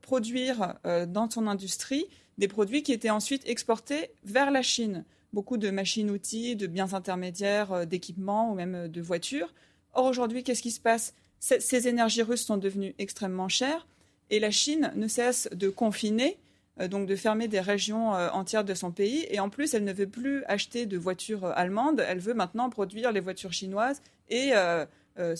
produire 0.02 0.76
dans 1.08 1.30
son 1.30 1.48
industrie 1.48 2.08
des 2.38 2.48
produits 2.48 2.84
qui 2.84 2.94
étaient 2.94 3.10
ensuite 3.10 3.48
exportés 3.48 4.12
vers 4.24 4.52
la 4.52 4.62
Chine. 4.62 5.04
Beaucoup 5.34 5.58
de 5.58 5.70
machines-outils, 5.70 6.56
de 6.56 6.68
biens 6.68 6.94
intermédiaires, 6.94 7.72
euh, 7.74 7.86
d'équipements 7.86 8.52
ou 8.52 8.56
même 8.56 8.76
euh, 8.76 8.88
de 8.88 9.02
voitures. 9.02 9.54
Or, 9.94 10.06
aujourd'hui, 10.06 10.44
qu'est-ce 10.44 10.62
qui 10.62 10.72
se 10.72 10.80
passe? 10.80 11.14
Ces 11.40 11.88
énergies 11.88 12.24
russes 12.24 12.46
sont 12.46 12.58
devenues 12.58 12.96
extrêmement 12.98 13.48
chères 13.48 13.88
et 14.32 14.40
la 14.40 14.50
Chine 14.50 14.92
ne 14.96 15.08
cesse 15.08 15.48
de 15.54 15.70
confiner, 15.70 16.38
euh, 16.80 16.88
donc 16.88 17.08
de 17.08 17.16
fermer 17.16 17.48
des 17.48 17.60
régions 17.60 18.10
entières 18.10 18.64
de 18.64 18.74
son 18.74 18.92
pays. 18.92 19.26
Et 19.30 19.40
en 19.40 19.50
plus, 19.50 19.74
elle 19.74 19.84
ne 19.84 19.94
veut 19.94 20.08
plus 20.08 20.44
acheter 20.46 20.86
de 20.86 20.98
voitures 20.98 21.46
allemandes, 21.46 22.04
elle 22.08 22.20
veut 22.20 22.34
maintenant 22.34 22.70
produire 22.70 23.12
les 23.12 23.20
voitures 23.20 23.54
chinoises 23.54 24.02
et 24.30 24.52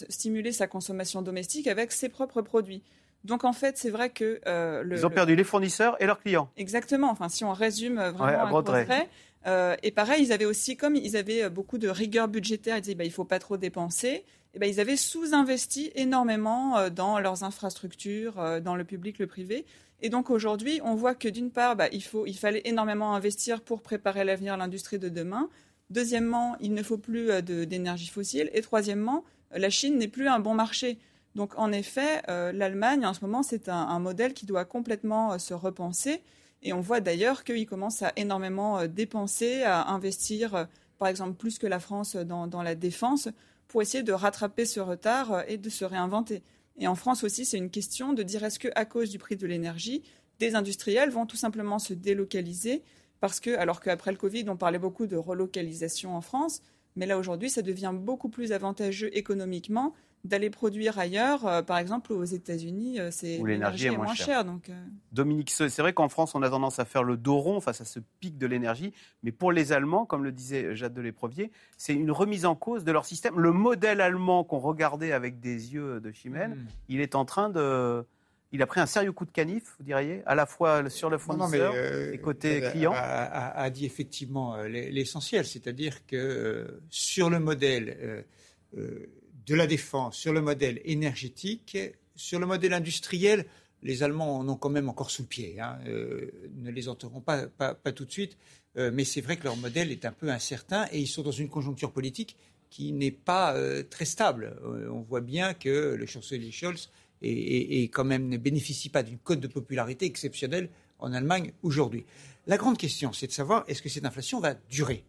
stimuler 0.10 0.52
sa 0.52 0.66
consommation 0.68 1.22
domestique 1.22 1.68
avec 1.68 1.92
ses 1.92 2.10
propres 2.10 2.42
produits. 2.42 2.84
Donc 3.28 3.44
en 3.44 3.52
fait, 3.52 3.78
c'est 3.78 3.90
vrai 3.90 4.10
que 4.10 4.40
euh, 4.48 4.84
ils 4.90 5.06
ont 5.06 5.10
perdu 5.10 5.36
les 5.36 5.44
fournisseurs 5.44 6.02
et 6.02 6.06
leurs 6.06 6.20
clients. 6.20 6.50
Exactement. 6.56 7.12
Enfin, 7.12 7.28
si 7.28 7.44
on 7.44 7.52
résume 7.52 7.96
vraiment 7.96 8.24
ouais, 8.26 8.90
un 8.90 9.06
euh, 9.46 9.76
et 9.84 9.92
pareil, 9.92 10.24
ils 10.24 10.32
avaient 10.32 10.46
aussi, 10.46 10.78
comme 10.78 10.96
ils 10.96 11.16
avaient 11.16 11.44
euh, 11.44 11.50
beaucoup 11.50 11.78
de 11.78 11.90
rigueur 11.90 12.28
budgétaire, 12.28 12.78
ils 12.78 12.82
disaient 12.82 12.96
bah, 12.96 13.04
il 13.04 13.12
faut 13.12 13.26
pas 13.26 13.40
trop 13.40 13.58
dépenser. 13.58 14.24
Et 14.54 14.60
ben, 14.60 14.70
ils 14.70 14.80
avaient 14.80 14.96
sous-investi 14.96 15.92
énormément 15.94 16.90
dans 16.90 17.20
leurs 17.20 17.44
infrastructures, 17.44 18.62
dans 18.62 18.76
le 18.76 18.86
public, 18.86 19.20
le 19.20 19.28
privé. 19.28 19.66
Et 20.02 20.10
donc 20.10 20.30
aujourd'hui, 20.30 20.80
on 20.84 20.96
voit 20.96 21.14
que 21.14 21.28
d'une 21.28 21.52
part, 21.52 21.76
bah, 21.76 21.90
il, 21.92 22.02
faut, 22.02 22.26
il 22.26 22.38
fallait 22.38 22.62
énormément 22.64 23.14
investir 23.14 23.62
pour 23.62 23.82
préparer 23.82 24.24
l'avenir 24.24 24.54
de 24.56 24.60
l'industrie 24.60 25.00
de 25.00 25.10
demain. 25.10 25.50
Deuxièmement, 25.90 26.56
il 26.60 26.74
ne 26.74 26.82
faut 26.82 26.98
plus 26.98 27.30
d'énergie 27.44 28.08
fossile. 28.08 28.50
Et 28.54 28.62
troisièmement, 28.62 29.26
la 29.52 29.70
Chine 29.70 29.98
n'est 29.98 30.08
plus 30.08 30.28
un 30.28 30.40
bon 30.40 30.56
marché. 30.56 30.98
Donc 31.38 31.54
en 31.60 31.72
effet, 31.72 32.24
euh, 32.30 32.52
l'Allemagne 32.52 33.06
en 33.06 33.14
ce 33.14 33.22
moment, 33.22 33.44
c'est 33.44 33.70
un, 33.70 34.00
modèle 34.00 34.34
qui 34.34 34.48
doit 34.48 34.66
complètement 34.66 35.34
euh, 35.34 35.38
se 35.38 35.54
repenser. 35.54 36.24
Et 36.64 36.74
on 36.74 36.82
voit 36.82 37.00
d'ailleurs 37.00 37.44
qu'il 37.44 37.68
commence 37.68 38.02
à 38.02 38.12
énormément 38.16 38.80
euh, 38.80 38.88
dépenser, 38.88 39.62
à 39.62 39.88
investir, 39.90 40.68
par 40.98 41.08
exemple, 41.08 41.36
plus 41.36 41.60
que 41.60 41.68
la 41.68 41.80
France 41.80 42.16
dans, 42.16 42.64
la 42.64 42.74
défense, 42.74 43.30
pour 43.68 43.84
essayer 43.84 44.02
de 44.02 44.14
rattraper 44.14 44.66
ce 44.66 44.80
retard 44.80 45.44
et 45.48 45.60
de 45.60 45.70
se 45.70 45.86
réinventer. 45.86 46.42
Et 46.80 46.88
en 46.88 46.96
France 46.96 47.24
aussi, 47.24 47.46
c'est 47.46 47.60
une 47.60 47.70
question 47.70 48.14
de 48.14 48.24
dire 48.24 48.44
est-ce 48.44 48.58
qu'à 48.58 48.86
cause 48.86 49.12
du 49.12 49.20
prix 49.20 49.36
de 49.36 49.46
l'énergie, 49.46 50.02
des 50.40 50.56
industriels 50.56 51.12
vont 51.12 51.28
tout 51.28 51.38
simplement 51.38 51.78
se 51.78 51.94
délocaliser? 51.94 52.82
Parce 53.20 53.40
que, 53.40 53.56
alors 53.58 53.80
qu'après 53.80 54.12
le 54.12 54.18
Covid, 54.18 54.46
on 54.50 54.58
parlait 54.58 54.80
beaucoup 54.80 55.06
de 55.06 55.16
relocalisation 55.16 56.16
en 56.16 56.22
France, 56.22 56.64
mais 56.98 57.06
là 57.06 57.18
aujourd'hui, 57.18 57.50
ça 57.50 57.62
devient 57.62 57.94
beaucoup 57.96 58.28
plus 58.28 58.52
avantageux 58.52 59.16
économiquement 59.16 59.94
d'aller 60.24 60.50
produire 60.50 60.98
ailleurs. 61.00 61.46
Euh, 61.46 61.62
par 61.62 61.78
exemple, 61.78 62.12
aux 62.12 62.24
États-Unis, 62.24 63.00
euh, 63.00 63.10
c'est 63.12 63.38
l'énergie 63.46 63.86
est 63.88 63.96
moins, 63.96 64.14
chère. 64.14 64.44
donc, 64.44 64.70
euh. 64.70 64.74
Dominique, 65.12 65.52
c'est 65.52 65.78
vrai 65.78 65.94
qu'en 65.94 66.10
France, 66.10 66.36
on 66.36 66.42
a 66.42 66.50
tendance 66.50 66.80
à 66.80 66.86
faire 66.86 67.04
le 67.04 67.16
dos 67.18 67.38
rond 67.38 67.62
face 67.62 67.82
à 67.82 67.86
ce 67.86 68.00
pic 68.20 68.38
de 68.38 68.48
l'énergie, 68.48 68.94
mais 69.24 69.32
pour 69.32 69.52
les 69.52 69.72
Allemands, 69.72 70.06
comme 70.06 70.24
le 70.24 70.32
disait 70.32 70.76
Jade 70.76 70.94
de 70.94 71.02
l'Éprovier, 71.02 71.52
c'est 71.78 71.94
une 71.94 72.12
remise 72.12 72.46
en 72.46 72.56
cause 72.56 72.84
de 72.84 72.92
leur 72.92 73.06
système. 73.06 73.40
Le 73.40 73.52
modèle 73.52 74.02
allemand 74.02 74.44
qu'on 74.44 74.60
regardait 74.60 75.12
avec 75.12 75.40
des 75.40 75.74
yeux 75.74 76.02
de 76.02 76.12
chimène, 76.12 76.56
hmm. 76.56 76.66
il 76.90 77.00
est 77.00 77.16
en 77.16 77.24
train 77.24 77.50
de 77.50 78.04
il 78.52 78.62
a 78.62 78.68
pris 78.68 78.80
un 78.80 78.86
sérieux 78.86 79.12
coup 79.12 79.26
de 79.26 79.32
canif, 79.32 79.76
vous 79.78 79.86
diriez, 79.86 80.22
à 80.26 80.36
la 80.36 80.46
fois 80.46 80.90
sur 80.90 81.10
le 81.10 81.18
fournisseur 81.18 81.76
et 81.76 82.18
côté 82.20 82.62
client 82.72 82.94
a, 82.96 83.62
a, 83.62 83.70
dit 83.70 83.86
effectivement 83.86 84.62
l'essentiel, 84.64 85.46
c'est-à-dire 85.46 86.06
que 86.06 86.80
sur 86.90 87.30
le 87.30 87.40
modèle 87.40 88.26
de 88.74 89.56
la 89.56 89.68
défense, 89.68 90.18
sur 90.18 90.34
le 90.34 90.42
modèle 90.42 90.82
énergétique, 90.86 91.78
sur 92.16 92.40
le 92.40 92.46
modèle 92.46 92.74
industriel, 92.74 93.46
les 93.84 94.02
Allemands 94.02 94.40
en 94.40 94.50
ont 94.50 94.56
quand 94.56 94.70
même 94.70 94.90
encore 94.90 95.12
sous 95.12 95.24
le 95.24 95.28
pied. 95.28 95.60
Hein. 95.60 95.78
ne 95.86 96.72
les 96.72 96.90
enterrons 96.90 97.22
pas, 97.22 97.48
pas, 97.48 97.92
tout 97.92 98.06
de 98.06 98.12
suite. 98.12 98.38
mais 98.76 99.04
c'est 99.04 99.22
vrai 99.22 99.38
que 99.38 99.44
leur 99.44 99.58
modèle 99.58 99.92
est 99.92 100.06
un 100.06 100.12
peu 100.12 100.30
incertain 100.30 100.88
et 100.92 101.00
ils 101.00 101.08
sont 101.08 101.22
dans 101.22 101.32
une 101.32 101.50
conjoncture 101.50 101.92
politique 101.92 102.38
qui 102.70 102.92
n'est 102.92 103.12
pas 103.12 103.56
très 103.90 104.06
stable. 104.06 104.58
on 104.64 105.02
voit 105.02 105.22
bien 105.22 105.54
que 105.54 105.96
le 105.96 106.06
chancelier 106.06 106.52
Scholz 106.52 106.90
et, 107.22 107.84
quand 107.86 108.04
même 108.04 108.30
ne 108.30 108.38
bénéficie 108.38 108.90
pas 108.90 109.04
d'une 109.04 109.18
cote 109.18 109.40
de 109.40 109.48
popularité 109.48 110.06
exceptionnelle 110.06 110.70
en 111.00 111.14
Allemagne 111.14 111.52
aujourd'hui. 111.64 112.06
La 112.48 112.58
grande 112.58 112.78
question, 112.78 113.14
c'est 113.14 113.28
de 113.28 113.32
savoir 113.32 113.64
est-ce 113.68 113.82
que 113.82 113.90
cette 113.90 114.06
inflation 114.06 114.40
va 114.40 114.54
durer? 114.70 115.04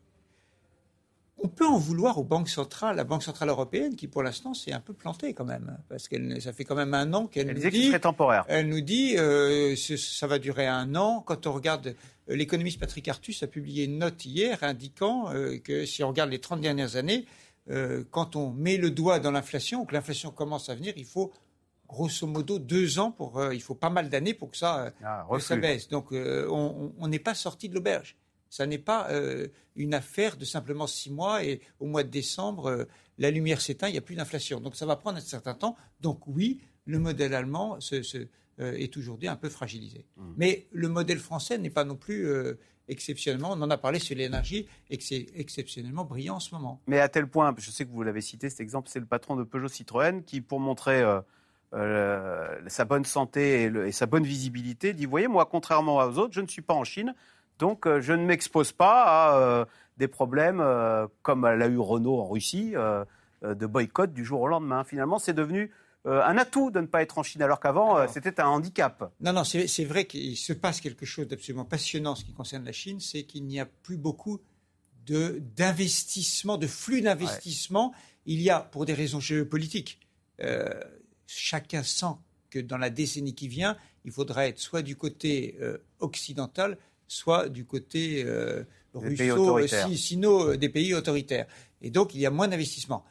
On 1.40 1.46
peut 1.46 1.66
en 1.66 1.78
vouloir 1.78 2.18
aux 2.18 2.24
banques 2.24 2.48
centrales, 2.48 2.96
la 2.96 3.04
Banque 3.04 3.22
centrale 3.22 3.48
européenne, 3.48 3.94
qui 3.94 4.08
pour 4.08 4.24
l'instant 4.24 4.54
s'est 4.54 4.72
un 4.72 4.80
peu 4.80 4.92
plantée 4.92 5.34
quand 5.34 5.44
même, 5.44 5.78
parce 5.88 6.08
que 6.08 6.40
ça 6.40 6.52
fait 6.52 6.64
quand 6.64 6.74
même 6.74 6.94
un 6.94 7.12
an 7.14 7.26
qu'elle 7.28 7.54
nous 7.54 7.70
dit, 7.70 7.92
temporaire. 8.00 8.44
Elle 8.48 8.68
nous 8.68 8.80
dit, 8.80 9.16
euh, 9.16 9.76
ça 9.76 10.26
va 10.26 10.40
durer 10.40 10.66
un 10.66 10.96
an. 10.96 11.22
Quand 11.24 11.46
on 11.46 11.52
regarde, 11.52 11.94
euh, 12.28 12.34
l'économiste 12.34 12.80
Patrick 12.80 13.06
Artus 13.06 13.40
a 13.44 13.46
publié 13.46 13.84
une 13.84 13.98
note 13.98 14.24
hier 14.24 14.64
indiquant 14.64 15.32
euh, 15.32 15.58
que 15.58 15.86
si 15.86 16.02
on 16.02 16.08
regarde 16.08 16.30
les 16.30 16.40
30 16.40 16.60
dernières 16.60 16.96
années, 16.96 17.24
quand 18.10 18.34
on 18.34 18.48
met 18.50 18.78
le 18.78 18.90
doigt 18.90 19.20
dans 19.20 19.30
l'inflation, 19.30 19.84
que 19.84 19.92
l'inflation 19.92 20.30
commence 20.30 20.70
à 20.70 20.74
venir, 20.74 20.94
il 20.96 21.04
faut 21.04 21.30
grosso 21.88 22.26
modo 22.26 22.58
deux 22.58 22.98
ans 22.98 23.10
pour. 23.10 23.38
Euh, 23.38 23.54
il 23.54 23.62
faut 23.62 23.74
pas 23.74 23.90
mal 23.90 24.08
d'années 24.08 24.34
pour 24.34 24.50
que 24.50 24.56
ça, 24.56 24.84
euh, 24.84 24.90
ah, 25.02 25.26
ça 25.40 25.56
baisse. 25.56 25.88
Donc 25.88 26.12
euh, 26.12 26.46
on 26.48 27.08
n'est 27.08 27.18
pas 27.18 27.34
sorti 27.34 27.68
de 27.68 27.74
l'auberge. 27.74 28.16
Ça 28.50 28.64
n'est 28.64 28.78
pas 28.78 29.10
une 29.76 29.92
affaire 29.92 30.38
de 30.38 30.46
simplement 30.46 30.86
six 30.86 31.10
mois 31.10 31.44
et 31.44 31.60
au 31.80 31.86
mois 31.86 32.02
de 32.02 32.08
décembre, 32.08 32.86
la 33.18 33.30
lumière 33.30 33.60
s'éteint, 33.60 33.88
il 33.88 33.92
n'y 33.92 33.98
a 33.98 34.02
plus 34.02 34.14
d'inflation. 34.14 34.58
Donc 34.58 34.74
ça 34.74 34.86
va 34.86 34.96
prendre 34.96 35.18
un 35.18 35.20
certain 35.20 35.52
temps. 35.52 35.76
Donc 36.00 36.26
oui, 36.26 36.62
le 36.86 36.98
modèle 36.98 37.34
allemand 37.34 37.76
est 38.58 38.96
aujourd'hui 38.96 39.28
un 39.28 39.36
peu 39.36 39.50
fragilisé. 39.50 40.06
Mmh. 40.16 40.22
Mais 40.38 40.66
le 40.72 40.88
modèle 40.88 41.18
français 41.18 41.58
n'est 41.58 41.68
pas 41.68 41.84
non 41.84 41.96
plus 41.96 42.26
exceptionnellement, 42.88 43.50
on 43.52 43.60
en 43.60 43.68
a 43.68 43.76
parlé 43.76 43.98
sur 43.98 44.16
l'énergie, 44.16 44.66
et 44.88 44.96
que 44.96 45.04
c'est 45.04 45.26
exceptionnellement 45.34 46.06
brillant 46.06 46.36
en 46.36 46.40
ce 46.40 46.54
moment. 46.54 46.80
Mais 46.86 47.00
à 47.00 47.10
tel 47.10 47.26
point, 47.26 47.54
je 47.58 47.70
sais 47.70 47.84
que 47.84 47.90
vous 47.90 48.02
l'avez 48.02 48.22
cité 48.22 48.48
cet 48.48 48.60
exemple, 48.60 48.88
c'est 48.90 48.98
le 49.00 49.04
patron 49.04 49.36
de 49.36 49.44
Peugeot 49.44 49.68
Citroën 49.68 50.24
qui, 50.24 50.40
pour 50.40 50.58
montrer 50.58 51.02
euh, 51.74 52.56
sa 52.66 52.86
bonne 52.86 53.04
santé 53.04 53.64
et, 53.64 53.92
sa 53.92 54.06
bonne 54.06 54.24
visibilité, 54.24 54.94
dit, 54.94 55.04
vous 55.04 55.10
voyez, 55.10 55.28
moi, 55.28 55.46
contrairement 55.46 55.96
aux 55.96 56.18
autres, 56.18 56.32
je 56.32 56.40
ne 56.40 56.46
suis 56.46 56.62
pas 56.62 56.74
en 56.74 56.84
Chine, 56.84 57.14
donc 57.58 57.86
euh, 57.86 58.00
je 58.00 58.14
ne 58.14 58.24
m'expose 58.24 58.72
pas 58.72 59.04
à 59.04 59.36
euh, 59.36 59.64
des 59.98 60.08
problèmes 60.08 60.64
comme 61.22 61.44
l'a 61.44 61.66
eu 61.66 61.78
Renault 61.78 62.20
en 62.20 62.28
Russie, 62.28 62.74
de 63.42 63.66
boycott 63.66 64.12
du 64.12 64.24
jour 64.24 64.40
au 64.42 64.46
lendemain. 64.46 64.84
Finalement, 64.84 65.18
c'est 65.18 65.32
devenu 65.32 65.72
un 66.04 66.38
atout 66.38 66.70
de 66.70 66.80
ne 66.80 66.86
pas 66.86 67.02
être 67.02 67.18
en 67.18 67.24
Chine, 67.24 67.42
alors 67.42 67.58
qu'avant, 67.58 68.06
c'était 68.06 68.40
un 68.40 68.46
handicap. 68.46 69.12
Non, 69.20 69.32
non, 69.32 69.42
c'est 69.42 69.84
vrai 69.84 70.04
qu'il 70.04 70.36
se 70.36 70.52
passe 70.52 70.80
quelque 70.80 71.04
chose 71.04 71.26
d'absolument 71.26 71.64
passionnant 71.64 72.12
en 72.12 72.14
ce 72.14 72.24
qui 72.24 72.32
concerne 72.32 72.64
la 72.64 72.70
Chine, 72.70 73.00
c'est 73.00 73.24
qu'il 73.24 73.44
n'y 73.44 73.58
a 73.58 73.66
plus 73.66 73.96
beaucoup 73.96 74.38
d'investissement, 75.08 76.58
de, 76.58 76.68
flux 76.68 77.00
d'investissement. 77.00 77.92
Il 78.24 78.40
y 78.40 78.50
a, 78.50 78.60
pour 78.60 78.86
des 78.86 78.94
raisons 78.94 79.18
géopolitiques, 79.18 79.98
chacun 81.28 81.82
sent 81.82 82.16
que 82.50 82.58
dans 82.58 82.78
la 82.78 82.90
décennie 82.90 83.34
qui 83.34 83.48
vient, 83.48 83.76
il 84.04 84.10
faudra 84.10 84.48
être 84.48 84.58
soit 84.58 84.82
du 84.82 84.96
côté 84.96 85.56
euh, 85.60 85.78
occidental, 86.00 86.78
soit 87.06 87.48
du 87.48 87.64
côté 87.64 88.24
euh, 88.24 88.64
russo, 88.94 89.58
sino 89.94 90.48
euh, 90.50 90.56
des 90.56 90.70
pays 90.70 90.94
autoritaires. 90.94 91.46
Et 91.82 91.90
donc, 91.90 92.14
il 92.14 92.20
y 92.20 92.26
a 92.26 92.30
moins 92.30 92.48
d'investissement. 92.48 93.04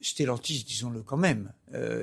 Stellantis, 0.00 0.64
disons-le 0.64 1.02
quand 1.02 1.16
même, 1.16 1.50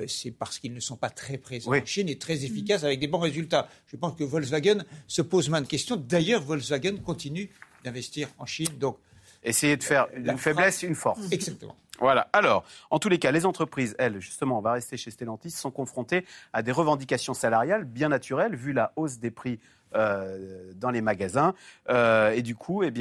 c'est 0.08 0.32
parce 0.32 0.58
qu'ils 0.58 0.74
ne 0.74 0.80
sont 0.80 0.96
pas 0.96 1.08
très 1.08 1.38
présents 1.38 1.72
en 1.72 1.84
Chine 1.84 2.08
et 2.08 2.18
très 2.18 2.44
efficaces 2.44 2.82
avec 2.82 2.98
des 2.98 3.06
bons 3.06 3.20
résultats. 3.20 3.68
Je 3.86 3.96
pense 3.96 4.16
que 4.16 4.24
Volkswagen 4.24 4.84
se 5.06 5.22
pose 5.22 5.48
moins 5.48 5.60
de 5.60 5.68
questions. 5.68 5.94
D'ailleurs, 5.94 6.42
Volkswagen 6.42 6.96
continue 6.96 7.48
d'investir 7.84 8.28
en 8.38 8.46
Chine. 8.46 8.76
Donc, 8.80 8.98
Essayer 9.44 9.76
de 9.76 9.84
faire 9.84 10.08
une 10.16 10.36
faiblesse 10.36 10.82
une 10.82 10.96
force. 10.96 11.30
Exactement. 11.30 11.76
Voilà. 11.98 12.28
Alors, 12.32 12.64
en 12.90 12.98
tous 12.98 13.08
les 13.08 13.18
cas, 13.18 13.30
les 13.30 13.46
entreprises, 13.46 13.94
elles, 13.98 14.20
justement, 14.20 14.58
on 14.58 14.62
va 14.62 14.72
rester 14.72 14.96
chez 14.96 15.10
Stellantis, 15.10 15.50
sont 15.50 15.70
confrontées 15.70 16.24
à 16.52 16.62
des 16.62 16.72
revendications 16.72 17.34
salariales 17.34 17.84
bien 17.84 18.08
naturelles, 18.08 18.56
vu 18.56 18.72
la 18.72 18.92
hausse 18.96 19.18
des 19.18 19.30
prix 19.30 19.60
euh, 19.94 20.72
dans 20.74 20.90
les 20.90 21.02
magasins. 21.02 21.54
Euh, 21.90 22.30
et 22.30 22.42
du 22.42 22.54
coup, 22.54 22.82
eh 22.82 22.92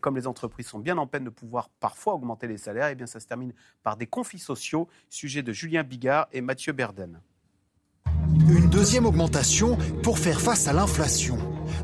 comme 0.00 0.16
les 0.16 0.26
entreprises 0.26 0.66
sont 0.66 0.78
bien 0.78 0.98
en 0.98 1.06
peine 1.06 1.24
de 1.24 1.30
pouvoir 1.30 1.70
parfois 1.80 2.14
augmenter 2.14 2.46
les 2.46 2.58
salaires, 2.58 2.88
eh 2.88 3.06
ça 3.06 3.20
se 3.20 3.26
termine 3.26 3.54
par 3.82 3.96
des 3.96 4.06
conflits 4.06 4.38
sociaux. 4.38 4.88
Sujet 5.08 5.42
de 5.42 5.52
Julien 5.52 5.82
Bigard 5.82 6.28
et 6.32 6.42
Mathieu 6.42 6.72
Berden. 6.72 7.20
Une 8.48 8.68
deuxième 8.68 9.06
augmentation 9.06 9.78
pour 10.02 10.18
faire 10.18 10.40
face 10.40 10.68
à 10.68 10.72
l'inflation. 10.72 11.38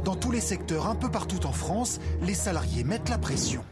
Dans 0.04 0.16
tous 0.16 0.32
les 0.32 0.40
secteurs, 0.40 0.86
un 0.86 0.96
peu 0.96 1.10
partout 1.10 1.46
en 1.46 1.52
France, 1.52 1.98
les 2.22 2.34
salariés 2.34 2.84
mettent 2.84 3.08
la 3.08 3.18
pression. 3.18 3.64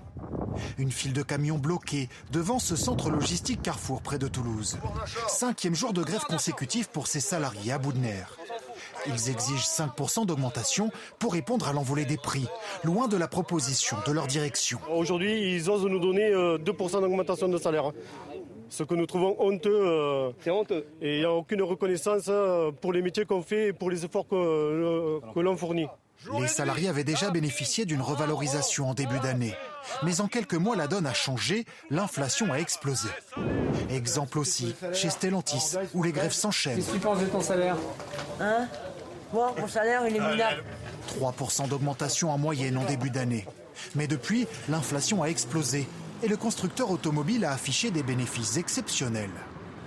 Une 0.78 0.90
file 0.90 1.12
de 1.12 1.22
camions 1.22 1.58
bloqués 1.58 2.08
devant 2.32 2.58
ce 2.58 2.76
centre 2.76 3.10
logistique 3.10 3.62
Carrefour 3.62 4.02
près 4.02 4.18
de 4.18 4.28
Toulouse. 4.28 4.78
Cinquième 5.28 5.74
jour 5.74 5.92
de 5.92 6.02
grève 6.02 6.24
consécutif 6.24 6.88
pour 6.88 7.06
ces 7.06 7.20
salariés 7.20 7.72
à 7.72 7.78
bout 7.78 7.92
de 7.92 7.98
nerfs. 7.98 8.36
Ils 9.06 9.30
exigent 9.30 9.66
5% 9.66 10.26
d'augmentation 10.26 10.90
pour 11.18 11.32
répondre 11.34 11.68
à 11.68 11.72
l'envolée 11.72 12.04
des 12.04 12.16
prix, 12.16 12.46
loin 12.82 13.08
de 13.08 13.16
la 13.16 13.28
proposition 13.28 13.96
de 14.06 14.12
leur 14.12 14.26
direction. 14.26 14.78
Aujourd'hui, 14.90 15.54
ils 15.54 15.70
osent 15.70 15.84
nous 15.84 15.98
donner 15.98 16.30
2% 16.30 16.34
euh, 16.34 17.00
d'augmentation 17.00 17.48
de 17.48 17.58
salaire. 17.58 17.92
Ce 18.70 18.82
que 18.82 18.94
nous 18.94 19.06
trouvons 19.06 19.36
honteux. 19.38 19.86
Euh, 19.86 20.30
C'est 20.40 20.50
honteux. 20.50 20.86
Et 21.00 21.16
il 21.16 21.18
n'y 21.20 21.24
a 21.24 21.32
aucune 21.32 21.62
reconnaissance 21.62 22.24
euh, 22.28 22.72
pour 22.72 22.92
les 22.92 23.02
métiers 23.02 23.24
qu'on 23.24 23.42
fait 23.42 23.68
et 23.68 23.72
pour 23.72 23.90
les 23.90 24.04
efforts 24.04 24.26
que 24.26 25.40
l'on 25.40 25.56
fournit. 25.56 25.86
Les 26.40 26.48
salariés 26.48 26.88
avaient 26.88 27.04
déjà 27.04 27.30
bénéficié 27.30 27.84
d'une 27.84 28.00
revalorisation 28.00 28.88
en 28.88 28.94
début 28.94 29.18
d'année. 29.20 29.54
Mais 30.02 30.20
en 30.20 30.28
quelques 30.28 30.54
mois, 30.54 30.76
la 30.76 30.86
donne 30.86 31.06
a 31.06 31.14
changé, 31.14 31.64
l'inflation 31.90 32.52
a 32.52 32.56
explosé. 32.56 33.08
Exemple 33.90 34.38
aussi 34.38 34.74
chez 34.92 35.10
Stellantis, 35.10 35.76
où 35.94 36.02
les 36.02 36.12
grèves 36.12 36.32
s'enchaînent. 36.32 36.76
Qu'est-ce 36.76 36.88
que 36.88 36.92
tu 36.92 36.98
penses 37.00 37.20
de 37.20 37.26
ton 37.26 37.40
salaire? 37.40 37.76
Hein? 38.40 38.66
Moi, 39.32 39.54
mon 39.58 39.68
salaire, 39.68 40.06
il 40.06 40.16
est 40.16 40.20
minable. 40.20 40.62
3% 41.20 41.68
d'augmentation 41.68 42.30
en 42.30 42.38
moyenne 42.38 42.76
en 42.76 42.84
début 42.84 43.10
d'année. 43.10 43.46
Mais 43.94 44.06
depuis, 44.06 44.46
l'inflation 44.68 45.22
a 45.22 45.26
explosé 45.26 45.88
et 46.22 46.28
le 46.28 46.36
constructeur 46.36 46.90
automobile 46.90 47.44
a 47.44 47.52
affiché 47.52 47.90
des 47.90 48.02
bénéfices 48.02 48.56
exceptionnels. 48.56 49.30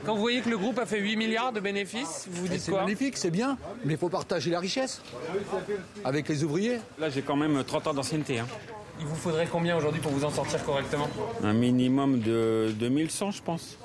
Quand 0.06 0.16
vous 0.16 0.22
voyez 0.22 0.41
que 0.41 0.50
le 0.50 0.58
groupe 0.58 0.78
a 0.80 0.86
fait 0.86 1.00
8 1.00 1.16
milliards 1.18 1.52
de 1.52 1.60
bénéfices, 1.60 2.28
vous 2.30 2.41
vous 2.41 2.48
dites 2.48 2.64
quoi 2.66 2.80
C'est 2.80 2.86
magnifique, 2.86 3.18
c'est 3.18 3.32
bien, 3.32 3.58
mais 3.84 3.93
il 3.93 4.00
faut 4.00 4.10
partager 4.10 4.52
la 4.52 4.60
richesse 4.60 5.02
avec 6.06 6.30
les 6.30 6.43
ouvriers. 6.43 6.80
Là, 7.00 7.10
j'ai 7.10 7.22
quand 7.22 7.36
même 7.36 7.64
30 7.64 7.88
ans 7.88 7.93
d'ancienneté. 7.93 8.39
Hein. 8.39 8.48
Il 9.00 9.06
vous 9.06 9.16
faudrait 9.16 9.48
combien 9.48 9.78
aujourd'hui 9.78 10.02
pour 10.02 10.12
vous 10.12 10.26
en 10.26 10.32
sortir 10.32 10.64
correctement 10.64 11.08
Un 11.43 11.54
minimum 11.54 12.20
de 12.20 12.74
2100, 12.80 13.32
je 13.32 13.41
pense. 13.43 13.78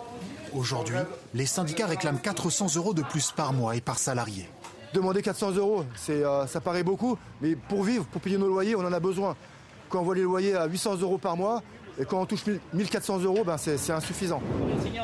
Aujourd'hui, 0.55 0.97
les 1.35 1.47
syndicats 1.47 1.87
réclament 1.87 2.19
400 2.19 2.77
euros 2.77 2.95
de 2.95 3.03
plus 3.03 3.33
par 3.33 3.53
mois 3.53 3.77
et 3.77 3.81
par 3.81 3.99
salarié. 3.99 4.49
Demander 4.95 5.23
400 5.23 5.53
euros, 5.53 5.85
euh, 6.11 6.47
ça 6.47 6.61
paraît 6.61 6.83
beaucoup, 6.83 7.17
mais 7.41 7.57
pour 7.57 7.83
vivre, 7.83 8.05
pour 8.05 8.21
payer 8.21 8.37
nos 8.37 8.49
loyers, 8.49 8.77
on 8.77 8.81
en 8.81 8.93
a 8.93 9.01
besoin. 9.01 9.37
Quand 9.89 10.01
on 10.01 10.03
voit 10.03 10.15
les 10.15 10.23
loyers 10.23 10.55
à 10.55 10.67
800 10.67 10.97
euros 11.01 11.19
par 11.19 11.37
mois, 11.37 11.63
et 11.99 12.05
quand 12.05 12.21
on 12.21 12.27
touche 12.27 12.45
1400 12.73 13.21
euros, 13.21 13.45
ben 13.45 13.57
c'est 13.59 13.91
insuffisant. 13.91 14.43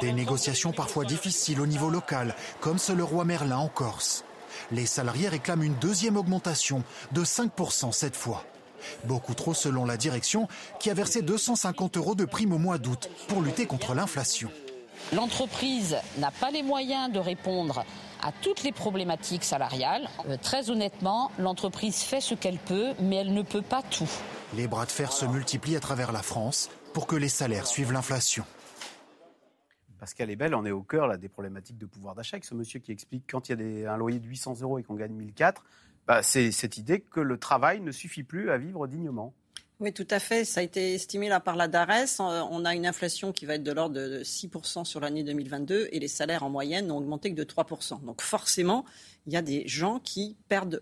Des 0.01 0.13
négociations 0.13 0.73
parfois 0.73 1.05
difficiles 1.05 1.61
au 1.61 1.67
niveau 1.67 1.91
local, 1.91 2.35
comme 2.61 2.79
ce 2.79 2.93
le 2.93 3.05
roi 3.05 3.25
Merlin 3.25 3.59
en 3.59 3.69
Corse. 3.69 4.25
Les 4.73 4.87
salariés 4.87 5.29
réclament 5.29 5.63
une 5.63 5.75
deuxième 5.75 6.17
augmentation 6.17 6.83
de 7.13 7.25
5% 7.25 7.93
cette 7.93 8.17
fois. 8.17 8.45
Beaucoup 9.05 9.35
trop 9.35 9.55
selon 9.55 9.85
la 9.85 9.97
direction 9.97 10.49
qui 10.81 10.91
a 10.91 10.95
versé 10.95 11.23
250 11.23 11.97
euros 11.97 12.15
de 12.15 12.25
prime 12.25 12.53
au 12.53 12.59
mois 12.59 12.79
d'août 12.79 13.11
pour 13.29 13.43
lutter 13.43 13.67
contre 13.67 13.95
l'inflation. 13.95 14.51
L'entreprise 15.15 15.97
n'a 16.19 16.31
pas 16.31 16.51
les 16.51 16.63
moyens 16.63 17.11
de 17.11 17.19
répondre 17.19 17.85
à 18.23 18.33
toutes 18.43 18.63
les 18.63 18.73
problématiques 18.73 19.45
salariales. 19.45 20.09
Euh, 20.29 20.37
très 20.41 20.71
honnêtement, 20.71 21.31
l'entreprise 21.39 22.03
fait 22.03 22.21
ce 22.21 22.35
qu'elle 22.35 22.59
peut, 22.59 22.93
mais 23.01 23.17
elle 23.17 23.33
ne 23.33 23.43
peut 23.43 23.63
pas 23.63 23.83
tout. 23.83 24.11
Les 24.55 24.67
bras 24.67 24.87
de 24.87 24.91
fer 24.91 25.13
se 25.13 25.25
multiplient 25.25 25.77
à 25.77 25.81
travers 25.81 26.13
la 26.13 26.23
France 26.23 26.69
pour 26.93 27.07
que 27.07 27.17
les 27.17 27.29
salaires 27.29 27.67
suivent 27.67 27.93
l'inflation. 27.93 28.45
Pascal 29.99 30.31
est 30.31 30.37
belle, 30.37 30.55
on 30.55 30.65
est 30.65 30.71
au 30.71 30.83
cœur 30.83 31.09
là, 31.09 31.17
des 31.17 31.29
problématiques 31.29 31.79
de 31.79 31.87
pouvoir 31.87 32.15
d'achat 32.15 32.37
avec 32.37 32.45
ce 32.45 32.55
monsieur 32.55 32.79
qui 32.79 32.93
explique 32.93 33.25
quand 33.29 33.49
il 33.49 33.53
y 33.53 33.55
a 33.55 33.57
des, 33.57 33.87
un 33.87 33.97
loyer 33.97 34.21
de 34.21 34.27
800 34.27 34.61
euros 34.61 34.79
et 34.79 34.85
qu'on 34.85 34.95
gagne 34.95 35.13
1004, 35.13 35.65
bah, 36.09 36.23
c'est 36.23 36.51
cette 36.53 36.79
idée 36.79 37.01
que 37.01 37.21
le 37.21 37.39
travail 37.39 37.81
ne 37.81 37.93
suffit 37.93 38.23
plus 38.23 38.51
à 38.51 38.57
vivre 38.57 38.87
dignement. 38.87 39.35
Oui, 39.79 39.93
tout 39.93 40.07
à 40.11 40.19
fait. 40.19 40.45
Ça 40.45 40.61
a 40.61 40.63
été 40.63 40.95
estimé 40.95 41.29
là 41.29 41.39
par 41.39 41.55
la 41.55 41.69
DARES. 41.69 42.19
Euh, 42.19 42.43
on 42.51 42.65
a 42.65 42.75
une 42.75 42.87
inflation 42.87 43.31
qui 43.31 43.45
va 43.45 43.55
être 43.55 43.63
de 43.63 43.71
l'ordre 43.71 43.95
de 43.95 44.25
6% 44.25 44.87
sur 44.87 45.01
l'année 45.01 45.23
2022 45.23 45.89
et 45.93 46.01
les 46.01 46.09
salaires 46.09 46.43
en 46.43 46.51
moyenne 46.51 46.87
n'ont 46.87 46.97
augmenté 46.97 47.31
que 47.31 47.37
de 47.37 47.45
3%. 47.45 48.03
Donc 48.05 48.23
forcément, 48.23 48.87
il 49.27 49.35
y 49.35 49.37
a 49.37 49.43
des 49.43 49.69
gens 49.69 50.01
qui 50.01 50.37
perdent 50.49 50.81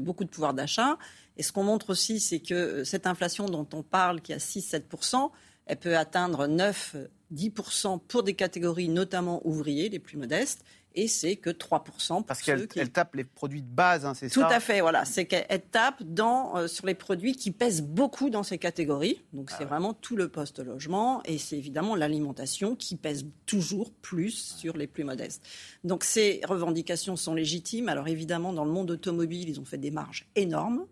beaucoup 0.00 0.24
de 0.24 0.30
pouvoir 0.30 0.54
d'achat. 0.54 0.98
Et 1.36 1.42
ce 1.42 1.52
qu'on 1.52 1.62
montre 1.62 1.90
aussi, 1.90 2.18
c'est 2.18 2.40
que 2.40 2.54
euh, 2.54 2.84
cette 2.84 3.06
inflation 3.06 3.46
dont 3.46 3.68
on 3.74 3.82
parle, 3.82 4.22
qui 4.22 4.32
est 4.32 4.36
à 4.36 4.38
6-7%, 4.38 5.30
Elle 5.66 5.76
peut 5.76 5.96
atteindre 5.96 6.48
9-10% 6.48 8.00
pour 8.08 8.22
des 8.22 8.34
catégories 8.34 8.88
notamment 8.88 9.46
ouvriers, 9.46 9.90
les 9.90 9.98
plus 9.98 10.16
modestes, 10.16 10.64
et 10.94 11.08
c'est 11.08 11.36
que 11.36 11.50
3%. 11.50 12.24
Parce 12.24 12.42
qu'elle 12.42 12.68
elle 12.76 12.90
tape 12.90 13.14
les 13.14 13.24
produits 13.24 13.62
de 13.62 13.68
base, 13.68 14.06
hein, 14.06 14.14
c'est 14.14 14.28
ça 14.28 14.40
Tout 14.40 14.46
à 14.46 14.60
fait, 14.60 14.80
voilà. 14.80 15.04
C'est 15.04 15.26
qu'elle 15.26 15.62
tape 15.70 16.02
dans, 16.02 16.56
euh, 16.56 16.66
sur 16.66 16.86
les 16.86 16.94
produits 16.94 17.34
qui 17.34 17.50
pèsent 17.50 17.82
beaucoup 17.82 18.30
dans 18.30 18.42
ces 18.42 18.58
catégories. 18.58 19.22
Donc 19.32 19.50
Ah 19.52 19.56
c'est 19.58 19.64
vraiment 19.64 19.92
tout 19.92 20.16
le 20.16 20.28
poste-logement 20.28 21.22
et 21.24 21.38
c'est 21.38 21.56
évidemment 21.56 21.96
l'alimentation 21.96 22.76
qui 22.76 22.96
pèse 22.96 23.26
toujours 23.46 23.90
plus 23.90 24.54
sur 24.58 24.76
les 24.76 24.86
plus 24.86 25.04
modestes. 25.04 25.44
Donc 25.82 26.04
ces 26.04 26.40
revendications 26.46 27.16
sont 27.16 27.34
légitimes. 27.34 27.88
Alors 27.88 28.08
évidemment, 28.08 28.52
dans 28.52 28.64
le 28.64 28.70
monde 28.70 28.90
automobile, 28.90 29.48
ils 29.48 29.60
ont 29.60 29.64
fait 29.64 29.78
des 29.78 29.90
marges 29.90 30.26
énormes. 30.36 30.86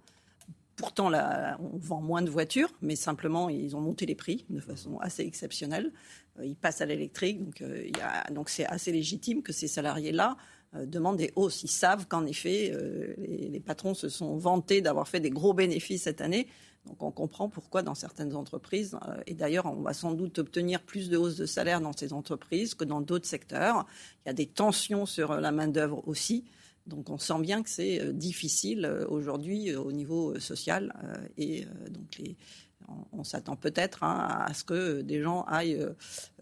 Pourtant, 0.76 1.10
là, 1.10 1.58
on 1.60 1.76
vend 1.76 2.00
moins 2.00 2.22
de 2.22 2.30
voitures, 2.30 2.70
mais 2.80 2.96
simplement, 2.96 3.48
ils 3.48 3.76
ont 3.76 3.80
monté 3.80 4.06
les 4.06 4.14
prix 4.14 4.44
de 4.48 4.58
façon 4.58 4.98
assez 5.00 5.22
exceptionnelle. 5.22 5.92
Euh, 6.38 6.46
Ils 6.46 6.56
passent 6.56 6.80
à 6.80 6.86
l'électrique, 6.86 7.44
donc 7.44 7.60
euh, 7.62 7.86
y 7.86 8.00
a- 8.00 8.30
donc 8.30 8.48
c'est 8.48 8.66
assez 8.66 8.92
légitime 8.92 9.42
que 9.42 9.52
ces 9.52 9.68
salariés-là 9.68 10.36
euh, 10.74 10.86
demandent 10.86 11.18
des 11.18 11.32
hausses. 11.36 11.62
Ils 11.62 11.68
savent 11.70 12.06
qu'en 12.06 12.24
effet, 12.26 12.72
les, 13.18 13.48
les 13.48 13.60
patrons 13.60 13.94
se 13.94 14.08
sont 14.08 14.36
vantés 14.36 14.80
d'avoir 14.80 15.06
fait 15.08 15.20
des 15.20 15.30
gros 15.30 15.52
bénéfices 15.54 16.02
cette 16.04 16.20
année. 16.20 16.46
Donc 16.86 17.00
on 17.04 17.12
comprend 17.12 17.48
pourquoi 17.48 17.82
dans 17.82 17.94
certaines 17.94 18.34
entreprises, 18.34 18.98
et 19.28 19.34
d'ailleurs 19.34 19.66
on 19.66 19.82
va 19.82 19.92
sans 19.92 20.14
doute 20.14 20.40
obtenir 20.40 20.82
plus 20.82 21.10
de 21.10 21.16
hausses 21.16 21.36
de 21.36 21.46
salaire 21.46 21.80
dans 21.80 21.92
ces 21.92 22.12
entreprises 22.12 22.74
que 22.74 22.82
dans 22.84 23.00
d'autres 23.00 23.28
secteurs. 23.28 23.86
Il 24.24 24.28
y 24.28 24.30
a 24.30 24.32
des 24.32 24.46
tensions 24.46 25.06
sur 25.06 25.34
la 25.40 25.52
main-d'œuvre 25.52 26.02
aussi. 26.08 26.44
Donc 26.88 27.08
on 27.08 27.18
sent 27.18 27.40
bien 27.40 27.62
que 27.62 27.70
c'est 27.70 28.12
difficile 28.12 28.84
aujourd'hui 29.08 29.72
au 29.76 29.92
niveau 29.92 30.36
social 30.40 30.92
et 31.38 31.66
donc 31.90 32.18
les, 32.18 32.36
on, 32.88 33.20
on 33.20 33.24
s'attend 33.24 33.56
peut-être 33.56 34.02
hein, 34.04 34.26
à 34.46 34.54
ce 34.54 34.64
que 34.64 35.00
des 35.02 35.22
gens 35.22 35.42
aillent 35.44 35.80
euh, 35.80 35.94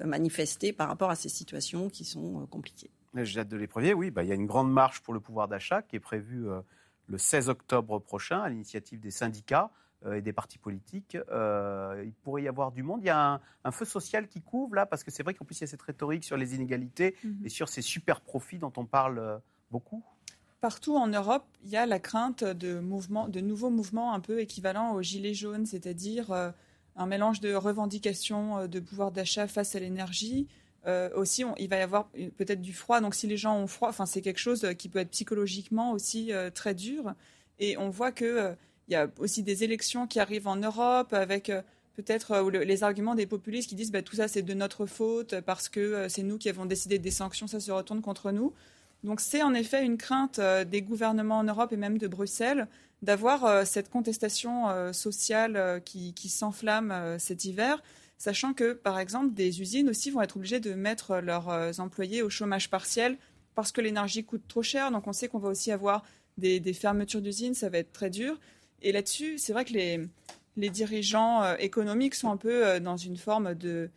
manifester 0.05 0.73
par 0.73 0.89
rapport 0.89 1.11
à 1.11 1.17
ces 1.17 1.29
situations 1.29 1.89
qui 1.89 2.05
sont 2.05 2.43
euh, 2.43 2.47
compliquées. 2.47 2.91
J'ai 3.15 3.41
hâte 3.41 3.49
de 3.49 3.57
les 3.57 3.67
prévenir. 3.67 3.99
Oui, 3.99 4.11
bah, 4.11 4.23
il 4.23 4.29
y 4.29 4.33
a 4.33 4.37
une 4.37 4.47
grande 4.47 4.73
marche 4.73 5.01
pour 5.01 5.15
le 5.15 5.21
pouvoir 5.21 5.49
d'achat 5.49 5.83
qui 5.83 5.97
est 5.97 6.01
prévue 6.01 6.49
euh, 6.49 6.61
le 7.09 7.19
16 7.19 7.49
octobre 7.49 7.99
prochain 7.99 8.41
à 8.41 8.49
l'initiative 8.49 9.01
des 9.01 9.11
syndicats 9.11 9.71
euh, 10.07 10.15
et 10.15 10.23
des 10.23 10.33
partis 10.33 10.59
politiques. 10.59 11.17
Euh, 11.31 12.03
il 12.05 12.13
pourrait 12.13 12.45
y 12.45 12.49
avoir 12.49 12.71
du 12.71 12.83
monde. 12.85 13.01
Il 13.03 13.07
y 13.07 13.11
a 13.11 13.33
un, 13.35 13.41
un 13.65 13.71
feu 13.73 13.85
social 13.85 14.29
qui 14.29 14.41
couvre 14.41 14.77
là, 14.77 14.87
parce 14.87 15.03
que 15.03 15.11
c'est 15.11 15.25
vrai 15.25 15.35
qu'en 15.35 15.45
plus 15.45 15.59
il 15.59 15.63
y 15.63 15.65
a 15.65 15.67
cette 15.67 15.83
rhétorique 15.83 16.23
sur 16.25 16.37
les 16.37 16.55
inégalités 16.55 17.17
Mhm. 17.25 17.41
et 17.45 17.49
sur 17.49 17.69
ces 17.69 17.83
super 17.83 18.21
profits 18.21 18.59
dont 18.59 18.73
on 18.77 18.87
parle 18.87 19.41
beaucoup. 19.73 20.05
Partout 20.61 20.97
en 20.97 21.07
Europe, 21.07 21.45
il 21.65 21.71
y 21.71 21.77
a 21.77 21.87
la 21.87 21.99
crainte 21.99 22.45
de, 22.45 22.81
de 22.81 23.41
nouveaux 23.41 23.71
mouvements 23.71 24.13
un 24.13 24.21
peu 24.21 24.41
équivalents 24.41 24.93
aux 24.95 25.01
gilets 25.03 25.33
jaunes, 25.33 25.65
c'est-à-dire 25.65 26.31
euh, 26.33 26.51
un 26.97 27.07
mélange 27.07 27.41
de 27.41 27.55
revendications 27.55 28.59
euh, 28.59 28.67
de 28.67 28.79
pouvoir 28.79 29.11
d'achat 29.11 29.47
face 29.49 29.75
à 29.75 29.81
l'énergie. 29.81 30.49
Euh, 30.87 31.09
aussi, 31.17 31.45
on- 31.45 31.55
il 31.57 31.69
va 31.71 31.79
y 31.79 31.81
avoir 31.81 32.09
peut-être 32.37 32.61
du 32.61 32.75
froid. 32.75 33.01
Donc, 33.01 33.15
si 33.15 33.27
les 33.27 33.39
gens 33.39 33.57
ont 33.59 33.67
froid, 33.67 33.93
c'est 34.07 34.21
quelque 34.21 34.39
chose 34.39 34.67
qui 34.79 34.91
peut 34.91 34.99
être 34.99 35.11
psychologiquement 35.11 35.93
aussi 35.93 36.31
très 36.55 36.75
dur. 36.75 37.15
Et 37.59 37.77
on 37.79 37.89
voit 37.91 38.13
que 38.13 38.55
il 38.89 38.93
y 38.93 38.97
a 38.97 39.09
aussi 39.19 39.43
des 39.43 39.63
élections 39.65 40.07
qui 40.07 40.19
arrivent 40.21 40.49
en 40.49 40.57
Europe 40.57 41.13
avec 41.13 41.51
peut-être 41.97 42.41
le- 42.51 42.65
les 42.65 42.83
arguments 42.83 43.15
des 43.15 43.27
populistes 43.27 43.69
qui 43.69 43.75
disent 43.77 43.93
bah, 43.93 44.03
tout 44.03 44.17
ça 44.17 44.27
c'est 44.29 44.43
de 44.43 44.55
notre 44.55 44.87
faute 44.87 45.41
parce 45.43 45.69
que 45.69 46.09
c'est 46.09 46.23
nous 46.23 46.39
qui 46.39 46.49
avons 46.49 46.65
décidé 46.67 46.99
des 46.99 47.11
sanctions, 47.11 47.47
ça 47.47 47.61
se 47.61 47.71
retourne 47.71 48.01
contre 48.03 48.31
nous. 48.33 48.53
Donc 49.05 49.21
c'est 49.21 49.43
en 49.43 49.55
effet 49.55 49.85
une 49.85 49.97
crainte 49.97 50.39
euh, 50.39 50.65
des 50.65 50.83
gouvernements 50.83 51.39
en 51.39 51.45
Europe 51.45 51.73
et 51.73 51.77
même 51.77 51.99
de 51.99 52.07
Bruxelles 52.07 52.69
d'avoir 53.03 53.47
euh, 53.47 53.65
cette 53.65 53.89
contestation 53.89 54.69
euh, 54.69 54.93
sociale 54.93 55.81
qui, 55.85 56.13
s'enflamme 56.29 57.17
cet 57.19 57.47
hiver, 57.47 57.83
sachant 58.19 58.53
que 58.53 58.75
par 58.75 58.99
exemple 58.99 59.33
des 59.33 59.63
usines 59.63 59.89
aussi 59.89 60.11
vont 60.11 60.21
être 60.21 60.37
obligées 60.37 60.61
de 60.61 60.75
mettre 60.75 61.19
leurs 61.19 61.81
employés 61.81 62.23
au 62.23 62.29
chômage 62.29 62.69
partiel 62.69 63.17
parce 63.55 63.73
que 63.73 63.81
l'énergie 63.81 64.25
coûte 64.25 64.43
trop 64.49 64.63
cher. 64.63 64.91
Donc 64.91 65.07
on 65.07 65.13
sait 65.13 65.29
qu'on 65.29 65.39
va 65.39 65.49
aussi 65.49 65.73
avoir 65.73 66.05
des, 66.37 66.61
fermetures 66.73 67.23
d'usines, 67.23 67.55
ça 67.55 67.69
va 67.71 67.79
être 67.79 67.93
très 67.93 68.11
dur. 68.11 68.39
Et 68.83 68.93
là-dessus, 68.93 69.39
c'est 69.39 69.53
vrai 69.53 69.65
que 69.65 69.73
les, 69.73 70.71
dirigeants 70.71 71.57
économiques 71.57 72.15
sont 72.15 72.31
un 72.31 72.37
peu 72.37 72.81
dans 72.81 72.99
une 72.99 73.17
forme 73.17 73.55
de, 73.55 73.91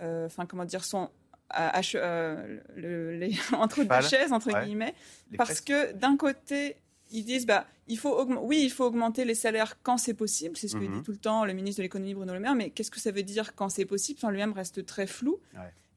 enfin 0.00 0.46
comment 0.46 0.64
dire, 0.64 0.84
sont 0.84 1.10
à- 1.50 1.80
euh, 1.94 2.58
le- 2.76 3.16
les- 3.16 3.36
entre 3.52 3.82
deux 3.84 4.00
chaises 4.08 4.32
entre 4.32 4.52
Ouais. 4.52 4.64
guillemets, 4.64 4.94
Les 5.30 5.36
parce 5.36 5.60
que 5.60 5.92
d'un 5.92 6.16
côté 6.16 6.76
ils 7.10 7.24
disent 7.24 7.46
bah 7.46 7.66
il 7.86 7.98
faut 7.98 8.22
oui 8.42 8.60
il 8.62 8.70
faut 8.70 8.84
augmenter 8.84 9.24
les 9.24 9.34
salaires 9.34 9.78
quand 9.82 9.96
c'est 9.96 10.12
possible, 10.14 10.56
c'est 10.58 10.68
ce 10.68 10.76
que 10.76 10.84
Mhm. 10.84 10.98
dit 10.98 11.02
tout 11.02 11.10
le 11.12 11.16
temps 11.16 11.44
le 11.46 11.54
ministre 11.54 11.78
de 11.78 11.84
l'économie 11.84 12.12
Bruno 12.14 12.34
Le 12.34 12.40
Maire, 12.40 12.54
mais 12.54 12.68
qu'est-ce 12.70 12.90
que 12.90 13.00
ça 13.00 13.10
veut 13.12 13.22
dire 13.22 13.54
quand 13.54 13.70
c'est 13.70 13.86
possible? 13.86 14.18
Enfin 14.22 14.30
lui-même 14.30 14.52
reste 14.52 14.84
très 14.84 15.06
flou. 15.06 15.38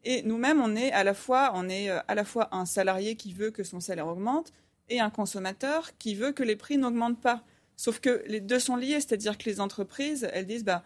Et 0.04 0.24
nous-mêmes, 0.24 0.60
on 0.62 0.76
est 0.76 0.91
à 0.93 1.04
la 1.04 1.14
fois, 1.14 1.52
on 1.54 1.70
est 1.70 1.89
euh, 1.91 1.99
à 2.08 2.16
la 2.16 2.24
fois 2.26 2.47
un 2.56 2.66
salarié 2.66 3.16
qui 3.16 3.34
veut 3.34 3.52
que 3.52 3.64
son 3.64 3.80
salaire 3.80 4.08
augmente 4.08 4.52
et 4.89 4.99
un 4.99 5.12
consommateur 5.12 5.91
qui 5.99 6.16
veut 6.16 6.32
que 6.32 6.41
les 6.43 6.56
prix 6.56 6.78
n'augmentent 6.78 7.22
pas. 7.22 7.43
Sauf 7.78 7.99
que 7.99 8.24
les 8.26 8.39
deux 8.39 8.58
sont 8.60 8.78
liés, 8.78 8.99
c'est-à-dire 8.99 9.38
que 9.38 9.43
les 9.49 9.60
entreprises, 9.62 10.28
elles 10.34 10.47
disent, 10.47 10.64
bah, 10.64 10.84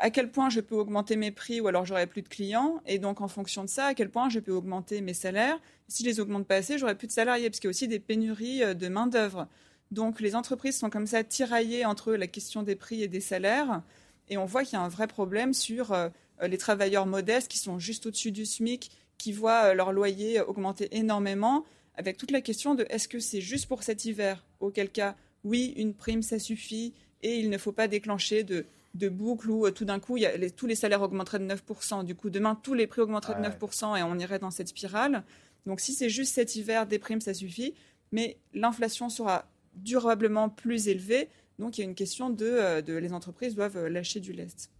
à 0.00 0.10
quel 0.10 0.30
point 0.30 0.50
je 0.50 0.60
peux 0.60 0.74
augmenter 0.74 1.16
mes 1.16 1.30
prix 1.30 1.60
ou 1.60 1.68
alors 1.68 1.84
j'aurai 1.84 2.06
plus 2.06 2.22
de 2.22 2.28
clients, 2.28 2.80
et 2.86 2.98
donc 2.98 3.20
en 3.20 3.28
fonction 3.28 3.64
de 3.64 3.68
ça, 3.68 3.86
à 3.86 3.94
quel 3.94 4.10
point 4.10 4.28
je 4.28 4.40
peux 4.40 4.52
augmenter 4.52 5.00
mes 5.00 5.14
salaires. 5.14 5.58
Si 5.88 6.02
je 6.04 6.08
les 6.08 6.20
augmente 6.20 6.46
pas 6.46 6.56
assez, 6.56 6.78
j'aurai 6.78 6.94
plus 6.94 7.06
de 7.06 7.12
salariés, 7.12 7.50
parce 7.50 7.60
qu'il 7.60 7.68
y 7.68 7.70
a 7.70 7.70
aussi 7.70 7.88
des 7.88 7.98
pénuries 7.98 8.62
euh, 8.62 8.74
de 8.74 8.88
main 8.88 9.06
d'œuvre. 9.06 9.48
Donc 9.90 10.20
les 10.20 10.34
entreprises 10.34 10.78
sont 10.78 10.90
comme 10.90 11.06
ça 11.06 11.22
tiraillées 11.24 11.84
entre 11.84 12.14
la 12.14 12.26
question 12.26 12.62
des 12.62 12.76
prix 12.76 13.02
et 13.02 13.08
des 13.08 13.20
salaires, 13.20 13.82
et 14.28 14.38
on 14.38 14.46
voit 14.46 14.64
qu'il 14.64 14.74
y 14.74 14.76
a 14.76 14.84
un 14.84 14.88
vrai 14.88 15.06
problème 15.06 15.52
sur 15.52 15.92
euh, 15.92 16.08
euh, 16.42 16.48
les 16.48 16.58
travailleurs 16.58 17.06
modestes 17.06 17.50
qui 17.50 17.58
sont 17.58 17.78
juste 17.78 18.06
au-dessus 18.06 18.32
du 18.32 18.46
SMIC, 18.46 18.90
qui 19.18 19.32
voient 19.32 19.74
leur 19.74 19.92
loyer 19.92 20.40
augmenter 20.40 20.88
énormément, 20.96 21.64
avec 21.96 22.16
toute 22.16 22.30
la 22.30 22.40
question 22.40 22.74
de 22.74 22.86
est-ce 22.88 23.08
que 23.08 23.20
c'est 23.20 23.42
juste 23.42 23.66
pour 23.66 23.82
cet 23.82 24.06
hiver? 24.06 24.42
Auquel 24.60 24.88
cas, 24.88 25.14
oui, 25.44 25.74
une 25.76 25.92
prime, 25.92 26.22
ça 26.22 26.38
suffit, 26.38 26.94
et 27.22 27.38
il 27.38 27.50
ne 27.50 27.58
faut 27.58 27.72
pas 27.72 27.86
déclencher 27.86 28.42
de, 28.42 28.64
de 28.94 29.08
boucle 29.08 29.48
où 29.50 29.66
euh, 29.66 29.70
tout 29.70 29.84
d'un 29.84 30.00
coup, 30.00 30.16
il 30.16 30.22
y 30.22 30.26
a 30.26 30.36
les- 30.36 30.50
tous 30.50 30.66
les 30.66 30.74
salaires 30.74 31.02
augmenteraient 31.02 31.38
de 31.38 31.44
9%. 31.46 32.04
Du 32.04 32.14
coup, 32.14 32.28
demain, 32.30 32.54
tous 32.62 32.74
les 32.74 32.86
prix 32.86 33.00
augmenteraient 33.00 33.34
de 33.34 33.40
Ouais. 33.40 33.48
9% 33.48 33.96
et 33.96 34.02
on 34.02 34.18
irait 34.18 34.38
dans 34.38 34.50
cette 34.50 34.68
spirale. 34.68 35.24
Donc 35.66 35.80
si 35.80 35.94
c'est 35.94 36.10
juste 36.10 36.34
cet 36.34 36.56
hiver, 36.56 36.86
des 36.86 36.98
primes, 36.98 37.20
ça 37.20 37.32
suffit, 37.34 37.74
mais 38.10 38.38
l'inflation 38.52 39.08
sera 39.08 39.48
durablement 39.76 40.48
plus 40.48 40.88
élevée. 40.88 41.28
Donc 41.58 41.78
il 41.78 41.82
y 41.82 41.84
a 41.84 41.88
une 41.88 41.94
question 41.94 42.30
de, 42.30 42.44
euh, 42.46 42.82
de 42.82 42.94
les 42.94 43.12
entreprises 43.12 43.54
doivent 43.54 43.76
euh, 43.76 43.88
lâcher 43.88 44.20
du 44.20 44.32
lest. 44.32 44.70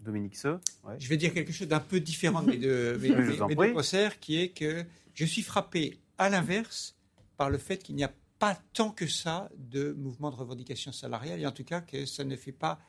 Dominique 0.00 0.36
Seux 0.36 0.58
ouais. 0.84 0.96
Je 0.98 1.08
vais 1.08 1.16
dire 1.16 1.32
quelque 1.32 1.52
chose 1.52 1.68
d'un 1.68 1.78
peu 1.80 2.00
différent 2.00 2.42
de 2.42 2.50
mes 2.50 2.56
deux, 2.58 2.98
mes, 2.98 3.10
mes- 3.10 3.54
mes 3.54 3.72
concerts, 3.72 4.18
qui 4.18 4.38
est 4.40 4.48
que 4.48 4.84
je 5.14 5.24
suis 5.24 5.42
frappé 5.42 5.98
à 6.18 6.28
l'inverse 6.28 6.96
par 7.36 7.48
le 7.50 7.56
fait 7.58 7.78
qu'il 7.78 7.94
n'y 7.94 8.04
a 8.04 8.12
pas 8.40 8.58
tant 8.74 8.90
que 8.90 9.06
ça 9.06 9.48
de 9.56 9.92
mouvements 9.92 10.30
de 10.32 10.36
revendication 10.36 10.90
salariale, 10.90 11.40
et 11.40 11.46
en 11.46 11.52
tout 11.52 11.62
cas 11.64 11.80
que 11.80 12.04
ça 12.04 12.24
ne 12.24 12.34
fait 12.34 12.50
pas 12.52 12.80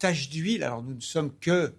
tache 0.00 0.28
d'huile. 0.30 0.64
Alors 0.64 0.82
nous 0.82 0.94
ne 0.94 1.00
sommes 1.00 1.32
que, 1.38 1.50
euh, 1.50 1.72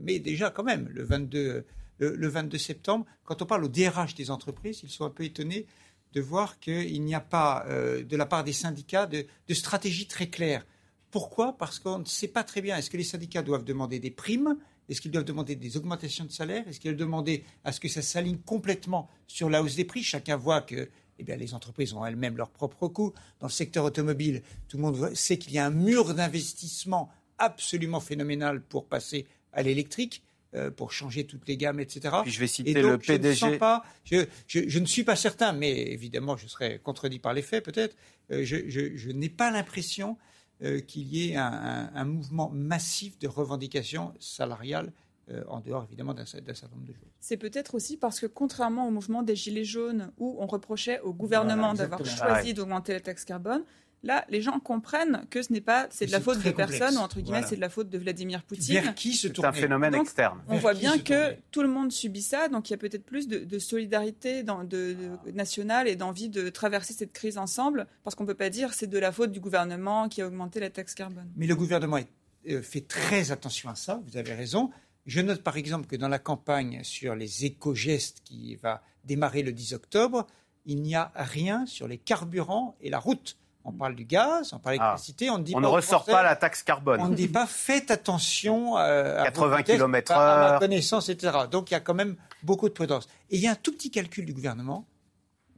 mais 0.00 0.18
déjà 0.18 0.50
quand 0.50 0.64
même, 0.64 0.88
le 0.92 1.04
22, 1.04 1.64
le, 1.98 2.16
le 2.16 2.28
22 2.28 2.58
septembre, 2.58 3.06
quand 3.24 3.40
on 3.42 3.46
parle 3.46 3.64
au 3.64 3.68
DRH 3.68 4.16
des 4.16 4.32
entreprises, 4.32 4.80
ils 4.82 4.90
sont 4.90 5.04
un 5.04 5.10
peu 5.10 5.22
étonnés 5.22 5.66
de 6.12 6.20
voir 6.20 6.58
qu'il 6.58 7.02
n'y 7.02 7.14
a 7.14 7.20
pas, 7.20 7.64
euh, 7.68 8.02
de 8.02 8.16
la 8.16 8.26
part 8.26 8.42
des 8.42 8.52
syndicats, 8.52 9.06
de, 9.06 9.26
de 9.46 9.54
stratégie 9.54 10.06
très 10.06 10.28
claire. 10.28 10.66
Pourquoi? 11.10 11.56
Parce 11.56 11.78
qu'on 11.78 11.98
ne 11.98 12.04
sait 12.04 12.28
pas 12.28 12.42
très 12.42 12.62
bien. 12.62 12.76
Est-ce 12.76 12.90
que 12.90 12.96
les 12.96 13.04
syndicats 13.04 13.42
doivent 13.42 13.64
demander 13.64 14.00
des 14.00 14.10
primes? 14.10 14.56
Est-ce 14.88 15.00
qu'ils 15.00 15.10
doivent 15.10 15.24
demander 15.24 15.56
des 15.56 15.76
augmentations 15.76 16.24
de 16.24 16.30
salaire 16.30 16.66
Est-ce 16.66 16.80
qu'ils 16.80 16.90
doivent 16.92 17.06
demander 17.06 17.44
à 17.64 17.72
ce 17.72 17.80
que 17.80 17.88
ça 17.88 18.02
s'aligne 18.02 18.38
complètement 18.38 19.10
sur 19.26 19.50
la 19.50 19.62
hausse 19.62 19.76
des 19.76 19.84
prix? 19.84 20.02
Chacun 20.02 20.36
voit 20.36 20.62
que 20.62 20.88
eh 21.18 21.22
bien, 21.22 21.36
les 21.36 21.54
entreprises 21.54 21.92
ont 21.94 22.04
elles-mêmes 22.04 22.36
leurs 22.36 22.50
propres 22.50 22.88
coûts. 22.88 23.12
Dans 23.40 23.46
le 23.46 23.52
secteur 23.52 23.84
automobile, 23.84 24.42
tout 24.68 24.76
le 24.76 24.82
monde 24.82 25.14
sait 25.14 25.38
qu'il 25.38 25.52
y 25.52 25.58
a 25.58 25.66
un 25.66 25.70
mur 25.70 26.14
d'investissement 26.14 27.10
absolument 27.38 28.00
phénoménal 28.00 28.60
pour 28.62 28.86
passer 28.86 29.26
à 29.52 29.62
l'électrique, 29.62 30.22
euh, 30.54 30.70
pour 30.70 30.92
changer 30.92 31.24
toutes 31.24 31.46
les 31.48 31.56
gammes, 31.56 31.80
etc. 31.80 32.14
Puis 32.22 32.30
je 32.32 32.40
vais 32.40 32.46
citer 32.46 32.70
Et 32.70 32.74
donc, 32.74 32.82
le 32.84 32.98
je 33.02 33.12
ne 33.12 33.16
PDG. 33.18 33.58
pas- 33.58 33.84
je, 34.04 34.24
je- 34.46 34.68
je 34.68 34.78
ne 34.78 34.86
suis 34.86 35.04
pas 35.04 35.16
certain, 35.16 35.52
mais 35.52 35.72
évidemment, 35.92 36.36
je 36.36 36.46
serais 36.46 36.78
contredit 36.82 37.18
par 37.18 37.32
les 37.34 37.42
faits 37.42 37.64
peut-être. 37.64 37.96
Euh, 38.30 38.44
je 38.44 38.68
je- 38.68 38.96
je 38.96 39.10
n'ai 39.10 39.28
pas 39.28 39.50
l'impression 39.50 40.16
euh, 40.62 40.80
qu'il 40.80 41.02
y 41.14 41.30
ait 41.32 41.36
un, 41.36 41.52
un- 41.52 41.90
un 41.94 42.04
mouvement 42.06 42.48
massif 42.50 43.18
de 43.18 43.28
revendications 43.28 44.14
salariales, 44.18 44.90
euh, 45.30 45.42
en 45.48 45.60
dehors 45.60 45.84
évidemment 45.84 46.14
d'un 46.14 46.24
cer- 46.24 46.40
d'un 46.42 46.54
certain 46.54 46.76
nombre 46.76 46.88
de 46.88 46.94
choses. 46.94 47.10
C'est 47.20 47.36
peut-être 47.36 47.74
aussi 47.74 47.98
parce 47.98 48.20
que 48.20 48.26
contrairement 48.26 48.88
au 48.88 48.90
mouvement 48.90 49.22
des 49.22 49.36
Gilets 49.36 49.64
jaunes 49.64 50.12
où 50.16 50.36
on 50.40 50.46
reprochait 50.46 51.00
au 51.00 51.12
gouvernement 51.12 51.74
Voilà, 51.74 51.88
d'avoir 51.90 52.06
choisi 52.06 52.48
Ouais. 52.48 52.52
d'augmenter 52.54 52.92
la 52.94 53.00
taxe 53.00 53.24
carbone, 53.26 53.64
là 54.02 54.24
les 54.28 54.40
gens 54.42 54.60
comprennent 54.60 55.24
que 55.30 55.42
ce 55.42 55.52
n'est 55.52 55.60
pas 55.60 55.86
c'est 55.90 56.06
de 56.06 56.12
la 56.12 56.20
faute 56.20 56.42
de 56.42 56.50
personne 56.50 56.96
ou 56.96 57.00
entre 57.00 57.16
guillemets 57.16 57.38
Voilà. 57.38 57.46
c'est 57.46 57.56
de 57.56 57.60
la 57.60 57.68
faute 57.68 57.88
de 57.88 57.98
Vladimir 57.98 58.42
Poutine. 58.44 58.74
Vers 58.80 58.94
qui 58.94 59.12
se 59.14 59.22
C'est 59.22 59.28
un 59.28 59.32
tourner 59.32 59.60
phénomène 59.60 59.92
Donc, 59.92 60.02
externe. 60.02 60.42
On 60.48 60.52
Vers 60.52 60.60
voit 60.60 60.74
bien 60.74 60.98
que 60.98 61.02
tourner 61.30 61.38
tout 61.50 61.62
le 61.62 61.68
monde 61.68 61.90
subit 61.92 62.22
ça, 62.22 62.48
donc 62.48 62.68
il 62.68 62.72
y 62.72 62.74
a 62.74 62.76
peut-être 62.78 63.04
plus 63.04 63.28
de, 63.28 63.38
de 63.38 63.58
solidarité 63.58 64.42
dans- 64.42 64.64
de, 64.64 64.96
de- 65.26 65.30
nationale 65.32 65.88
et 65.88 65.96
d'envie 65.96 66.28
de 66.28 66.48
traverser 66.50 66.92
cette 66.94 67.12
crise 67.12 67.38
ensemble, 67.38 67.86
parce 68.04 68.14
qu'on 68.14 68.24
ne 68.24 68.28
peut 68.28 68.34
pas 68.34 68.50
dire 68.50 68.74
c'est 68.74 68.86
de 68.86 68.98
la 68.98 69.12
faute 69.12 69.32
du 69.32 69.40
gouvernement 69.40 70.08
qui 70.08 70.22
a 70.22 70.26
augmenté 70.26 70.60
la 70.60 70.70
taxe 70.70 70.94
carbone. 70.94 71.28
Mais 71.36 71.46
le 71.46 71.56
gouvernement 71.56 71.96
est- 71.98 72.08
euh, 72.48 72.62
fait 72.62 72.82
très 72.86 73.32
attention 73.32 73.68
à 73.70 73.74
ça, 73.74 74.00
vous 74.06 74.16
avez 74.16 74.34
raison. 74.34 74.70
Je 75.06 75.20
note 75.20 75.42
par 75.42 75.56
exemple 75.56 75.86
que 75.86 75.96
dans 75.96 76.08
la 76.08 76.18
campagne 76.18 76.80
sur 76.82 77.14
les 77.14 77.44
éco-gestes 77.44 78.22
qui 78.24 78.56
va 78.56 78.82
démarrer 79.04 79.42
le 79.42 79.52
10 79.52 79.72
octobre, 79.72 80.26
il 80.64 80.82
n'y 80.82 80.96
a 80.96 81.12
rien 81.14 81.64
sur 81.66 81.86
les 81.88 81.96
carburants 81.98 82.76
et 82.80 82.90
la 82.90 82.98
route. 82.98 83.36
On 83.68 83.72
parle 83.72 83.96
du 83.96 84.04
gaz, 84.04 84.52
on 84.52 84.58
parle 84.60 84.76
de 84.76 84.82
l'électricité, 84.82 85.28
on 85.28 85.38
ne 85.38 85.42
dit 85.42 85.52
on 85.54 85.60
pas 85.60 85.66
ne 85.66 85.72
ressort 85.72 86.02
Français- 86.02 86.12
pas 86.12 86.22
la 86.22 86.36
taxe 86.36 86.62
carbone. 86.62 87.00
On 87.00 87.08
ne 87.08 87.14
dit 87.16 87.26
pas 87.28 87.46
faites 87.46 87.90
attention 87.90 88.78
euh, 88.78 89.20
à 89.20 89.24
80 89.24 89.48
vos 89.48 89.56
vitesses, 89.58 89.74
kilomètres 89.74 90.12
à 90.12 90.52
ma 90.52 90.58
connaissance, 90.60 91.08
etc. 91.08 91.36
Donc 91.50 91.70
il 91.70 91.74
y 91.74 91.76
a 91.76 91.80
quand 91.80 91.94
même 91.94 92.16
beaucoup 92.44 92.68
de 92.68 92.74
prudence. 92.74 93.08
Et 93.30 93.36
il 93.36 93.42
y 93.42 93.48
a 93.48 93.50
un 93.52 93.56
tout 93.56 93.72
petit 93.72 93.90
calcul 93.90 94.24
du 94.24 94.32
gouvernement, 94.32 94.86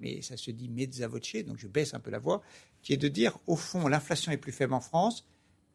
mais 0.00 0.22
ça 0.22 0.36
se 0.38 0.50
dit 0.50 0.68
mezza 0.68 1.06
voce, 1.06 1.44
donc 1.46 1.58
je 1.58 1.66
baisse 1.68 1.92
un 1.94 2.00
peu 2.00 2.10
la 2.10 2.18
voix, 2.18 2.40
qui 2.82 2.92
est 2.94 2.96
de 2.96 3.08
dire 3.08 3.36
au 3.46 3.56
fond 3.56 3.86
l'inflation 3.88 4.32
est 4.32 4.36
plus 4.38 4.52
faible 4.52 4.72
en 4.72 4.80
France, 4.80 5.26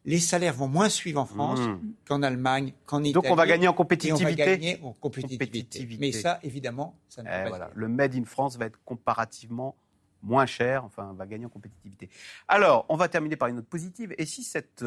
les 0.06 0.18
salaires 0.18 0.54
vont 0.54 0.68
moins 0.68 0.88
suivre 0.90 1.20
en 1.20 1.24
France 1.26 1.60
Mmh. 1.60 1.78
qu'en 2.06 2.22
Allemagne, 2.22 2.72
qu'en 2.84 2.98
Italie. 2.98 3.12
Donc 3.12 3.24
on 3.30 3.34
va 3.36 3.46
gagner 3.46 3.68
en 3.68 3.70
Et 3.70 3.74
on 3.74 3.76
compétitivité. 3.76 4.24
va 4.24 4.34
gagner 4.34 4.80
en 4.82 4.92
compétitivité. 4.92 5.46
Compétitivité. 5.46 5.98
Mais 6.00 6.12
ça, 6.12 6.40
évidemment, 6.42 6.94
ça 7.08 7.22
ne 7.22 7.28
Eh, 7.28 7.44
pas 7.44 7.48
voilà. 7.48 7.70
Le 7.74 7.88
Made 7.88 8.14
in 8.16 8.24
France 8.24 8.58
va 8.58 8.66
être 8.66 8.78
comparativement 8.84 9.76
moins 10.24 10.46
cher, 10.46 10.84
enfin, 10.84 11.14
va 11.16 11.26
gagner 11.26 11.46
en 11.46 11.50
compétitivité. 11.50 12.08
Alors, 12.48 12.86
on 12.88 12.96
va 12.96 13.08
terminer 13.08 13.36
par 13.36 13.48
une 13.48 13.56
note 13.56 13.68
positive. 13.68 14.14
Et 14.18 14.26
si 14.26 14.42
cette, 14.42 14.84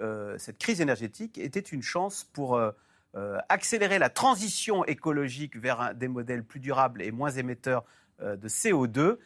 euh, 0.00 0.38
cette 0.38 0.58
crise 0.58 0.80
énergétique 0.80 1.38
était 1.38 1.60
une 1.60 1.82
chance 1.82 2.24
pour 2.24 2.56
euh, 2.56 2.70
euh, 3.16 3.38
accélérer 3.48 3.98
la 3.98 4.10
transition 4.10 4.84
écologique 4.84 5.56
vers 5.56 5.94
des 5.94 6.08
modèles 6.08 6.44
plus 6.44 6.60
durables 6.60 7.02
et 7.02 7.10
moins 7.10 7.30
émetteurs 7.30 7.84
de 8.20 8.48
CO2 8.48 9.18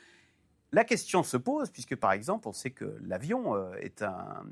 la 0.72 0.84
question 0.84 1.24
se 1.24 1.36
pose, 1.36 1.68
puisque 1.70 1.96
par 1.96 2.12
exemple, 2.12 2.46
on 2.46 2.52
sait 2.52 2.70
que 2.70 2.96
l'avion 3.04 3.72
est 3.74 4.02
un. 4.02 4.44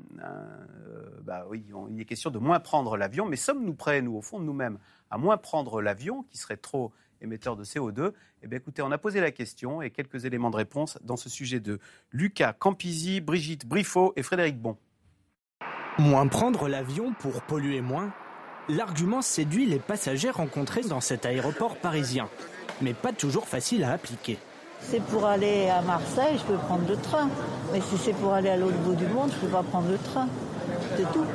bah 1.23 1.45
oui, 1.47 1.65
il 1.89 2.01
est 2.01 2.03
question 2.03 2.29
de 2.29 2.39
moins 2.39 2.59
prendre 2.59 2.97
l'avion, 2.97 3.25
mais 3.25 3.37
sommes-nous 3.37 3.73
prêts, 3.73 4.01
nous, 4.01 4.15
au 4.15 4.21
fond 4.21 4.37
de 4.37 4.43
nous-mêmes, 4.43 4.79
à 5.09 5.17
moins 5.17 5.37
prendre 5.37 5.81
l'avion, 5.81 6.23
qui 6.23 6.37
serait 6.37 6.57
trop 6.57 6.91
émetteur 7.21 7.55
de 7.55 7.63
CO2 7.63 8.13
Eh 8.43 8.47
bien, 8.47 8.57
écoutez, 8.59 8.81
on 8.81 8.91
a 8.91 8.97
posé 8.97 9.19
la 9.21 9.31
question 9.31 9.81
et 9.81 9.89
quelques 9.89 10.25
éléments 10.25 10.49
de 10.49 10.55
réponse 10.55 10.97
dans 11.03 11.17
ce 11.17 11.29
sujet 11.29 11.59
de 11.59 11.79
Lucas 12.11 12.53
Campisi, 12.53 13.21
Brigitte 13.21 13.65
Briffaut 13.65 14.13
et 14.15 14.23
Frédéric 14.23 14.59
Bon. 14.59 14.77
Moins 15.97 16.27
prendre 16.27 16.67
l'avion 16.67 17.13
pour 17.13 17.41
polluer 17.41 17.81
moins 17.81 18.13
L'argument 18.69 19.23
séduit 19.23 19.65
les 19.65 19.79
passagers 19.79 20.29
rencontrés 20.29 20.83
dans 20.83 21.01
cet 21.01 21.25
aéroport 21.25 21.75
parisien, 21.75 22.29
mais 22.81 22.93
pas 22.93 23.11
toujours 23.11 23.47
facile 23.47 23.83
à 23.83 23.93
appliquer. 23.93 24.37
C'est 24.81 25.01
pour 25.01 25.25
aller 25.25 25.67
à 25.69 25.81
Marseille, 25.81 26.37
je 26.37 26.43
peux 26.43 26.57
prendre 26.57 26.87
le 26.87 26.95
train. 26.95 27.29
Mais 27.73 27.81
si 27.81 27.97
c'est 27.97 28.13
pour 28.13 28.31
aller 28.33 28.49
à 28.49 28.57
l'autre 28.57 28.77
bout 28.77 28.93
du 28.93 29.07
monde, 29.07 29.31
je 29.31 29.37
ne 29.37 29.41
peux 29.41 29.57
pas 29.57 29.63
prendre 29.63 29.89
le 29.89 29.97
train. 29.97 30.27
C'est 30.95 31.11
tout. 31.11 31.25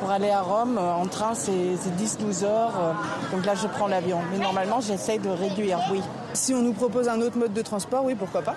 Pour 0.00 0.10
aller 0.10 0.30
à 0.30 0.42
Rome, 0.42 0.76
euh, 0.78 0.92
en 0.92 1.06
train, 1.06 1.34
c'est 1.34 1.76
c'est 1.76 1.94
10-12 1.96 2.44
heures. 2.44 2.72
euh, 2.78 2.92
Donc 3.34 3.46
là, 3.46 3.54
je 3.54 3.66
prends 3.66 3.86
l'avion. 3.86 4.18
Mais 4.32 4.38
normalement, 4.38 4.80
j'essaye 4.80 5.18
de 5.18 5.28
réduire, 5.30 5.78
oui. 5.92 6.00
Si 6.34 6.52
on 6.52 6.62
nous 6.62 6.72
propose 6.72 7.08
un 7.08 7.20
autre 7.20 7.38
mode 7.38 7.52
de 7.52 7.62
transport, 7.62 8.04
oui, 8.04 8.14
pourquoi 8.14 8.42
pas. 8.42 8.56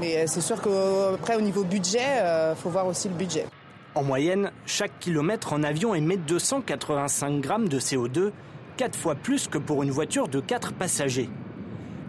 Mais 0.00 0.18
euh, 0.18 0.24
c'est 0.26 0.42
sûr 0.42 0.60
qu'après, 0.60 1.36
au 1.36 1.40
niveau 1.40 1.64
budget, 1.64 2.20
il 2.50 2.56
faut 2.56 2.68
voir 2.70 2.86
aussi 2.86 3.08
le 3.08 3.14
budget. 3.14 3.46
En 3.94 4.02
moyenne, 4.02 4.50
chaque 4.66 4.98
kilomètre 5.00 5.54
en 5.54 5.62
avion 5.62 5.94
émet 5.94 6.18
285 6.18 7.40
grammes 7.40 7.68
de 7.68 7.80
CO2, 7.80 8.30
4 8.76 8.94
fois 8.94 9.14
plus 9.14 9.48
que 9.48 9.56
pour 9.56 9.82
une 9.82 9.90
voiture 9.90 10.28
de 10.28 10.38
4 10.40 10.74
passagers. 10.74 11.30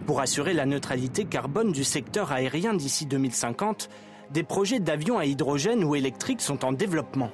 Pour 0.06 0.20
assurer 0.20 0.52
la 0.52 0.66
neutralité 0.66 1.24
carbone 1.24 1.72
du 1.72 1.84
secteur 1.84 2.30
aérien 2.30 2.74
d'ici 2.74 3.06
2050, 3.06 3.88
des 4.30 4.42
projets 4.42 4.80
d'avions 4.80 5.18
à 5.18 5.24
hydrogène 5.24 5.82
ou 5.82 5.94
électriques 5.94 6.42
sont 6.42 6.62
en 6.66 6.72
développement. 6.72 7.30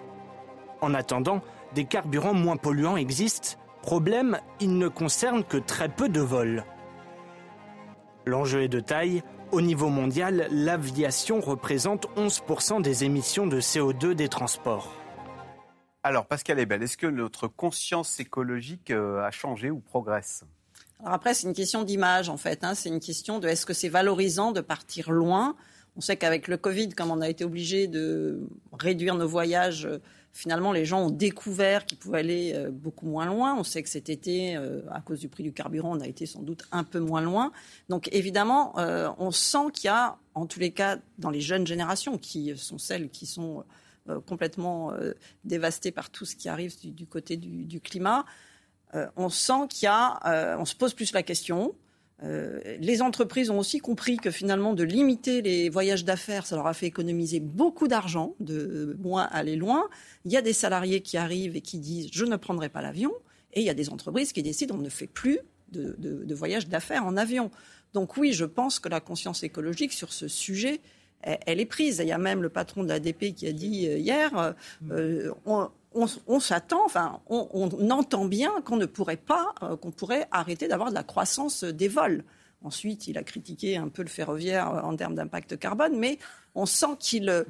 En 0.85 0.93
attendant, 0.93 1.41
des 1.75 1.87
carburants 1.87 2.35
moins 2.35 2.59
polluants 2.59 2.99
existent. 2.99 3.57
Problème, 3.81 4.39
ils 4.61 4.77
ne 4.77 4.89
concernent 4.89 5.43
que 5.43 5.57
très 5.57 5.89
peu 5.89 6.11
de 6.11 6.21
vols. 6.21 6.63
L'enjeu 8.27 8.65
est 8.65 8.69
de 8.69 8.81
taille. 8.81 9.23
Au 9.51 9.63
niveau 9.63 9.89
mondial, 9.89 10.47
l'aviation 10.51 11.41
représente 11.41 12.07
11% 12.19 12.83
des 12.83 13.05
émissions 13.05 13.47
de 13.47 13.63
CO2 13.63 14.13
des 14.13 14.29
transports. 14.29 14.93
Alors, 16.03 16.27
Pascal 16.27 16.59
Ebel, 16.59 16.83
est-ce 16.83 16.99
que 16.99 17.07
notre 17.07 17.49
conscience 17.49 18.21
écologique 18.21 18.91
euh, 18.91 19.25
a 19.25 19.31
changé 19.31 19.71
ou 19.71 19.79
progresse? 19.81 20.45
Alors 21.01 21.15
après, 21.15 21.33
c'est 21.33 21.47
une 21.47 21.55
question 21.55 21.83
d'image, 21.83 22.29
en 22.29 22.37
fait. 22.37 22.63
hein. 22.63 22.75
C'est 22.75 22.91
une 22.91 23.01
question 23.01 23.39
de 23.39 23.49
est-ce 23.49 23.65
que 23.65 23.73
c'est 23.73 23.89
valorisant 23.89 24.53
de 24.53 24.61
partir 24.61 25.11
loin 25.11 25.57
On 25.97 26.01
sait 26.01 26.17
qu'avec 26.17 26.49
le 26.49 26.57
Covid, 26.57 26.91
comme 26.91 27.11
on 27.11 27.21
a 27.21 27.29
été 27.29 27.45
obligé 27.45 27.87
de 27.87 28.49
réduire 28.73 29.15
nos 29.15 29.29
voyages, 29.29 29.87
euh, 29.87 29.99
finalement, 30.33 30.73
les 30.73 30.85
gens 30.85 31.07
ont 31.07 31.11
découvert 31.11 31.87
qu'ils 31.87 31.99
pouvaient 31.99 32.19
aller 32.19 32.53
euh, 32.53 32.71
beaucoup 32.73 33.07
moins 33.07 33.27
loin. 33.27 33.55
On 33.57 33.63
sait 33.63 33.81
que 33.83 33.89
cet 33.89 34.09
été, 34.09 34.57
euh, 34.57 34.81
à 34.91 35.01
cause 35.01 35.21
du 35.21 35.29
prix 35.29 35.45
du 35.45 35.53
carburant, 35.53 35.97
on 35.97 36.01
a 36.01 36.09
été 36.09 36.27
sans 36.27 36.43
doute 36.43 36.65
un 36.73 36.83
peu 36.83 36.99
moins 36.99 37.21
loin. 37.21 37.53
Donc 37.89 38.09
évidemment, 38.13 38.75
on 39.19 39.31
sent 39.31 39.71
qu'il 39.73 39.87
y 39.87 39.91
a, 39.91 40.19
en 40.35 40.47
tous 40.47 40.59
les 40.59 40.73
cas, 40.73 40.99
dans 41.19 41.31
les 41.31 41.41
jeunes 41.41 41.67
générations, 41.67 42.19
qui 42.19 42.57
sont 42.57 42.79
celles 42.79 43.09
qui 43.09 43.27
sont 43.27 43.65
complètement 44.27 44.93
dévastées 45.45 45.93
par 45.93 46.11
tout 46.11 46.25
ce 46.25 46.35
qui 46.37 46.49
arrive 46.49 46.75
du, 46.81 47.07
côté 47.07 47.37
du, 47.37 47.81
climat, 47.81 48.25
on 49.17 49.29
sent 49.29 49.69
qu'il 49.71 49.87
y 49.87 49.89
a, 49.89 50.59
on 50.59 50.65
se 50.65 50.75
pose 50.75 50.95
plus 50.95 51.13
la 51.13 51.23
question. 51.23 51.75
Euh, 52.23 52.61
les 52.79 53.03
entreprises 53.03 53.51
ont 53.51 53.59
aussi 53.59 53.79
compris 53.79 54.17
que 54.17 54.31
finalement 54.31 54.73
de 54.73 54.85
limiter 54.85 55.43
les 55.43 55.69
voyages 55.69 56.05
d'affaires, 56.05 56.47
ça 56.47 56.57
leur 56.57 56.67
a 56.67 56.75
fait 56.75 56.87
économiser 56.87 57.41
beaucoup 57.41 57.89
d'argent, 57.89 58.35
de 58.41 58.97
moins 59.01 59.25
aller 59.25 59.57
loin. 59.57 59.89
Il 60.25 60.33
y 60.33 60.37
a 60.37 60.43
des 60.43 60.53
salariés 60.53 61.01
qui 61.01 61.17
arrivent 61.17 61.57
et 61.57 61.61
qui 61.61 61.79
disent 61.79 62.09
je 62.13 62.25
ne 62.25 62.37
prendrai 62.37 62.69
pas 62.69 62.83
l'avion, 62.83 63.13
et 63.53 63.61
il 63.61 63.67
y 63.67 63.71
a 63.71 63.75
des 63.75 63.91
entreprises 63.91 64.33
qui 64.33 64.43
décident 64.43 64.77
on 64.77 64.83
ne 64.83 64.89
fait 64.89 65.07
plus 65.07 65.41
de, 65.73 65.97
de, 65.99 66.25
de 66.25 66.35
voyages 66.35 66.69
d'affaires 66.69 67.05
en 67.05 67.17
avion. 67.17 67.51
Donc 67.95 68.17
oui, 68.17 68.33
je 68.33 68.45
pense 68.45 68.79
que 68.79 68.89
la 68.89 69.01
conscience 69.01 69.43
écologique 69.43 69.93
sur 69.93 70.13
ce 70.13 70.29
sujet, 70.29 70.81
elle, 71.23 71.39
elle 71.47 71.61
est 71.61 71.67
prise. 71.67 71.99
Il 72.01 72.09
y 72.09 72.13
a 72.13 72.19
même 72.19 72.43
le 72.43 72.49
patron 72.49 72.85
de 72.85 72.89
l'ADP 72.89 73.35
qui 73.35 73.47
a 73.47 73.53
dit 73.53 73.89
euh, 73.89 73.99
hier, 73.99 74.55
euh, 74.91 75.33
on, 75.47 75.69
on, 75.95 76.41
s'attend, 76.41 76.85
enfin, 76.85 77.21
on, 77.29 77.91
entend 77.91 78.25
bien 78.25 78.61
qu'on 78.63 78.77
ne 78.77 78.87
pourrait 78.87 79.17
pas, 79.17 79.55
euh, 79.63 79.77
qu'on 79.77 79.91
pourrait 79.91 80.27
arrêter 80.31 80.69
d'avoir 80.69 80.91
de 80.91 80.95
la 80.95 81.03
croissance 81.05 81.65
des 81.65 81.89
vols. 81.89 82.25
Ensuite, 82.63 83.09
il 83.09 83.19
a 83.19 83.23
critiqué 83.23 83.77
un 83.77 83.89
peu 83.89 84.03
le 84.03 84.09
ferroviaire 84.09 84.71
euh, 84.73 84.81
en 84.83 84.97
termes 84.97 85.15
d'impact 85.15 85.59
carbone, 85.59 85.99
mais 85.99 86.19
on 86.55 86.67
sent 86.67 86.97
qu'il 86.99 87.29
euh, 87.29 87.45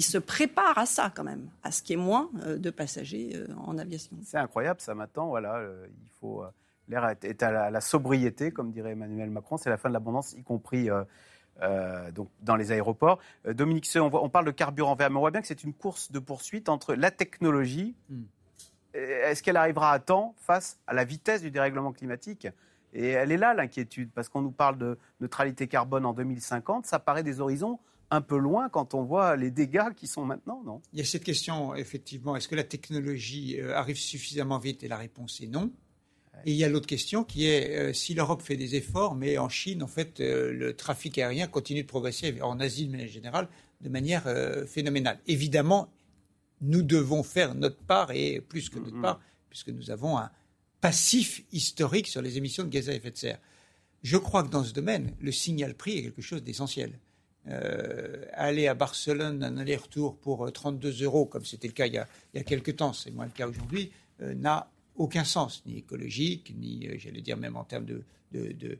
se 0.00 0.18
prépare 0.18 0.78
à 0.78 0.86
ça 0.86 1.12
quand 1.14 1.24
même, 1.24 1.48
à 1.62 1.72
ce 1.72 1.82
qui 1.82 1.94
est 1.94 1.96
moins 1.96 2.30
euh, 2.46 2.56
de 2.58 2.70
passagers 2.70 3.32
euh, 3.34 3.46
en 3.66 3.76
aviation. 3.78 4.16
C'est 4.24 4.38
incroyable, 4.38 4.80
ça 4.80 4.94
maintenant. 4.94 5.28
Voilà, 5.28 5.56
euh, 5.56 5.86
il 5.88 6.10
faut. 6.20 6.42
euh, 6.42 6.48
L'air 6.88 7.08
est, 7.08 7.24
est 7.24 7.42
à 7.44 7.52
la, 7.52 7.70
la 7.70 7.80
sobriété, 7.80 8.50
comme 8.50 8.72
dirait 8.72 8.90
Emmanuel 8.90 9.30
Macron. 9.30 9.56
C'est 9.56 9.70
la 9.70 9.78
fin 9.78 9.88
de 9.88 9.94
l'abondance, 9.94 10.32
y 10.32 10.42
compris 10.42 10.88
euh, 11.62 12.10
donc 12.10 12.28
dans 12.42 12.56
les 12.56 12.72
aéroports. 12.72 13.18
Euh, 13.46 13.54
Dominique 13.54 13.88
on, 13.96 14.08
voit- 14.08 14.22
on 14.22 14.28
parle 14.28 14.44
de 14.46 14.50
carburant 14.50 14.94
vert, 14.94 15.10
mais 15.10 15.16
on 15.16 15.20
voit 15.20 15.30
bien 15.30 15.40
que 15.40 15.46
c'est 15.46 15.64
une 15.64 15.72
course 15.74 16.10
de 16.12 16.18
poursuite 16.18 16.68
entre 16.68 16.94
la 16.94 17.10
technologie. 17.10 17.94
Euh, 18.96 19.30
Est-ce 19.30 19.42
qu'elle 19.42 19.56
arrivera 19.56 19.92
à 19.92 19.98
temps 19.98 20.34
face 20.38 20.78
à 20.86 20.92
la 20.94 21.04
vitesse 21.04 21.42
du 21.42 21.50
dérèglement 21.50 21.92
climatique? 21.92 22.46
Et 22.94 23.08
elle 23.08 23.32
est 23.32 23.38
là 23.38 23.54
l'inquiétude, 23.54 24.10
parce 24.14 24.28
qu'on 24.28 24.42
nous 24.42 24.50
parle 24.50 24.76
de 24.76 24.98
neutralité 25.20 25.66
carbone 25.66 26.04
en 26.04 26.12
2050. 26.12 26.84
Ça 26.84 26.98
paraît 26.98 27.22
des 27.22 27.40
horizons 27.40 27.78
un 28.10 28.20
peu 28.20 28.36
loin 28.36 28.68
quand 28.68 28.92
on 28.92 29.02
voit 29.02 29.36
les 29.36 29.50
dégâts 29.50 29.94
qui 29.96 30.06
sont 30.06 30.26
maintenant, 30.26 30.62
non? 30.66 30.82
Il 30.92 30.98
y 30.98 31.02
a 31.02 31.04
cette 31.06 31.24
question, 31.24 31.74
effectivement, 31.74 32.36
est-ce 32.36 32.48
que 32.48 32.54
la 32.54 32.64
technologie 32.64 33.58
euh, 33.58 33.74
arrive 33.74 33.96
suffisamment 33.96 34.58
vite? 34.58 34.82
Et 34.82 34.88
la 34.88 34.98
réponse 34.98 35.40
est 35.40 35.46
non. 35.46 35.70
Et 36.44 36.52
il 36.52 36.56
y 36.56 36.64
a 36.64 36.68
l'autre 36.68 36.86
question 36.86 37.24
qui 37.24 37.46
est 37.46 37.76
euh, 37.76 37.92
si 37.92 38.14
l'Europe 38.14 38.42
fait 38.42 38.56
des 38.56 38.74
efforts, 38.74 39.14
mais 39.14 39.38
en 39.38 39.48
Chine, 39.48 39.82
en 39.82 39.86
fait, 39.86 40.20
euh, 40.20 40.52
le 40.52 40.74
trafic 40.74 41.18
aérien 41.18 41.46
continue 41.46 41.82
de 41.82 41.88
progresser, 41.88 42.40
en 42.42 42.58
Asie 42.58 42.86
de 42.86 42.92
manière 42.92 43.08
générale, 43.08 43.48
de 43.80 43.88
manière 43.88 44.26
euh, 44.26 44.66
phénoménale. 44.66 45.18
Évidemment, 45.26 45.88
nous 46.60 46.82
devons 46.82 47.22
faire 47.22 47.54
notre 47.54 47.76
part, 47.76 48.10
et 48.12 48.40
plus 48.40 48.70
que 48.70 48.78
notre 48.78 49.00
part, 49.00 49.20
puisque 49.50 49.68
nous 49.68 49.90
avons 49.90 50.18
un 50.18 50.30
passif 50.80 51.44
historique 51.52 52.08
sur 52.08 52.22
les 52.22 52.38
émissions 52.38 52.64
de 52.64 52.68
gaz 52.68 52.88
à 52.88 52.94
effet 52.94 53.10
de 53.10 53.16
serre. 53.16 53.38
Je 54.02 54.16
crois 54.16 54.42
que 54.42 54.50
dans 54.50 54.64
ce 54.64 54.72
domaine, 54.72 55.14
le 55.20 55.32
signal 55.32 55.74
prix 55.74 55.98
est 55.98 56.02
quelque 56.02 56.22
chose 56.22 56.42
d'essentiel. 56.42 56.98
Euh, 57.48 58.24
aller 58.34 58.68
à 58.68 58.74
Barcelone, 58.74 59.42
un 59.42 59.58
aller-retour 59.58 60.16
pour 60.16 60.46
euh, 60.46 60.50
32 60.50 61.02
euros, 61.02 61.26
comme 61.26 61.44
c'était 61.44 61.66
le 61.66 61.72
cas 61.72 61.86
il 61.86 61.94
y 61.94 61.98
a, 61.98 62.06
il 62.32 62.38
y 62.38 62.40
a 62.40 62.44
quelques 62.44 62.76
temps, 62.76 62.92
c'est 62.92 63.10
moins 63.10 63.24
le 63.24 63.32
cas 63.32 63.48
aujourd'hui, 63.48 63.90
euh, 64.20 64.34
n'a 64.34 64.70
aucun 64.96 65.24
sens, 65.24 65.62
ni 65.66 65.78
écologique, 65.78 66.54
ni, 66.56 66.86
euh, 66.88 66.96
j'allais 66.98 67.20
dire, 67.22 67.36
même 67.36 67.56
en 67.56 67.64
termes 67.64 67.84
de, 67.86 68.02
de- 68.32 68.52
de, 68.52 68.78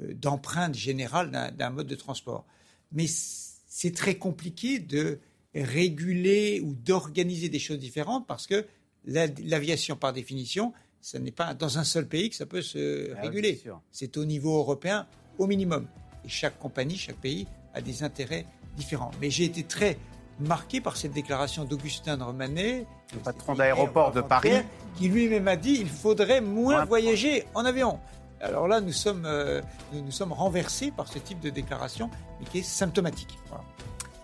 euh, 0.00 0.14
d'empreinte 0.14 0.74
générale 0.74 1.30
d'un, 1.56 1.70
mode 1.70 1.86
de 1.86 1.94
transport. 1.94 2.44
Mais 2.92 3.06
c'est 3.08 3.94
très 3.94 4.16
compliqué 4.16 4.78
de 4.78 5.18
réguler 5.54 6.60
ou 6.60 6.74
d'organiser 6.74 7.48
des 7.48 7.58
choses 7.58 7.78
différentes 7.78 8.26
parce 8.26 8.46
que 8.46 8.66
la- 9.04 9.26
l'aviation, 9.42 9.96
par 9.96 10.12
définition, 10.12 10.72
ce 11.00 11.18
n'est 11.18 11.30
pas 11.32 11.54
dans 11.54 11.78
un 11.78 11.84
seul 11.84 12.06
pays 12.08 12.30
que 12.30 12.36
ça 12.36 12.46
peut 12.46 12.62
se 12.62 13.12
Ah 13.16 13.22
réguler. 13.22 13.60
C'est 13.90 14.16
au 14.16 14.24
niveau 14.24 14.56
européen 14.58 15.06
au 15.38 15.46
minimum. 15.46 15.86
Et 16.24 16.28
chaque 16.28 16.58
compagnie, 16.58 16.96
chaque 16.96 17.20
pays 17.20 17.46
a 17.74 17.80
des 17.82 18.02
intérêts 18.02 18.46
différents. 18.76 19.10
Mais 19.20 19.30
j'ai 19.30 19.44
été 19.44 19.62
très 19.64 19.98
marqué 20.40 20.80
par 20.80 20.96
cette 20.96 21.12
déclaration 21.12 21.64
d'Augustin 21.64 22.16
de 22.16 22.22
Romanet, 22.22 22.86
le 23.12 23.18
patron 23.18 23.54
d'aéroport 23.54 24.12
de 24.12 24.20
Paris, 24.20 24.62
qui 24.96 25.08
lui-même 25.08 25.48
a 25.48 25.56
dit 25.56 25.78
il 25.80 25.88
faudrait 25.88 26.40
moins 26.40 26.84
voyager 26.84 27.46
en 27.54 27.64
avion. 27.64 27.98
Alors 28.40 28.68
là, 28.68 28.80
nous 28.80 28.92
sommes, 28.92 29.24
euh, 29.24 29.62
nous, 29.92 30.10
sommes 30.10 30.32
renversés 30.32 30.90
par 30.90 31.08
ce 31.08 31.18
type 31.18 31.40
de 31.40 31.50
déclaration, 31.50 32.10
mais 32.38 32.46
qui 32.46 32.58
est 32.58 32.62
symptomatique. 32.62 33.38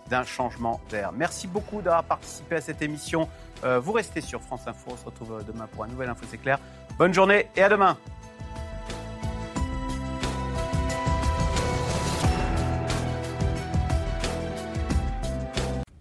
D'un 0.09 0.23
changement 0.23 0.81
d'air. 0.89 1.11
Merci 1.13 1.47
beaucoup 1.47 1.81
d'avoir 1.81 2.03
participé 2.03 2.55
à 2.55 2.61
cette 2.61 2.81
émission. 2.81 3.29
Euh, 3.63 3.79
vous 3.79 3.93
restez 3.93 4.21
sur 4.21 4.41
France 4.41 4.67
Info. 4.67 4.91
On 4.91 4.97
se 4.97 5.05
retrouve 5.05 5.43
demain 5.47 5.67
pour 5.67 5.85
un 5.85 5.87
nouvel 5.87 6.09
Info, 6.09 6.25
c'est 6.29 6.37
clair. 6.37 6.59
Bonne 6.97 7.13
journée 7.13 7.47
et 7.55 7.63
à 7.63 7.69
demain. 7.69 7.97